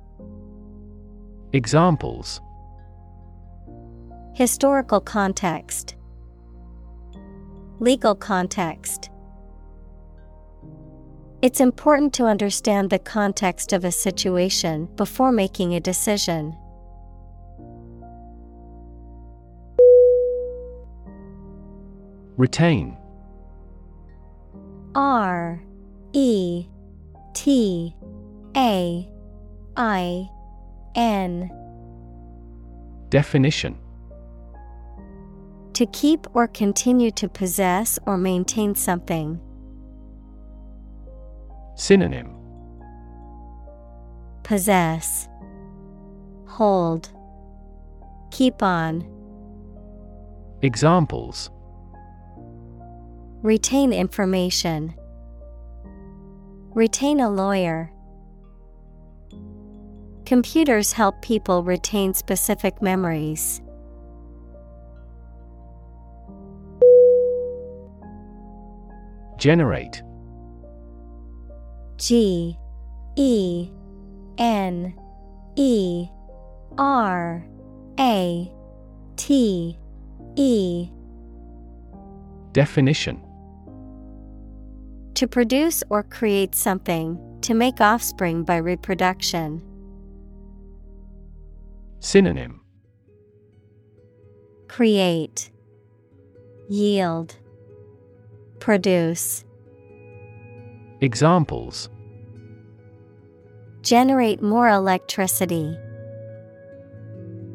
[1.53, 2.39] Examples.
[4.33, 5.95] Historical context.
[7.81, 9.09] Legal context.
[11.41, 16.55] It's important to understand the context of a situation before making a decision.
[22.37, 22.95] Retain.
[24.95, 25.61] R
[26.13, 26.65] E
[27.33, 27.93] T
[28.55, 29.11] A
[29.75, 30.29] I
[30.95, 31.49] N.
[33.09, 33.77] Definition.
[35.73, 39.39] To keep or continue to possess or maintain something.
[41.75, 42.35] Synonym.
[44.43, 45.27] Possess,
[46.47, 47.09] Hold,
[48.31, 49.05] Keep on,
[50.61, 51.49] Examples.
[53.41, 54.93] Retain information,
[56.73, 57.91] Retain a lawyer.
[60.31, 63.61] Computers help people retain specific memories.
[69.37, 70.01] Generate
[71.97, 72.57] G
[73.17, 73.69] E
[74.37, 74.97] N
[75.57, 76.07] E
[76.77, 77.45] R
[77.99, 78.51] A
[79.17, 79.77] T
[80.37, 80.89] E
[82.53, 83.21] Definition
[85.15, 89.61] To produce or create something, to make offspring by reproduction.
[92.03, 92.61] Synonym
[94.67, 95.51] Create,
[96.67, 97.35] Yield,
[98.59, 99.45] Produce.
[101.01, 101.89] Examples
[103.83, 105.77] Generate more electricity.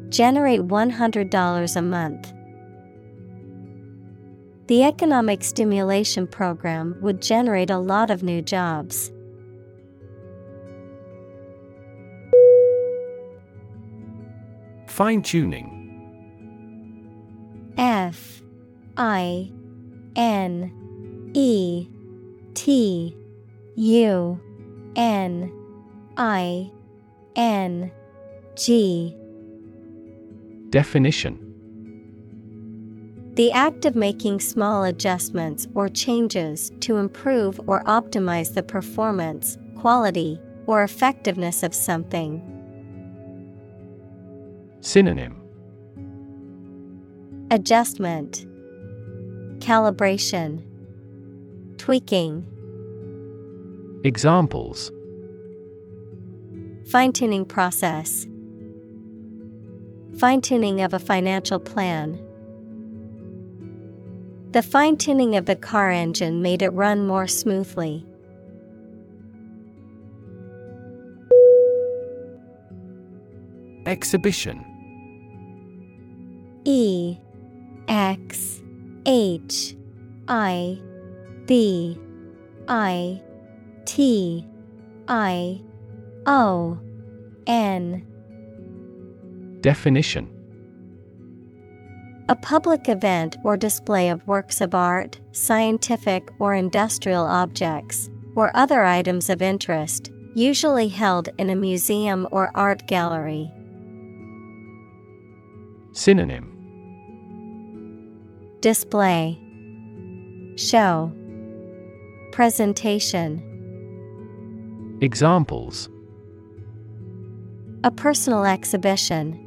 [0.07, 2.33] Generate $100 a month.
[4.67, 9.11] The economic stimulation program would generate a lot of new jobs.
[14.97, 15.69] Fine tuning
[17.77, 18.41] F
[18.97, 19.51] I
[20.15, 21.87] N E
[22.55, 23.15] T
[23.75, 24.41] U
[24.95, 25.51] N
[26.17, 26.71] I
[27.35, 27.91] N
[28.55, 29.15] G.
[30.71, 31.37] Definition
[33.35, 40.41] The act of making small adjustments or changes to improve or optimize the performance, quality,
[40.65, 42.56] or effectiveness of something.
[44.87, 45.35] Synonym.
[47.51, 48.45] Adjustment.
[49.59, 50.63] Calibration.
[51.77, 52.45] Tweaking.
[54.05, 54.89] Examples.
[56.89, 58.27] Fine tuning process.
[60.19, 62.17] Fine tuning of a financial plan.
[64.51, 68.05] The fine tuning of the car engine made it run more smoothly.
[73.85, 74.63] Exhibition
[76.69, 77.17] E
[77.87, 78.61] X
[79.05, 79.73] H
[80.27, 80.77] I
[81.45, 81.97] B
[82.67, 83.21] I
[83.85, 84.45] T
[85.07, 85.61] I
[86.25, 86.77] O
[87.47, 88.05] N.
[89.61, 90.29] Definition.
[92.27, 98.83] A public event or display of works of art, scientific or industrial objects, or other
[98.83, 103.49] items of interest, usually held in a museum or art gallery.
[105.93, 106.56] Synonym
[108.67, 109.39] Display
[110.57, 111.13] Show
[112.33, 113.39] Presentation
[114.99, 115.87] Examples
[117.85, 119.39] A personal exhibition.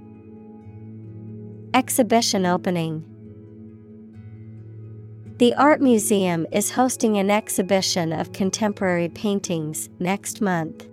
[1.75, 3.05] Exhibition opening.
[5.37, 10.87] The Art Museum is hosting an exhibition of contemporary paintings next month.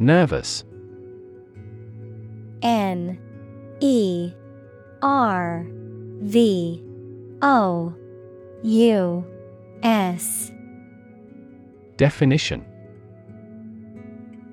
[0.00, 0.64] Nervous
[2.62, 3.18] N
[3.80, 4.32] E
[5.02, 6.82] R V
[7.42, 7.94] O
[8.62, 9.24] U
[9.82, 10.52] S.
[11.96, 12.64] Definition.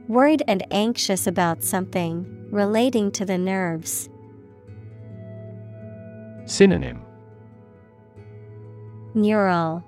[0.07, 4.09] Worried and anxious about something relating to the nerves.
[6.45, 7.01] Synonym.
[9.13, 9.83] Neural.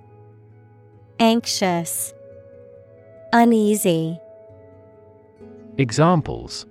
[1.19, 2.13] Anxious.
[3.31, 4.19] Uneasy.
[5.77, 6.65] Examples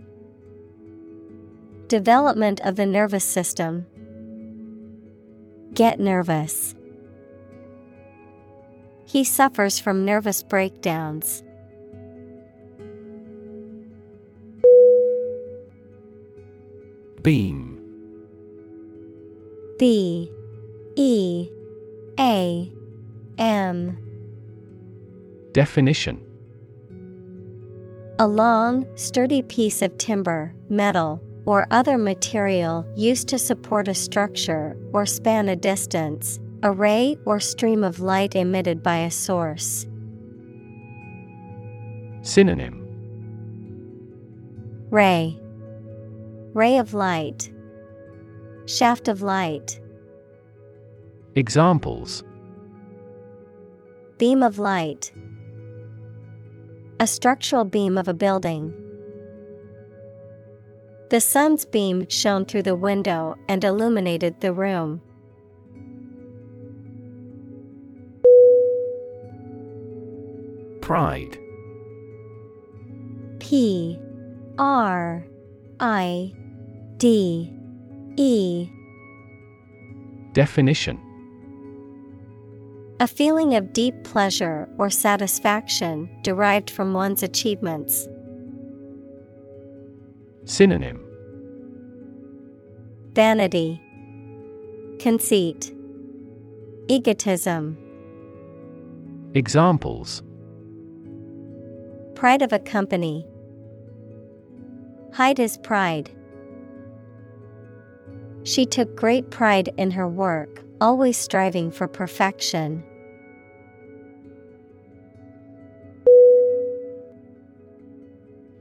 [1.88, 3.86] Development of the nervous system.
[5.72, 6.74] Get nervous.
[9.06, 11.42] He suffers from nervous breakdowns.
[17.22, 17.80] Beam
[19.78, 20.30] B
[20.96, 21.48] E
[22.18, 22.70] A
[23.38, 23.98] M
[25.52, 26.20] Definition
[28.18, 34.76] A long, sturdy piece of timber, metal, or other material used to support a structure
[34.92, 39.86] or span a distance, a ray or stream of light emitted by a source.
[42.20, 42.84] Synonym
[44.90, 45.40] Ray
[46.52, 47.50] Ray of light.
[48.66, 49.80] Shaft of light.
[51.34, 52.24] Examples
[54.18, 55.12] Beam of light.
[57.00, 58.74] A structural beam of a building.
[61.10, 65.00] The sun's beam shone through the window and illuminated the room.
[70.82, 71.38] Pride
[73.38, 73.98] P
[74.58, 75.26] R
[75.80, 76.32] I
[76.98, 77.54] D
[78.16, 78.68] E
[80.32, 81.00] Definition
[83.00, 88.06] A feeling of deep pleasure or satisfaction derived from one's achievements.
[90.48, 91.04] Synonym
[93.12, 93.82] Vanity,
[94.98, 95.74] Conceit,
[96.88, 97.76] Egotism.
[99.34, 100.22] Examples
[102.14, 103.26] Pride of a company.
[105.12, 106.10] Hide his pride.
[108.44, 112.82] She took great pride in her work, always striving for perfection.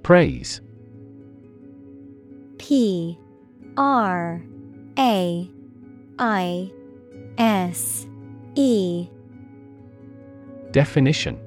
[0.03, 0.59] Praise
[2.67, 3.17] P
[3.77, 4.43] R
[4.99, 5.49] A
[6.19, 6.71] I
[7.37, 8.05] S
[8.55, 9.07] E.
[10.71, 11.39] Definition.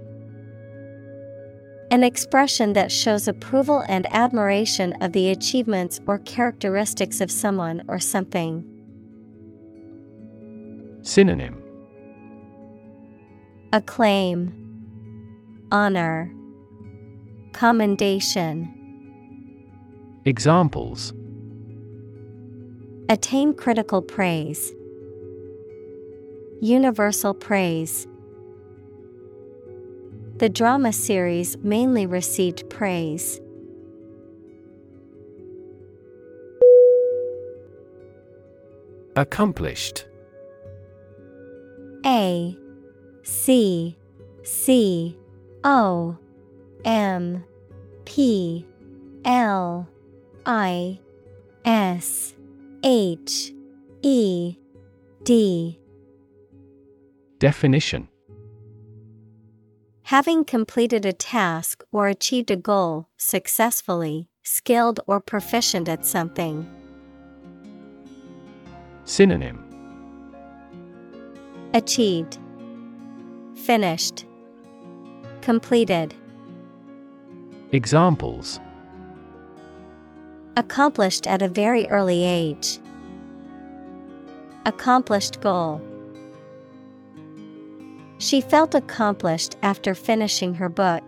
[1.90, 7.98] An expression that shows approval and admiration of the achievements or characteristics of someone or
[7.98, 8.64] something.
[11.02, 11.62] Synonym.
[13.74, 14.54] Acclaim,
[15.70, 16.32] Honor,
[17.52, 18.79] Commendation.
[20.30, 21.12] Examples
[23.08, 24.72] Attain critical praise.
[26.60, 28.06] Universal praise.
[30.36, 33.40] The drama series mainly received praise.
[39.16, 40.06] Accomplished.
[42.06, 42.56] A
[43.24, 43.96] C
[44.44, 45.18] C
[45.64, 46.16] O
[46.84, 47.42] M
[48.04, 48.64] P
[49.24, 49.88] L
[50.46, 50.98] I
[51.64, 52.34] S
[52.82, 53.52] H
[54.02, 54.56] E
[55.22, 55.78] D.
[57.38, 58.08] Definition.
[60.04, 66.66] Having completed a task or achieved a goal successfully, skilled or proficient at something.
[69.04, 69.62] Synonym.
[71.74, 72.38] Achieved,
[73.54, 74.24] Finished,
[75.42, 76.14] Completed.
[77.72, 78.60] Examples
[80.56, 82.78] Accomplished at a very early age.
[84.66, 85.80] Accomplished goal.
[88.18, 91.02] She felt accomplished after finishing her book.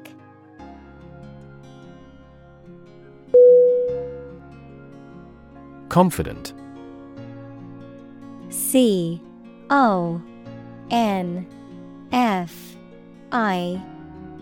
[5.89, 6.55] Confident.
[8.49, 9.21] C
[9.69, 10.23] O
[10.91, 11.47] N
[12.13, 12.77] F
[13.31, 13.83] I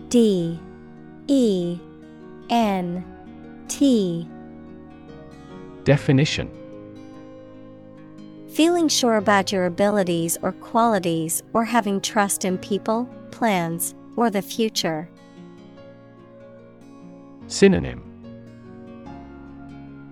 [0.07, 0.59] D
[1.27, 1.79] E
[2.49, 3.03] N
[3.67, 4.27] T
[5.83, 6.49] Definition
[8.49, 14.41] Feeling sure about your abilities or qualities or having trust in people, plans, or the
[14.41, 15.09] future.
[17.47, 18.03] Synonym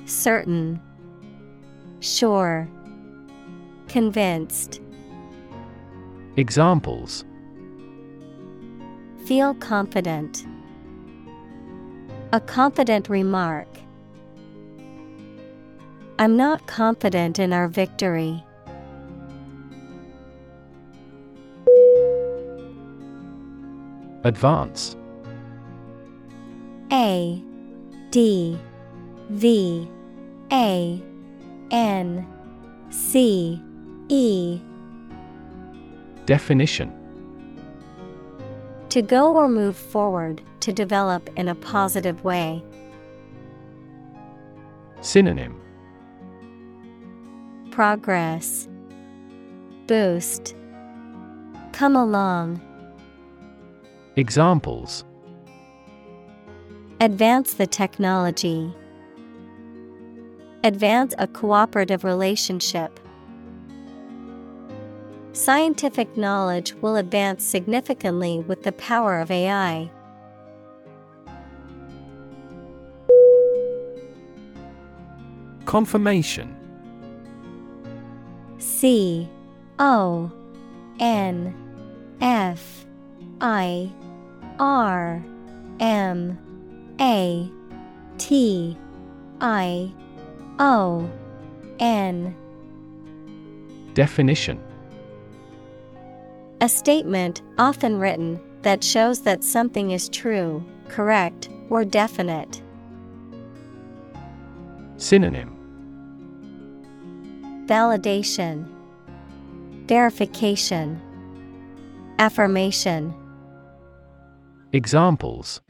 [0.05, 0.81] Certain,
[1.99, 2.67] Sure,
[3.87, 4.81] Convinced.
[6.37, 7.25] Examples
[9.25, 10.45] Feel confident.
[12.31, 13.67] A confident remark.
[16.21, 18.43] I'm not confident in our victory.
[24.25, 24.97] Advance
[26.91, 27.41] A
[28.11, 28.59] D
[29.29, 29.89] V
[30.51, 31.01] A
[31.71, 32.27] N
[32.89, 33.63] C
[34.09, 34.59] E
[36.25, 36.91] Definition
[38.89, 42.61] To go or move forward, to develop in a positive way.
[44.99, 45.61] Synonym
[47.71, 48.67] Progress
[49.87, 50.55] Boost
[51.71, 52.61] Come along.
[54.15, 55.05] Examples
[56.99, 58.73] Advance the technology.
[60.63, 62.99] Advance a cooperative relationship.
[65.31, 69.89] Scientific knowledge will advance significantly with the power of AI.
[75.65, 76.58] Confirmation
[78.79, 79.27] C.
[79.77, 80.31] O.
[81.01, 81.53] N.
[82.21, 82.85] F.
[83.41, 83.91] I.
[84.57, 85.21] R.
[85.81, 86.39] M.
[87.01, 87.51] A.
[88.19, 88.77] T.
[89.41, 89.91] I.
[90.59, 91.09] O.
[91.79, 92.33] N.
[93.95, 94.63] Definition.
[96.61, 102.61] A statement, often written, that shows that something is true, correct, or definite.
[104.95, 105.58] Synonym
[107.69, 108.67] Validation,
[109.85, 110.99] Verification,
[112.17, 113.13] Affirmation.
[114.73, 115.61] Examples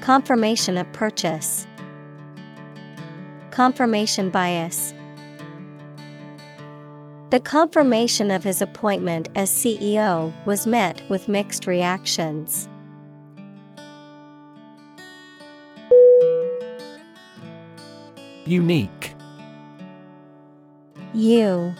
[0.00, 1.66] Confirmation of purchase.
[3.50, 4.94] Confirmation bias.
[7.28, 12.70] The confirmation of his appointment as CEO was met with mixed reactions.
[18.46, 19.15] Unique
[21.16, 21.74] U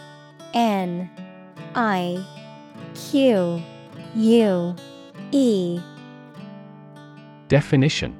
[0.55, 1.07] N
[1.75, 2.25] I
[2.95, 3.61] Q
[4.15, 4.75] U
[5.31, 5.79] E
[7.47, 8.15] Definition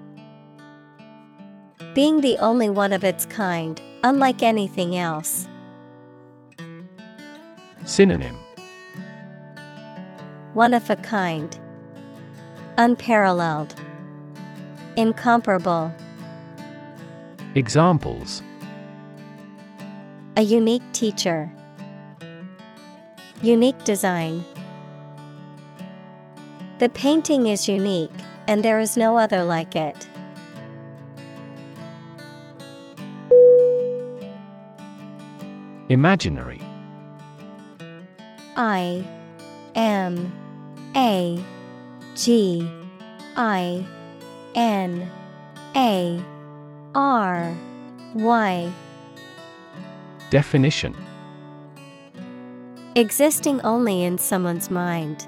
[1.96, 5.48] Being the only one of its kind, unlike anything else.
[7.84, 8.38] Synonym
[10.54, 11.58] One of a kind.
[12.78, 13.74] Unparalleled.
[14.96, 15.92] Incomparable.
[17.56, 18.44] Examples
[20.38, 21.52] A unique teacher.
[23.42, 24.46] Unique design.
[26.78, 28.12] The painting is unique,
[28.48, 30.08] and there is no other like it.
[35.90, 36.62] Imaginary
[38.56, 39.04] I
[39.74, 40.32] M
[40.96, 41.44] A
[42.16, 42.70] G
[43.36, 43.84] I
[44.54, 45.10] N
[45.76, 46.22] A
[46.94, 47.58] R
[48.14, 48.72] Y
[50.30, 50.94] Definition
[52.96, 55.26] Existing only in someone's mind.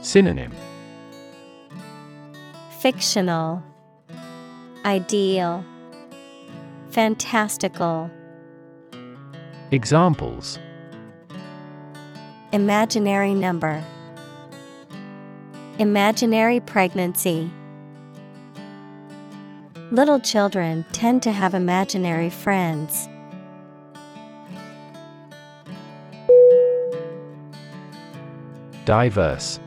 [0.00, 0.52] Synonym
[2.78, 3.62] Fictional,
[4.84, 5.64] Ideal,
[6.90, 8.10] Fantastical.
[9.72, 10.58] Examples
[12.52, 13.82] Imaginary number,
[15.78, 17.50] Imaginary pregnancy.
[19.92, 23.10] Little children tend to have imaginary friends.
[28.86, 29.60] Diverse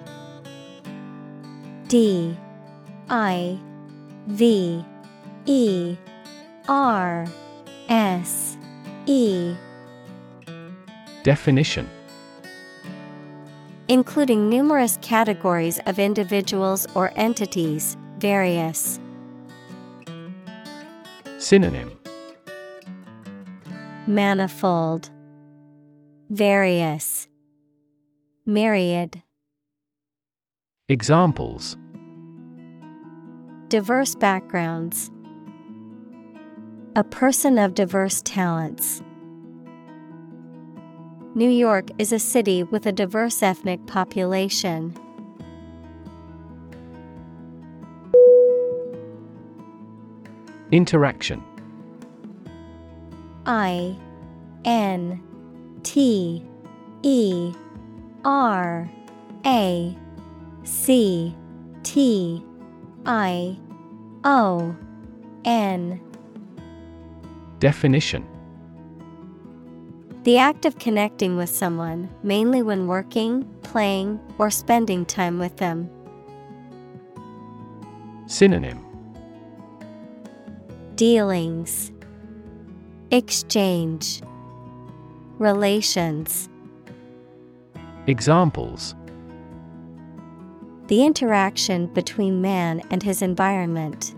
[1.88, 2.36] D
[3.08, 3.60] I
[4.26, 4.84] V
[5.46, 5.96] E
[6.68, 7.28] R
[7.88, 8.58] S
[9.06, 9.56] E
[11.22, 11.88] Definition
[13.88, 19.00] Including numerous categories of individuals or entities, various.
[21.46, 21.96] Synonym
[24.08, 25.12] Manifold,
[26.32, 27.28] Various,
[28.48, 29.22] Myriad.
[30.90, 31.78] Examples
[33.68, 35.12] Diverse backgrounds.
[36.96, 39.04] A person of diverse talents.
[41.36, 44.98] New York is a city with a diverse ethnic population.
[50.76, 51.42] Interaction.
[53.46, 53.96] I
[54.66, 55.24] N
[55.84, 56.44] T
[57.02, 57.54] E
[58.26, 58.92] R
[59.46, 59.98] A
[60.66, 61.34] C
[61.84, 62.44] T
[63.06, 63.58] I
[64.26, 64.76] O
[65.46, 66.02] N.
[67.60, 68.28] Definition.
[70.24, 75.90] The act of connecting with someone, mainly when working, playing, or spending time with them.
[78.28, 78.85] Synonym
[80.96, 81.92] Dealings,
[83.12, 84.22] Exchange,
[85.40, 86.48] Relations.
[88.08, 88.96] Examples
[90.88, 94.16] The interaction between man and his environment.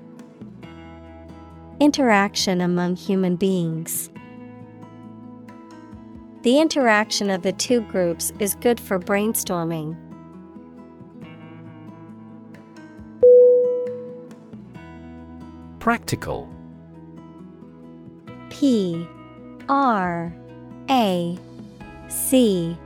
[1.80, 4.12] Interaction among human beings.
[6.44, 9.98] The interaction of the two groups is good for brainstorming.
[15.80, 16.48] Practical
[18.50, 19.08] P
[19.70, 20.34] R
[20.90, 21.38] A
[22.08, 22.78] C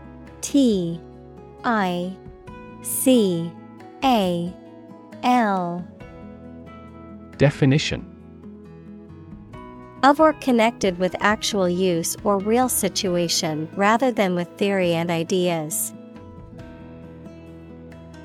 [0.42, 1.00] T
[1.64, 2.16] I
[2.82, 3.52] C
[4.04, 4.54] A
[5.24, 5.88] L
[7.38, 8.08] Definition.
[10.04, 15.94] Of or connected with actual use or real situation rather than with theory and ideas.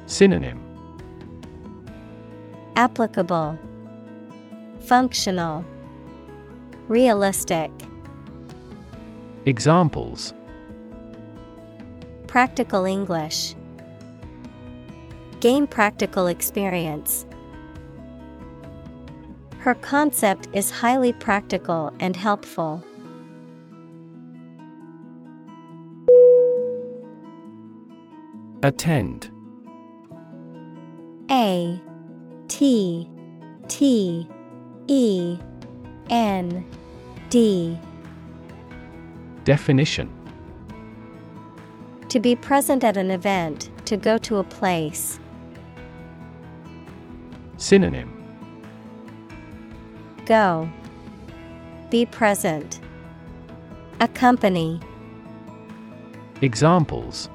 [0.07, 0.63] Synonym.
[2.77, 3.59] Applicable,
[4.81, 5.65] Functional,
[6.89, 7.73] Realistic,
[9.45, 10.33] Examples
[12.29, 13.57] Practical English.
[15.41, 17.27] Gain practical experience.
[19.59, 22.85] Her concept is highly practical and helpful.
[28.63, 29.29] Attend
[31.33, 31.81] A
[32.47, 33.11] T
[33.67, 34.29] T
[34.87, 35.39] E
[36.11, 36.65] N
[37.31, 37.78] D
[39.45, 40.11] Definition
[42.09, 45.19] To be present at an event, to go to a place.
[47.57, 48.12] Synonym
[50.27, 50.69] Go.
[51.89, 52.81] Be present.
[54.01, 54.81] Accompany.
[56.43, 57.31] Examples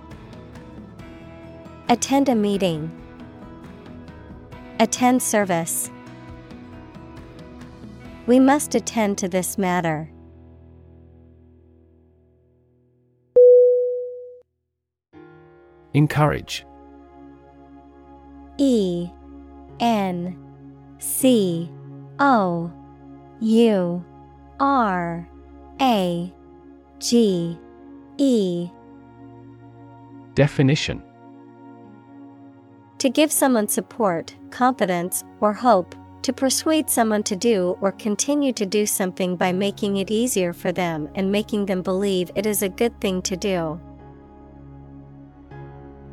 [1.88, 2.92] Attend a meeting.
[4.80, 5.90] Attend service.
[8.28, 10.12] We must attend to this matter.
[15.94, 16.66] Encourage.
[18.58, 19.10] E
[19.80, 20.38] N
[21.00, 21.70] C
[22.20, 22.72] O
[23.40, 24.06] U
[24.60, 25.28] R
[25.82, 26.34] A
[27.00, 27.58] G
[28.18, 28.70] E.
[30.36, 31.02] Definition.
[33.00, 38.66] To give someone support, confidence, or hope, to persuade someone to do or continue to
[38.66, 42.70] do something by making it easier for them and making them believe it is a
[42.70, 43.80] good thing to do.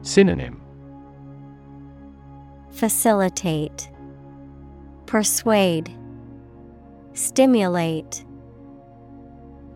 [0.03, 0.61] Synonym
[2.71, 3.91] Facilitate,
[5.07, 5.95] Persuade,
[7.13, 8.25] Stimulate,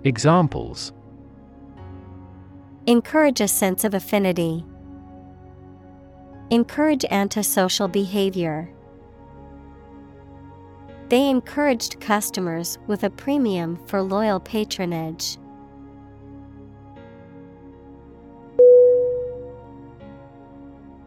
[0.04, 0.92] Examples
[2.86, 4.64] Encourage a sense of affinity.
[6.50, 8.68] Encourage antisocial behavior.
[11.12, 15.36] They encouraged customers with a premium for loyal patronage.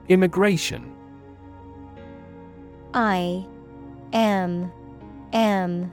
[0.07, 0.95] Immigration.
[2.93, 3.47] I
[4.13, 4.71] M
[5.33, 5.91] M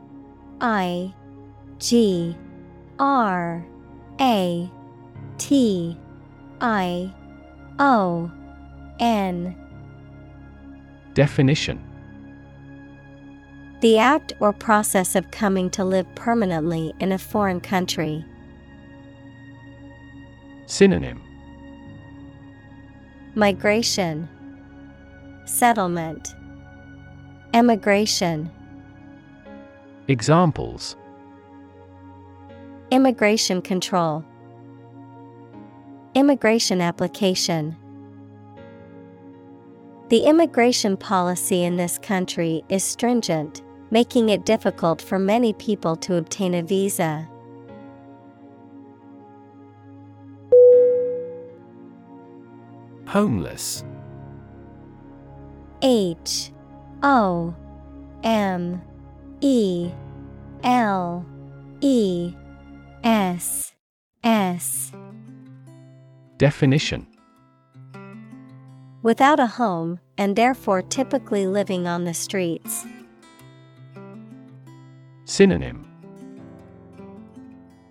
[0.60, 1.14] I
[1.78, 2.36] G
[2.98, 3.66] R
[4.20, 4.70] A
[5.38, 5.98] T
[6.60, 7.14] I
[7.78, 8.30] O
[9.00, 9.56] N.
[11.14, 11.91] Definition
[13.82, 18.24] The act or process of coming to live permanently in a foreign country.
[20.66, 21.20] Synonym
[23.34, 24.28] Migration,
[25.46, 26.32] Settlement,
[27.54, 28.52] Emigration.
[30.06, 30.94] Examples
[32.92, 34.24] Immigration control,
[36.14, 37.76] Immigration application.
[40.08, 46.16] The immigration policy in this country is stringent, making it difficult for many people to
[46.16, 47.28] obtain a visa.
[53.06, 53.84] Homeless
[55.82, 56.50] H
[57.02, 57.54] O
[58.24, 58.80] M
[59.42, 59.90] E
[60.64, 61.26] L
[61.82, 62.34] E
[63.04, 63.74] S
[64.24, 64.92] S
[66.38, 67.06] Definition
[69.02, 72.86] Without a home, and therefore typically living on the streets.
[75.32, 75.88] Synonym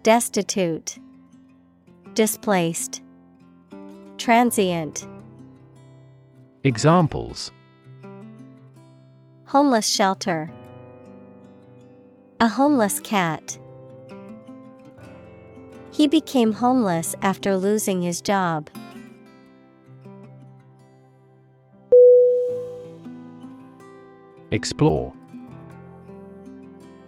[0.03, 0.99] Destitute,
[2.13, 3.01] Displaced,
[4.19, 5.07] Transient.
[6.63, 7.51] Examples
[9.47, 10.51] Homeless shelter.
[12.39, 13.57] A homeless cat.
[15.91, 18.69] He became homeless after losing his job.
[24.51, 25.11] Explore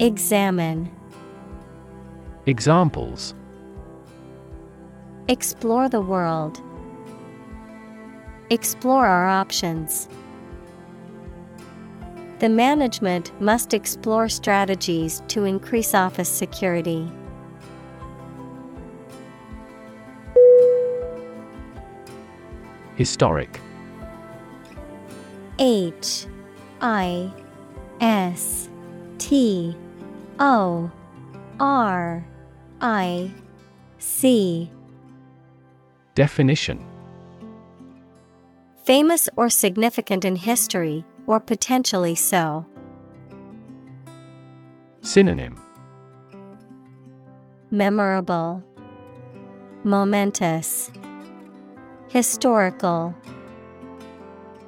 [0.00, 0.90] Examine,
[2.46, 3.34] Examples
[5.28, 6.62] Explore the world.
[8.48, 10.08] Explore our options.
[12.38, 17.06] The management must explore strategies to increase office security.
[22.96, 23.60] Historic
[25.58, 26.26] H
[26.80, 27.30] I
[28.00, 28.70] S
[29.18, 29.76] T
[30.40, 30.90] O
[31.60, 32.26] R
[32.80, 33.30] I
[33.98, 34.70] C
[36.14, 36.82] Definition
[38.84, 42.64] Famous or significant in history, or potentially so.
[45.02, 45.60] Synonym
[47.70, 48.64] Memorable,
[49.84, 50.90] Momentous,
[52.08, 53.14] Historical.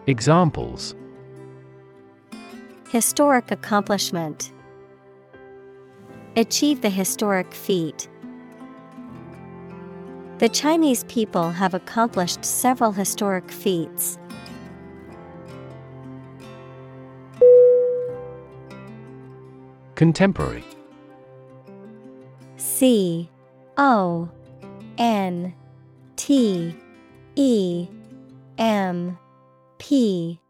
[0.07, 0.94] Examples
[2.90, 4.52] Historic accomplishment.
[6.35, 8.09] Achieve the historic feat.
[10.39, 14.19] The Chinese people have accomplished several historic feats.
[19.95, 20.65] Contemporary
[22.57, 23.29] C
[23.77, 24.31] O
[24.97, 25.55] N
[26.17, 26.75] T
[27.37, 27.89] E
[28.57, 29.19] M
[29.79, 30.41] P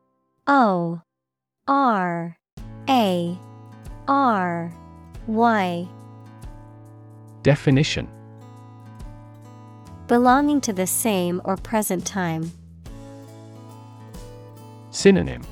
[0.46, 1.02] O
[1.66, 2.38] R
[2.88, 3.38] A
[4.06, 4.72] R
[5.26, 5.88] Y
[7.42, 8.08] Definition
[10.08, 12.50] Belonging to the same or present time.
[14.90, 15.42] Synonym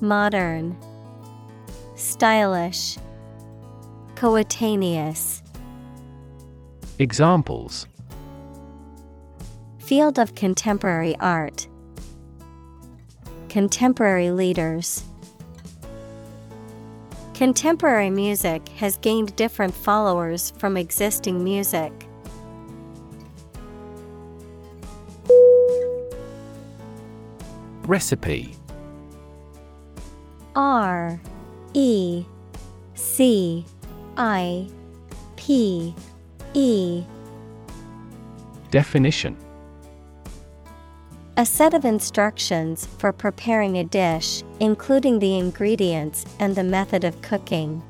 [0.00, 0.76] Modern,
[1.94, 2.98] Stylish,
[4.16, 5.42] Coetaneous.
[6.98, 7.86] Examples
[9.78, 11.68] Field of contemporary art.
[13.48, 15.04] Contemporary leaders.
[17.34, 21.92] Contemporary music has gained different followers from existing music.
[27.86, 28.54] Recipe.
[30.54, 31.20] R
[31.72, 32.24] E
[32.94, 33.64] C
[34.16, 34.68] I
[35.36, 35.94] P
[36.54, 37.02] E.
[38.70, 39.36] Definition
[41.38, 47.22] A set of instructions for preparing a dish, including the ingredients and the method of
[47.22, 47.82] cooking.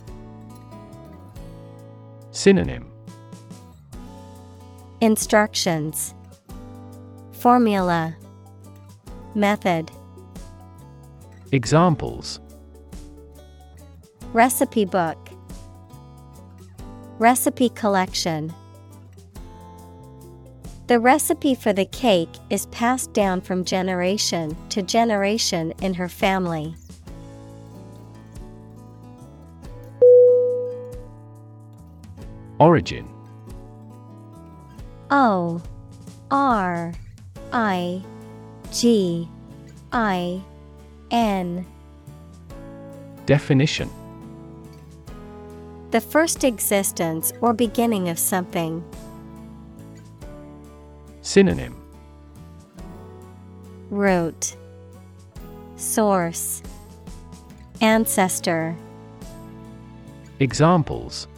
[2.31, 2.89] Synonym.
[5.01, 6.15] Instructions.
[7.33, 8.17] Formula.
[9.35, 9.91] Method.
[11.51, 12.39] Examples.
[14.33, 15.19] Recipe book.
[17.19, 18.55] Recipe collection
[20.93, 26.75] The recipe for the cake is passed down from generation to generation in her family.
[32.61, 33.09] Origin
[35.11, 35.63] O
[36.31, 36.93] R
[37.55, 38.03] I
[38.71, 39.27] G
[39.93, 40.43] I
[41.11, 41.65] N
[43.25, 43.89] Definition
[45.91, 48.85] The first existence or beginning of something.
[51.23, 51.81] Synonym
[53.91, 54.57] Root
[55.77, 56.63] Source
[57.81, 58.77] Ancestor
[60.41, 61.29] Examples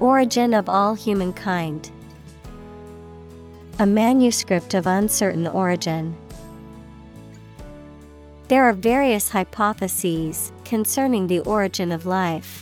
[0.00, 1.92] Origin of all humankind.
[3.78, 6.16] A manuscript of uncertain origin.
[8.48, 12.61] There are various hypotheses concerning the origin of life.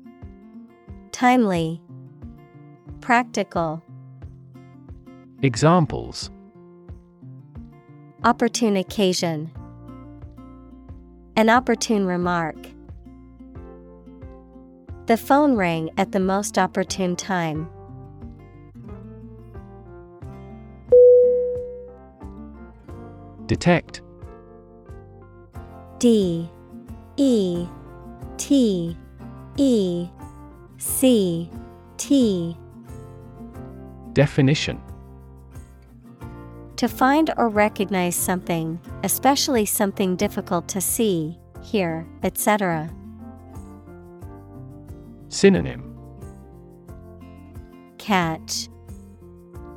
[1.11, 1.81] Timely,
[3.01, 3.83] Practical,
[5.41, 6.29] Examples.
[8.23, 9.51] Opportune occasion,
[11.35, 12.55] An opportune remark.
[15.07, 17.67] The phone rang at the most opportune time.
[23.47, 24.01] Detect.
[25.99, 26.49] D
[27.17, 27.67] E
[28.37, 28.97] T
[29.57, 30.07] E
[30.81, 31.47] C
[31.97, 32.57] T.
[34.13, 34.81] Definition.
[36.77, 42.89] To find or recognize something, especially something difficult to see, hear, etc.
[45.29, 45.95] Synonym.
[47.99, 48.67] Catch,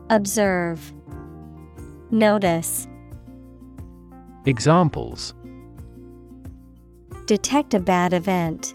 [0.08, 0.94] Observe,
[2.10, 2.88] Notice,
[4.46, 5.34] Examples.
[7.26, 8.74] Detect a bad event.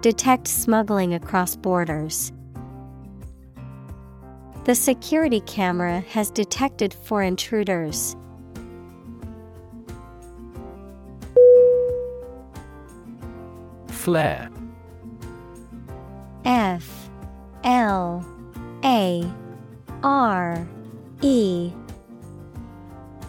[0.00, 2.32] Detect smuggling across borders.
[4.64, 8.14] The security camera has detected four intruders.
[13.88, 14.48] Flare
[16.44, 17.10] F
[17.64, 18.24] L
[18.84, 19.28] A
[20.04, 20.68] R
[21.22, 21.72] E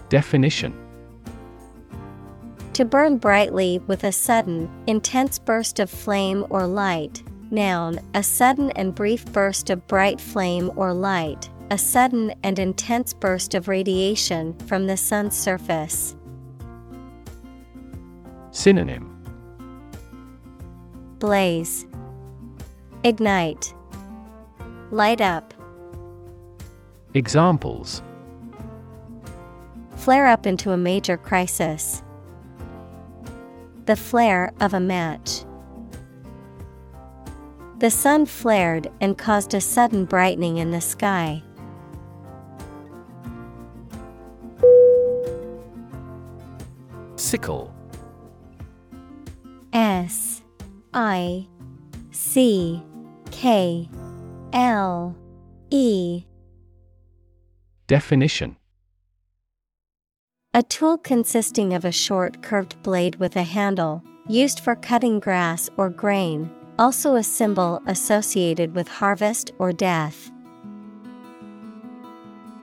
[0.10, 0.89] Definition
[2.80, 7.22] To burn brightly with a sudden, intense burst of flame or light.
[7.52, 13.14] Noun, a sudden and brief burst of bright flame or light, a sudden and intense
[13.14, 16.16] burst of radiation from the sun's surface.
[18.52, 19.14] Synonym
[21.20, 21.86] Blaze,
[23.04, 23.74] Ignite,
[24.90, 25.54] Light up,
[27.14, 28.02] Examples
[29.98, 32.04] flare up into a major crisis.
[33.90, 35.46] The flare of a match.
[37.80, 41.42] The sun flared and caused a sudden brightening in the sky.
[47.16, 47.74] Sickle
[49.74, 50.44] S
[50.94, 51.48] I
[52.12, 52.84] C
[53.32, 53.90] K
[54.54, 55.16] L
[55.72, 56.26] E
[57.88, 58.56] Definition
[60.56, 65.70] A tool consisting of a short curved blade with a handle, used for cutting grass
[65.78, 66.50] or grain,
[66.80, 70.32] also a symbol associated with harvest or death.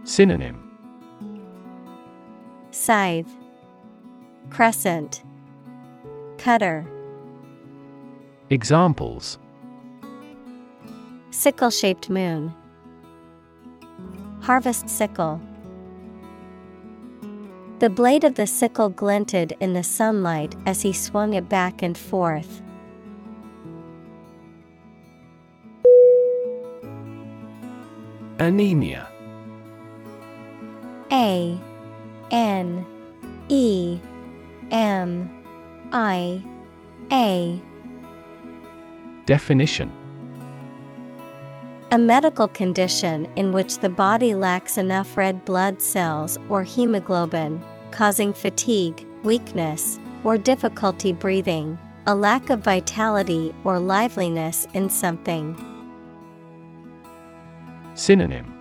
[0.03, 0.69] Synonym.
[2.73, 3.33] Scythe,
[4.51, 5.23] Crescent,
[6.39, 6.85] Cutter,
[8.51, 9.39] Examples.
[11.31, 12.53] Sickle shaped moon,
[14.41, 15.41] Harvest sickle.
[17.79, 21.97] The blade of the sickle glinted in the sunlight as he swung it back and
[21.97, 22.63] forth.
[28.39, 29.07] Anemia.
[31.13, 31.59] A
[32.31, 32.87] N
[33.49, 34.01] E
[34.71, 35.31] M
[35.93, 36.43] I
[37.13, 37.61] A.
[39.27, 39.93] Definition
[41.93, 48.33] A medical condition in which the body lacks enough red blood cells or hemoglobin, causing
[48.33, 55.55] fatigue, weakness, or difficulty breathing, a lack of vitality or liveliness in something.
[57.95, 58.53] Synonym.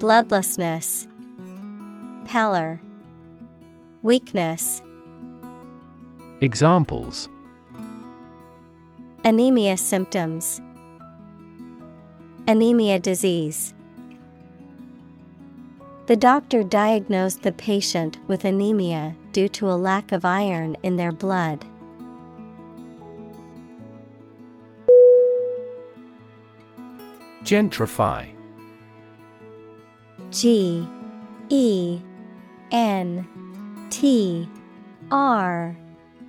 [0.00, 1.06] Bloodlessness,
[2.24, 2.80] Pallor,
[4.02, 4.82] Weakness.
[6.40, 7.28] Examples.
[9.24, 10.60] Anemia symptoms,
[12.48, 13.72] Anemia disease.
[16.06, 21.12] The doctor diagnosed the patient with anemia due to a lack of iron in their
[21.12, 21.64] blood.
[27.44, 28.28] Gentrify
[30.32, 30.86] G
[31.48, 32.00] E
[32.72, 34.48] N T
[35.12, 35.76] R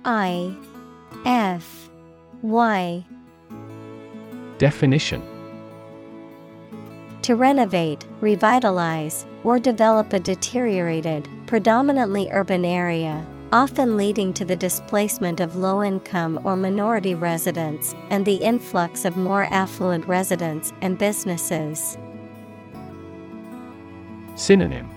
[0.04, 0.56] I
[1.24, 1.90] F
[2.42, 3.04] Y
[4.58, 5.33] Definition
[7.24, 15.40] To renovate, revitalize, or develop a deteriorated, predominantly urban area, often leading to the displacement
[15.40, 21.96] of low income or minority residents and the influx of more affluent residents and businesses.
[24.34, 24.90] Synonym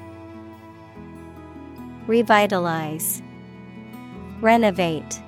[2.07, 3.21] Revitalize,
[4.41, 5.21] Renovate,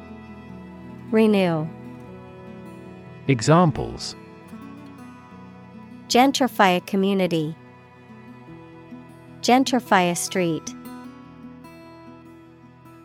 [1.11, 1.65] Renew.
[3.30, 4.17] Examples
[6.10, 7.56] Gentrify a community.
[9.41, 10.73] Gentrify a street.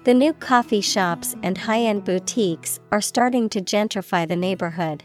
[0.05, 5.05] The new coffee shops and high end boutiques are starting to gentrify the neighborhood.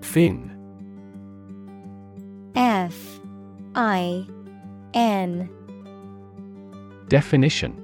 [0.00, 0.50] Fin
[2.54, 3.20] F
[3.74, 4.26] I
[4.94, 5.50] N
[7.08, 7.83] Definition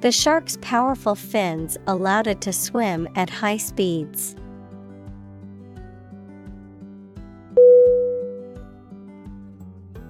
[0.00, 4.34] The shark's powerful fins allowed it to swim at high speeds.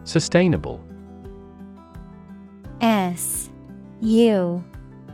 [0.04, 0.80] Sustainable.
[2.80, 3.50] S
[4.00, 4.64] U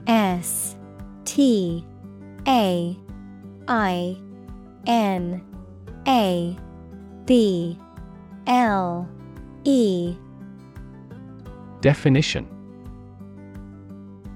[0.06, 0.76] S
[1.24, 1.82] T
[2.46, 2.98] A
[3.68, 4.16] I
[4.86, 5.42] N
[6.06, 6.56] A
[7.24, 7.78] B
[8.46, 9.08] L
[9.64, 10.14] E.
[11.80, 12.55] Definition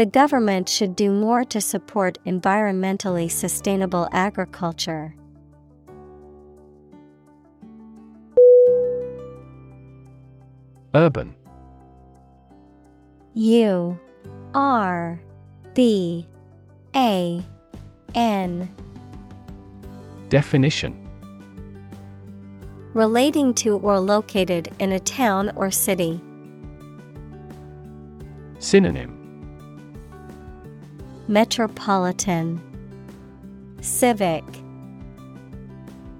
[0.00, 5.14] The government should do more to support environmentally sustainable agriculture.
[10.94, 11.34] Urban
[13.34, 14.00] U
[14.54, 15.20] R
[15.74, 16.26] B
[16.96, 17.44] A
[18.14, 18.74] N
[20.30, 20.96] Definition
[22.94, 26.22] Relating to or located in a town or city.
[28.60, 29.19] Synonym
[31.30, 32.60] Metropolitan.
[33.80, 34.42] Civic.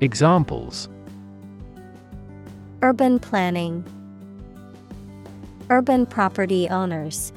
[0.01, 0.89] Examples.
[2.81, 3.85] Urban planning.
[5.69, 7.33] Urban property owners.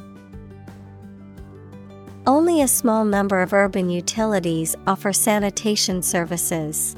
[2.27, 6.95] Only a small number of urban utilities offer sanitation services.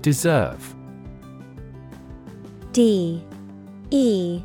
[0.00, 0.76] Deserve.
[2.70, 3.20] D
[3.90, 4.44] E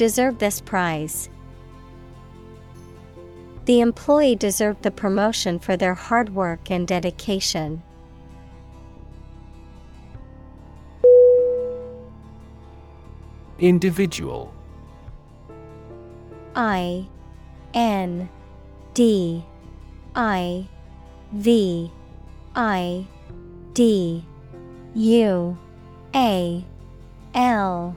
[0.00, 1.28] Deserve this prize.
[3.66, 7.82] The employee deserved the promotion for their hard work and dedication.
[13.58, 14.54] Individual
[16.56, 17.06] I
[17.74, 18.30] N
[18.94, 19.44] D
[20.14, 20.66] I
[21.32, 21.92] V
[22.56, 23.06] I
[23.74, 24.24] D
[24.94, 25.58] U
[26.14, 26.64] A
[27.34, 27.96] L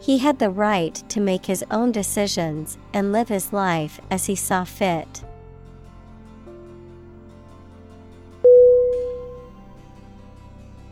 [0.00, 4.34] he had the right to make his own decisions and live his life as he
[4.34, 5.24] saw fit.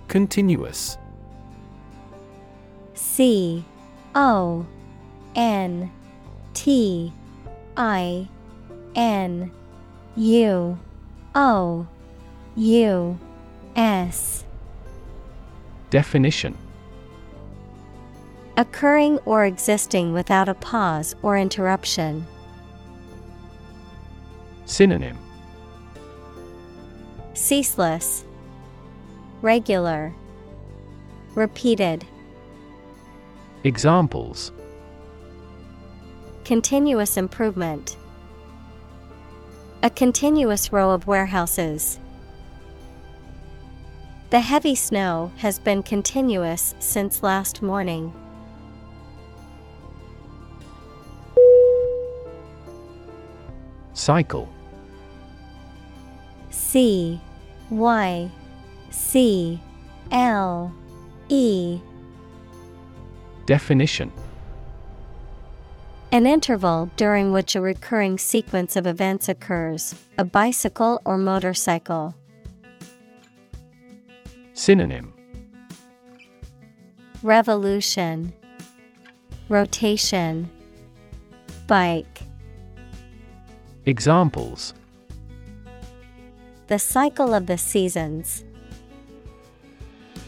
[0.08, 0.98] Continuous.
[2.94, 3.64] C
[4.14, 4.66] O
[5.34, 5.90] N
[6.54, 7.12] T
[7.76, 8.28] I
[8.94, 9.50] N
[10.16, 10.78] U
[11.34, 11.86] O
[12.56, 13.18] U
[13.76, 14.44] S.
[15.90, 16.56] Definition
[18.58, 22.26] Occurring or existing without a pause or interruption.
[24.64, 25.18] Synonym
[27.34, 28.24] Ceaseless,
[29.42, 30.14] Regular,
[31.34, 32.06] Repeated,
[33.62, 34.52] Examples
[36.44, 37.96] Continuous improvement.
[39.82, 41.98] A continuous row of warehouses.
[44.30, 48.14] The heavy snow has been continuous since last morning.
[53.96, 54.46] Cycle.
[56.50, 57.18] C
[57.70, 58.30] Y
[58.90, 59.58] C
[60.12, 60.70] L
[61.30, 61.80] E.
[63.46, 64.12] Definition.
[66.12, 72.14] An interval during which a recurring sequence of events occurs, a bicycle or motorcycle.
[74.52, 75.14] Synonym.
[77.22, 78.34] Revolution,
[79.48, 80.50] Rotation,
[81.66, 82.25] Bike.
[83.88, 84.74] Examples
[86.66, 88.42] The cycle of the seasons.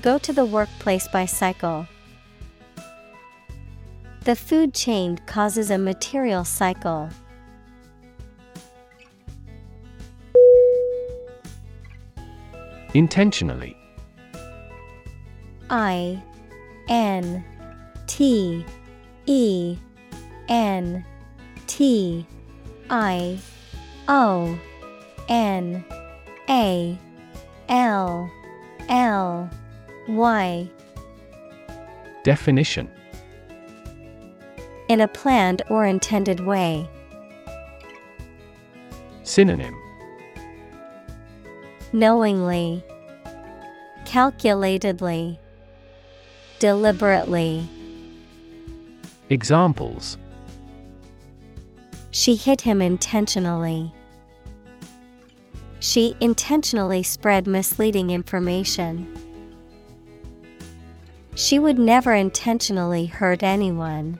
[0.01, 1.89] Go to the workplace by cycle.
[4.22, 7.09] The food chain causes a material cycle.
[12.94, 13.76] Intentionally
[15.68, 16.22] I
[16.89, 17.44] N
[18.06, 18.64] T
[19.26, 19.76] E
[20.48, 21.05] N
[21.66, 22.24] T
[22.90, 23.39] I
[24.09, 24.59] O
[25.28, 25.85] N
[26.48, 26.98] A
[27.69, 28.31] L
[28.89, 29.51] L
[30.09, 30.70] Y.
[32.24, 32.90] Definition.
[34.89, 36.89] In a planned or intended way.
[39.23, 39.74] Synonym.
[41.93, 42.82] Knowingly,
[44.06, 45.39] calculatedly,
[46.59, 47.69] deliberately.
[49.28, 50.16] Examples
[52.19, 53.95] She hit him intentionally.
[55.78, 59.07] She intentionally spread misleading information.
[61.36, 64.19] She would never intentionally hurt anyone.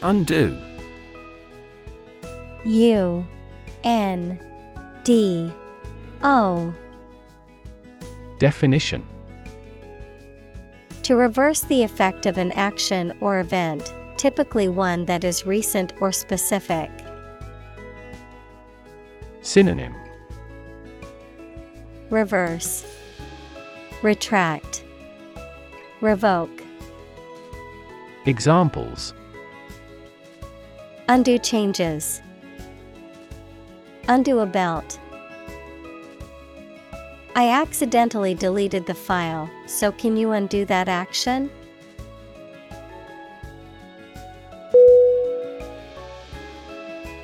[0.00, 0.56] Undo
[2.64, 3.26] U
[3.84, 4.40] N
[5.04, 5.52] D
[6.22, 6.72] O
[8.38, 9.06] Definition
[11.04, 16.10] To reverse the effect of an action or event, typically one that is recent or
[16.10, 16.90] specific.
[19.42, 19.94] Synonym
[22.08, 22.86] Reverse,
[24.00, 24.82] Retract,
[26.00, 26.62] Revoke.
[28.24, 29.12] Examples
[31.10, 32.22] Undo changes.
[34.08, 34.98] Undo a belt.
[37.36, 41.50] I accidentally deleted the file, so can you undo that action?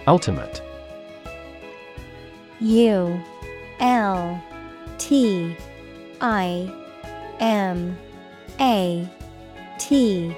[0.08, 0.60] Ultimate
[2.58, 3.22] U
[3.78, 4.42] L
[4.98, 5.56] T
[6.20, 6.68] I
[7.38, 7.96] M
[8.60, 9.08] A
[9.78, 10.36] T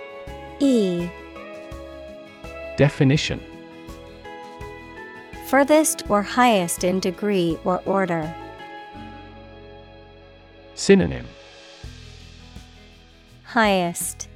[0.61, 1.09] E
[2.77, 3.40] Definition
[5.47, 8.35] Furthest or highest in degree or order.
[10.74, 11.27] Synonym
[13.44, 14.28] Highest,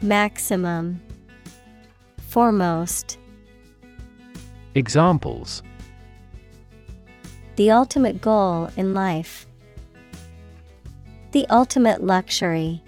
[0.00, 1.02] Maximum,
[2.28, 3.18] Foremost.
[4.74, 5.62] Examples
[7.56, 9.46] The ultimate goal in life.
[11.32, 12.82] The ultimate luxury.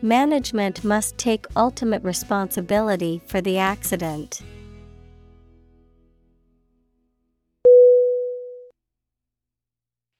[0.00, 4.42] Management must take ultimate responsibility for the accident.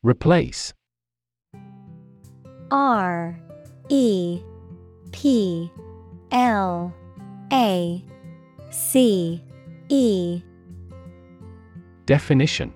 [0.05, 0.75] Replace.
[2.71, 3.41] R
[3.89, 4.43] E
[5.13, 5.73] P
[6.31, 6.95] L
[7.51, 8.05] A
[8.69, 9.43] C
[9.89, 10.43] E.
[12.05, 12.71] Definition.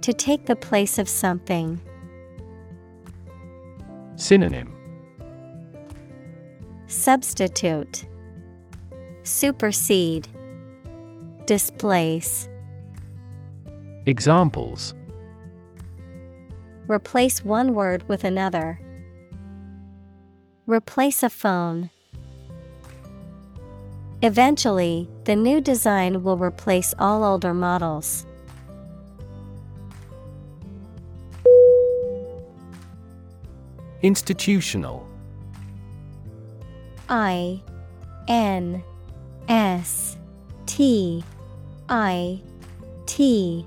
[0.00, 1.82] To take the place of something.
[4.14, 4.74] Synonym.
[6.86, 8.06] Substitute.
[9.22, 10.28] Supersede.
[11.44, 12.48] Displace.
[14.06, 14.94] Examples
[16.88, 18.78] Replace one word with another.
[20.66, 21.90] Replace a phone.
[24.22, 28.24] Eventually, the new design will replace all older models.
[34.02, 35.06] Institutional
[37.08, 37.60] I
[38.28, 38.82] N
[39.48, 40.16] S
[40.66, 41.24] T
[41.88, 42.40] I
[43.06, 43.66] T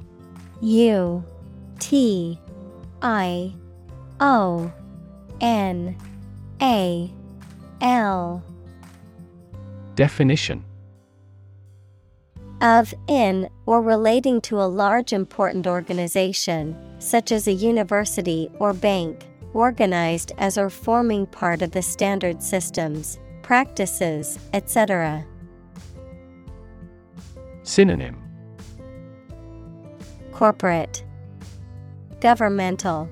[0.62, 1.24] U
[1.80, 2.40] T
[3.02, 3.54] I
[4.20, 4.72] O
[5.42, 5.96] N
[6.62, 7.12] A
[7.82, 8.44] L.
[9.96, 10.66] Definition.
[12.62, 19.26] Of in or relating to a large important organization, such as a university or bank,
[19.54, 25.26] organized as or forming part of the standard systems, practices, etc.
[27.64, 28.18] Synonym.
[30.34, 31.04] Corporate
[32.22, 33.10] Governmental.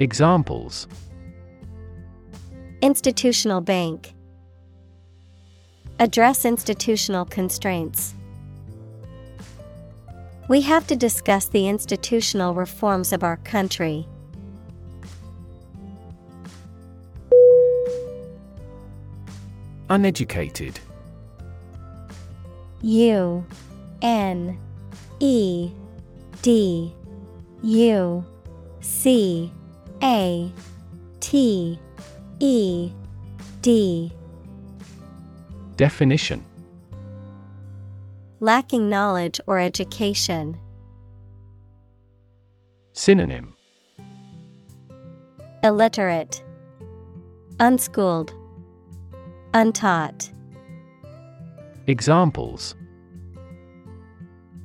[0.00, 0.88] Examples.
[2.82, 4.14] Institutional bank.
[6.00, 8.14] Address institutional constraints.
[10.48, 14.08] We have to discuss the institutional reforms of our country.
[19.88, 20.80] Uneducated.
[22.82, 23.46] U
[24.02, 24.58] N
[25.20, 25.70] E
[26.42, 26.95] D
[27.66, 28.24] U
[28.80, 29.52] C
[30.00, 30.52] A
[31.18, 31.80] T
[32.38, 32.92] E
[33.60, 34.12] D
[35.76, 36.44] Definition
[38.38, 40.56] Lacking knowledge or education.
[42.92, 43.56] Synonym
[45.64, 46.44] Illiterate,
[47.58, 48.32] Unschooled,
[49.54, 50.30] Untaught.
[51.88, 52.76] Examples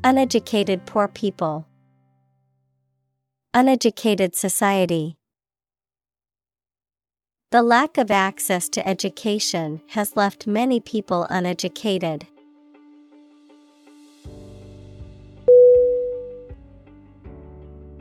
[0.03, 1.65] Uneducated poor people.
[3.53, 5.17] Uneducated society.
[7.51, 12.27] The lack of access to education has left many people uneducated.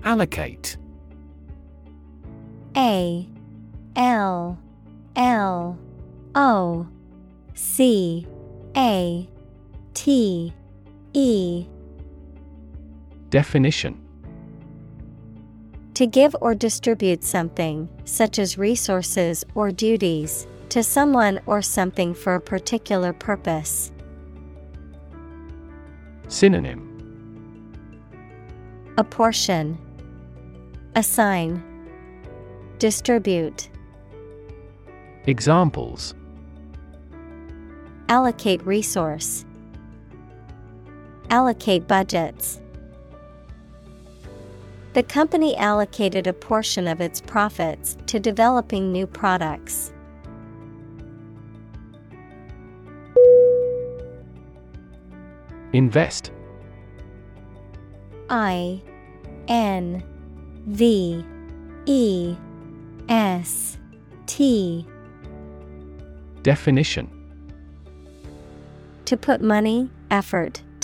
[0.04, 0.76] Allocate
[2.76, 3.26] A
[3.96, 4.56] L
[5.16, 5.78] L
[6.36, 6.86] O
[7.54, 8.24] C
[8.76, 9.28] A
[9.94, 10.52] T
[11.12, 11.66] E
[13.30, 14.09] Definition
[16.00, 22.36] To give or distribute something, such as resources or duties, to someone or something for
[22.36, 23.92] a particular purpose.
[26.26, 26.86] Synonym
[28.96, 29.76] Apportion,
[30.96, 31.62] Assign,
[32.78, 33.68] Distribute.
[35.26, 36.14] Examples
[38.08, 39.44] Allocate resource.
[41.28, 42.62] Allocate budgets.
[44.92, 49.92] The company allocated a portion of its profits to developing new products.
[55.72, 56.32] Invest.
[58.28, 58.82] I
[59.46, 60.02] N
[60.66, 61.24] V
[61.86, 62.36] E
[63.08, 63.78] S
[64.26, 64.86] T.
[66.42, 67.08] Definition.
[69.04, 70.62] To put money, effort,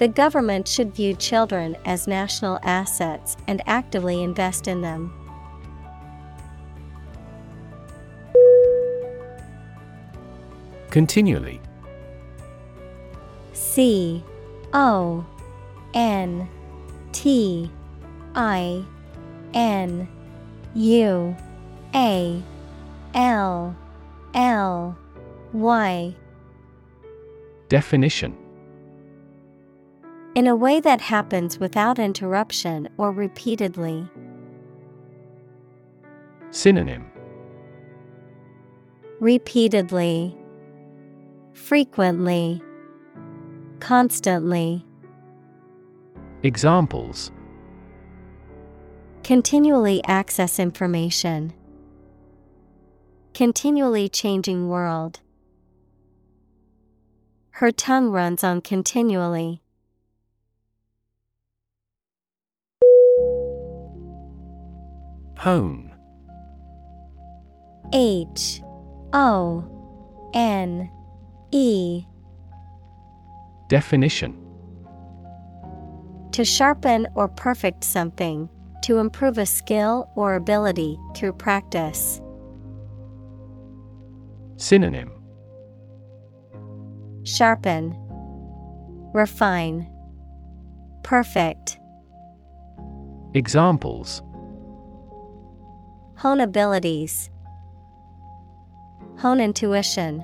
[0.00, 5.12] The government should view children as national assets and actively invest in them.
[10.88, 11.60] Continually.
[13.52, 14.24] C
[14.72, 15.26] O
[15.92, 16.48] N
[17.12, 17.70] T
[18.34, 18.82] I
[19.52, 20.08] N
[20.76, 21.36] U
[21.94, 22.42] A
[23.12, 23.76] L
[24.32, 24.98] L
[25.52, 26.14] Y
[27.68, 28.39] Definition
[30.36, 34.08] In a way that happens without interruption or repeatedly.
[36.52, 37.10] Synonym
[39.18, 40.36] Repeatedly,
[41.52, 42.62] Frequently,
[43.80, 44.86] Constantly.
[46.44, 47.32] Examples
[49.24, 51.52] Continually access information.
[53.34, 55.20] Continually changing world.
[57.52, 59.60] Her tongue runs on continually.
[65.40, 65.90] Hone
[67.94, 68.60] H
[69.14, 69.64] O
[70.34, 70.90] N
[71.50, 72.04] E.
[73.70, 74.36] Definition.
[76.32, 78.50] To sharpen or perfect something,
[78.82, 82.20] to improve a skill or ability through practice.
[84.58, 85.10] Synonym.
[87.24, 87.96] Sharpen,
[89.14, 89.90] Refine,
[91.02, 91.78] Perfect.
[93.32, 94.22] Examples
[96.20, 97.30] Hone abilities,
[99.20, 100.22] Hone intuition.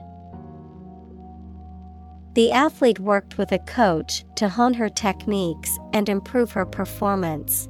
[2.35, 7.67] The athlete worked with a coach to hone her techniques and improve her performance.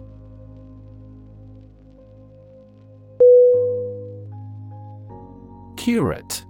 [5.77, 6.45] Curate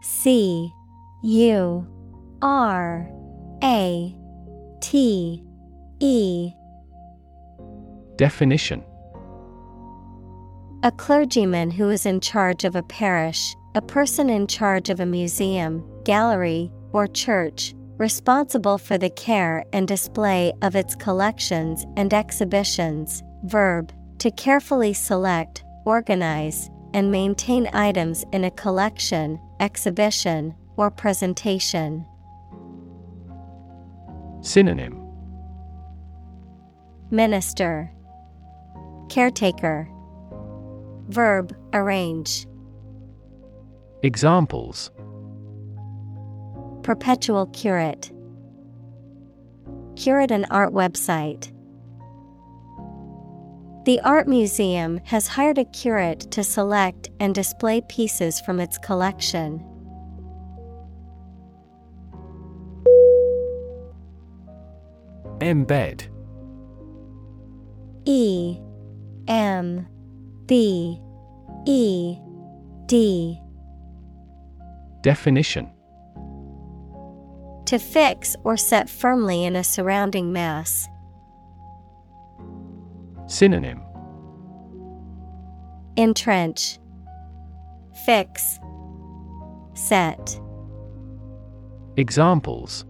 [0.00, 0.72] C
[1.22, 1.86] U
[2.40, 3.10] R
[3.62, 4.16] A
[4.80, 5.44] T
[6.00, 6.52] E
[8.16, 8.82] Definition
[10.84, 15.06] A clergyman who is in charge of a parish, a person in charge of a
[15.06, 23.22] museum, gallery, or church, responsible for the care and display of its collections and exhibitions.
[23.44, 32.04] Verb to carefully select, organize, and maintain items in a collection, exhibition, or presentation.
[34.42, 35.00] Synonym
[37.10, 37.90] Minister,
[39.08, 39.88] Caretaker,
[41.08, 42.46] Verb arrange,
[44.02, 44.90] Examples
[46.82, 48.10] Perpetual curate,
[49.96, 51.50] Curate an art website.
[53.84, 59.62] The art museum has hired a curate to select and display pieces from its collection.
[65.40, 66.08] Embed
[68.06, 68.58] E
[69.28, 69.86] M
[70.46, 71.00] B
[71.66, 72.18] E
[72.86, 73.40] D
[75.02, 75.70] Definition
[77.66, 80.88] To fix or set firmly in a surrounding mass.
[83.26, 83.80] Synonym
[85.96, 86.78] Entrench,
[88.04, 88.58] Fix,
[89.74, 90.40] Set.
[91.96, 92.84] Examples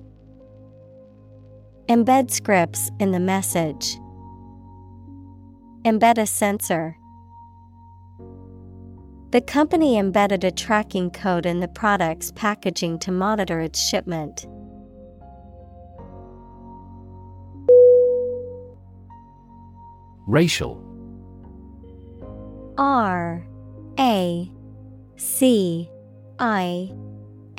[1.88, 3.96] Embed scripts in the message.
[5.84, 6.96] Embed a sensor.
[9.34, 14.46] The company embedded a tracking code in the product's packaging to monitor its shipment.
[20.28, 20.80] Racial.
[22.78, 23.44] R
[23.98, 24.52] A
[25.16, 25.90] C
[26.38, 26.92] I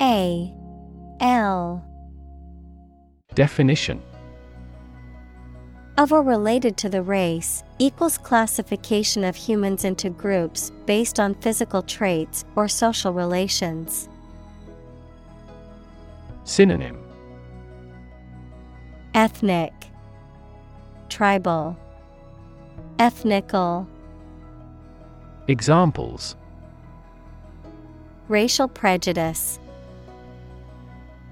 [0.00, 0.54] A
[1.20, 1.84] L.
[3.34, 4.00] Definition
[5.98, 11.82] of or related to the race equals classification of humans into groups based on physical
[11.82, 14.08] traits or social relations.
[16.44, 16.98] Synonym.
[19.14, 19.72] Ethnic,
[21.08, 21.76] Tribal,
[22.98, 23.88] Ethnical,
[25.48, 26.36] Examples.
[28.28, 29.58] Racial prejudice,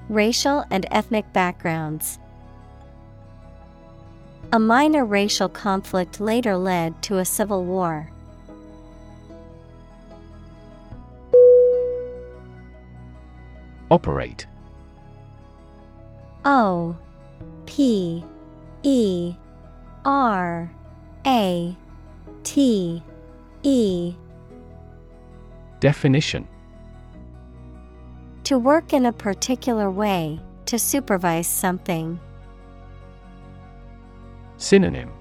[0.09, 2.19] Racial and ethnic backgrounds.
[4.53, 8.11] A minor racial conflict later led to a civil war.
[13.91, 14.47] Operate
[16.45, 16.97] O
[17.67, 18.25] P
[18.83, 19.35] E
[20.05, 20.71] R
[21.27, 21.77] A
[22.43, 23.03] T
[23.63, 24.15] E
[25.81, 26.47] Definition
[28.45, 32.21] To work in a particular way, to supervise something.
[34.65, 35.13] Synonym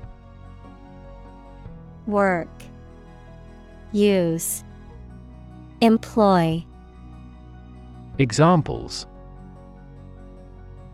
[2.07, 2.47] Work,
[3.91, 4.63] Use,
[5.81, 6.63] Employ.
[8.19, 9.05] Examples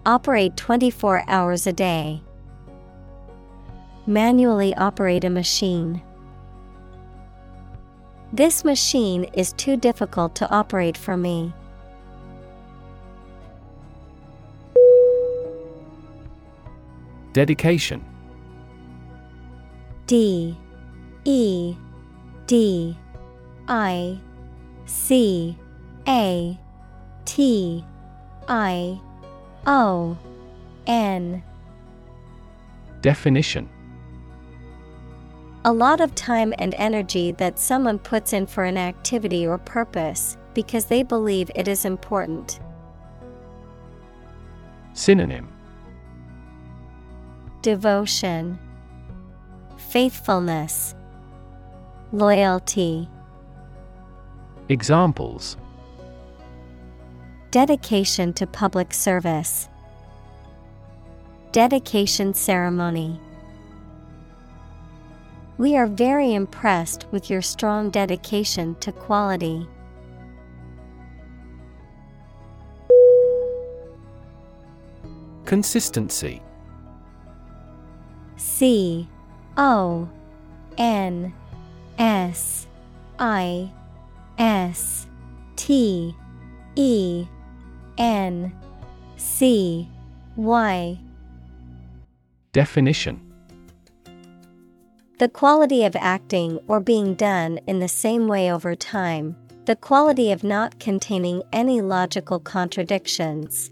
[0.03, 2.23] Operate 24 hours a day.
[4.07, 6.01] Manually operate a machine.
[8.33, 11.53] This machine is too difficult to operate for me.
[17.33, 18.08] Dedication
[20.09, 20.57] D
[21.23, 21.75] E
[22.47, 22.97] D
[23.67, 24.19] I
[24.87, 25.55] C
[26.07, 26.59] A
[27.25, 27.85] T
[28.47, 28.99] I
[29.67, 30.17] O
[30.87, 31.43] N.
[33.01, 33.69] Definition.
[35.63, 40.37] A lot of time and energy that someone puts in for an activity or purpose
[40.55, 42.59] because they believe it is important.
[44.93, 45.47] Synonym.
[47.61, 48.57] Devotion,
[49.89, 50.93] Faithfulness,
[52.11, 53.09] Loyalty.
[54.69, 55.57] Examples
[57.49, 59.67] Dedication to public service.
[61.51, 63.19] Dedication ceremony.
[65.57, 69.67] We are very impressed with your strong dedication to quality.
[75.45, 76.43] Consistency
[78.37, 79.09] C
[79.59, 80.07] O
[80.77, 81.33] N
[81.97, 82.65] S
[83.19, 83.69] I
[84.37, 85.05] S
[85.57, 86.15] T
[86.77, 87.27] E
[87.97, 88.53] N
[89.17, 89.89] C
[90.37, 90.97] Y.
[92.53, 93.19] Definition.
[95.17, 100.31] The quality of acting or being done in the same way over time, the quality
[100.31, 103.71] of not containing any logical contradictions.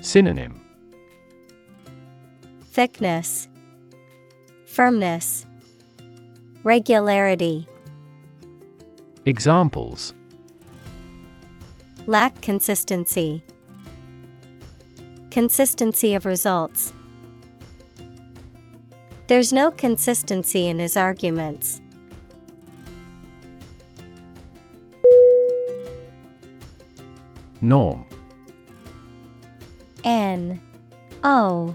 [0.00, 0.61] Synonym
[2.72, 3.48] Thickness,
[4.64, 5.44] Firmness,
[6.64, 7.68] Regularity.
[9.26, 10.14] Examples
[12.06, 13.44] Lack consistency.
[15.30, 16.94] Consistency of results.
[19.26, 21.82] There's no consistency in his arguments.
[27.60, 28.06] Norm
[30.04, 30.58] N
[31.22, 31.74] O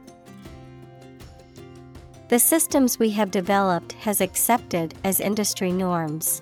[2.31, 6.41] The systems we have developed has accepted as industry norms.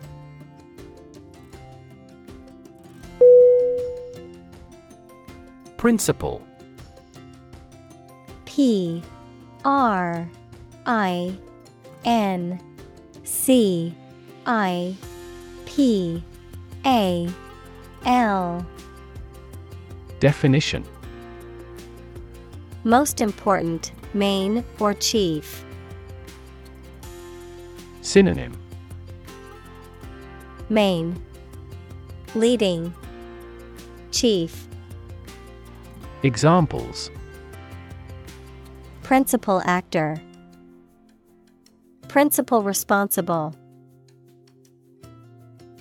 [5.78, 6.44] Principal
[8.45, 9.02] P
[9.66, 10.30] R
[10.86, 11.36] I
[12.06, 12.61] N
[13.24, 13.95] C
[14.45, 14.95] I
[15.66, 16.24] P
[16.86, 17.28] A
[18.06, 18.64] L
[20.20, 20.86] Definition
[22.84, 25.66] Most important, main, or chief.
[28.10, 28.57] Synonym.
[30.68, 31.22] Main.
[32.34, 32.91] Leading.
[34.10, 34.68] Chief.
[36.23, 37.11] Examples.
[39.03, 40.19] Principal actor.
[42.07, 43.53] Principal responsible.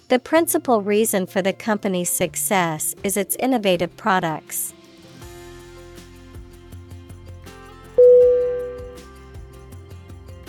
[0.09, 4.75] The principal reason for the company's success is its innovative products.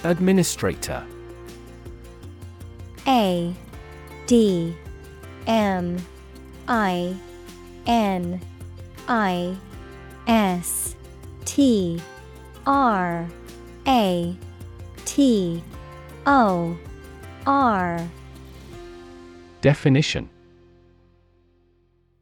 [0.03, 1.05] Administrator
[3.07, 3.53] A
[4.27, 4.75] D
[5.47, 5.97] M
[6.67, 7.15] I
[7.87, 8.39] N
[9.07, 9.55] I
[10.27, 10.95] S
[11.45, 12.01] T
[12.65, 13.27] R
[13.87, 14.37] A
[15.05, 15.63] T
[16.27, 16.77] O
[17.47, 18.07] R.
[19.61, 20.29] Definition.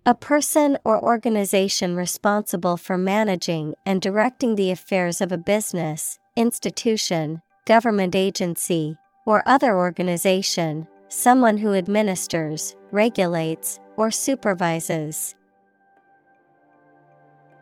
[0.06, 7.42] A person or organization responsible for managing and directing the affairs of a business, institution,
[7.66, 8.96] government agency,
[9.28, 15.36] or other organization, someone who administers, regulates, or supervises.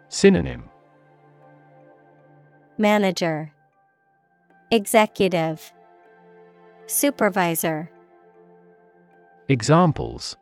[0.07, 0.69] Synonym.
[2.77, 3.51] Manager,
[4.69, 5.73] Executive,
[6.85, 7.89] Supervisor,
[9.49, 10.37] Examples.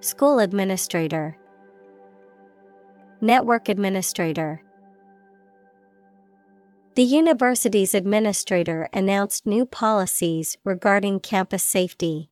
[0.00, 1.36] School Administrator,
[3.20, 4.62] Network administrator.
[6.98, 12.28] The university's administrator announced new policies regarding campus safety.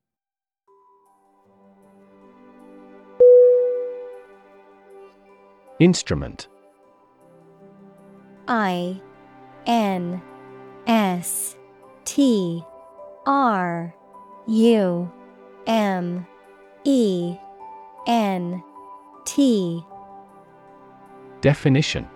[5.78, 6.48] Instrument.
[8.48, 9.01] I
[9.66, 10.20] N
[10.88, 11.56] S
[12.05, 12.64] T
[13.24, 13.94] R
[14.48, 15.12] U
[15.68, 16.26] M
[16.82, 17.36] E
[18.09, 18.64] N
[19.26, 19.80] T.
[21.40, 22.09] Definition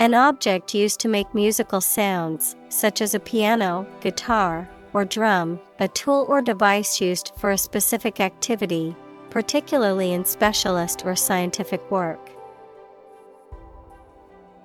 [0.00, 5.88] An object used to make musical sounds, such as a piano, guitar, or drum, a
[5.88, 8.94] tool or device used for a specific activity,
[9.30, 12.30] particularly in specialist or scientific work.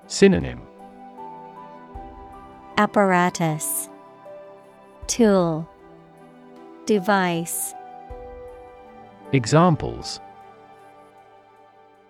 [0.06, 0.62] Synonym.
[2.78, 3.90] Apparatus.
[5.08, 5.68] Tool.
[6.86, 7.74] Device.
[9.32, 10.20] Examples.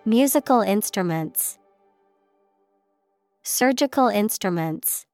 [0.04, 1.58] Musical instruments
[3.46, 5.04] Surgical instruments.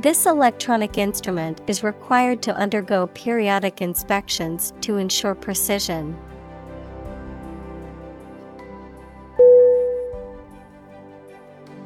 [0.00, 6.18] This electronic instrument is required to undergo periodic inspections to ensure precision.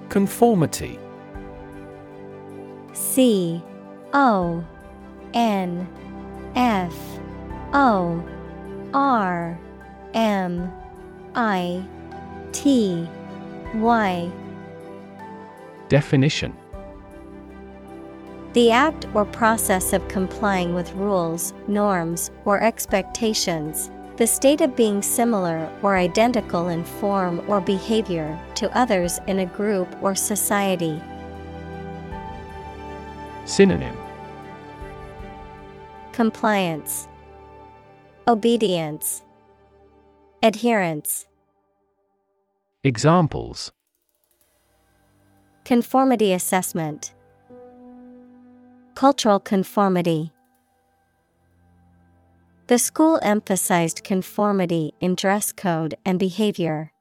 [0.08, 0.98] Conformity.
[2.94, 3.62] C
[4.14, 4.64] O
[5.34, 5.86] N
[6.54, 6.96] F
[7.74, 8.24] O
[8.94, 9.60] R
[10.14, 10.72] M
[11.34, 11.84] I
[12.52, 13.06] T
[13.74, 14.30] Y
[15.88, 16.56] Definition.
[18.54, 25.02] The act or process of complying with rules, norms, or expectations, the state of being
[25.02, 31.00] similar or identical in form or behavior to others in a group or society.
[33.44, 33.96] Synonym.
[36.12, 37.06] Compliance,
[38.26, 39.22] Obedience,
[40.42, 41.25] Adherence,
[42.86, 43.72] Examples
[45.64, 47.14] Conformity Assessment,
[48.94, 50.30] Cultural Conformity.
[52.68, 56.92] The school emphasized conformity in dress code and behavior.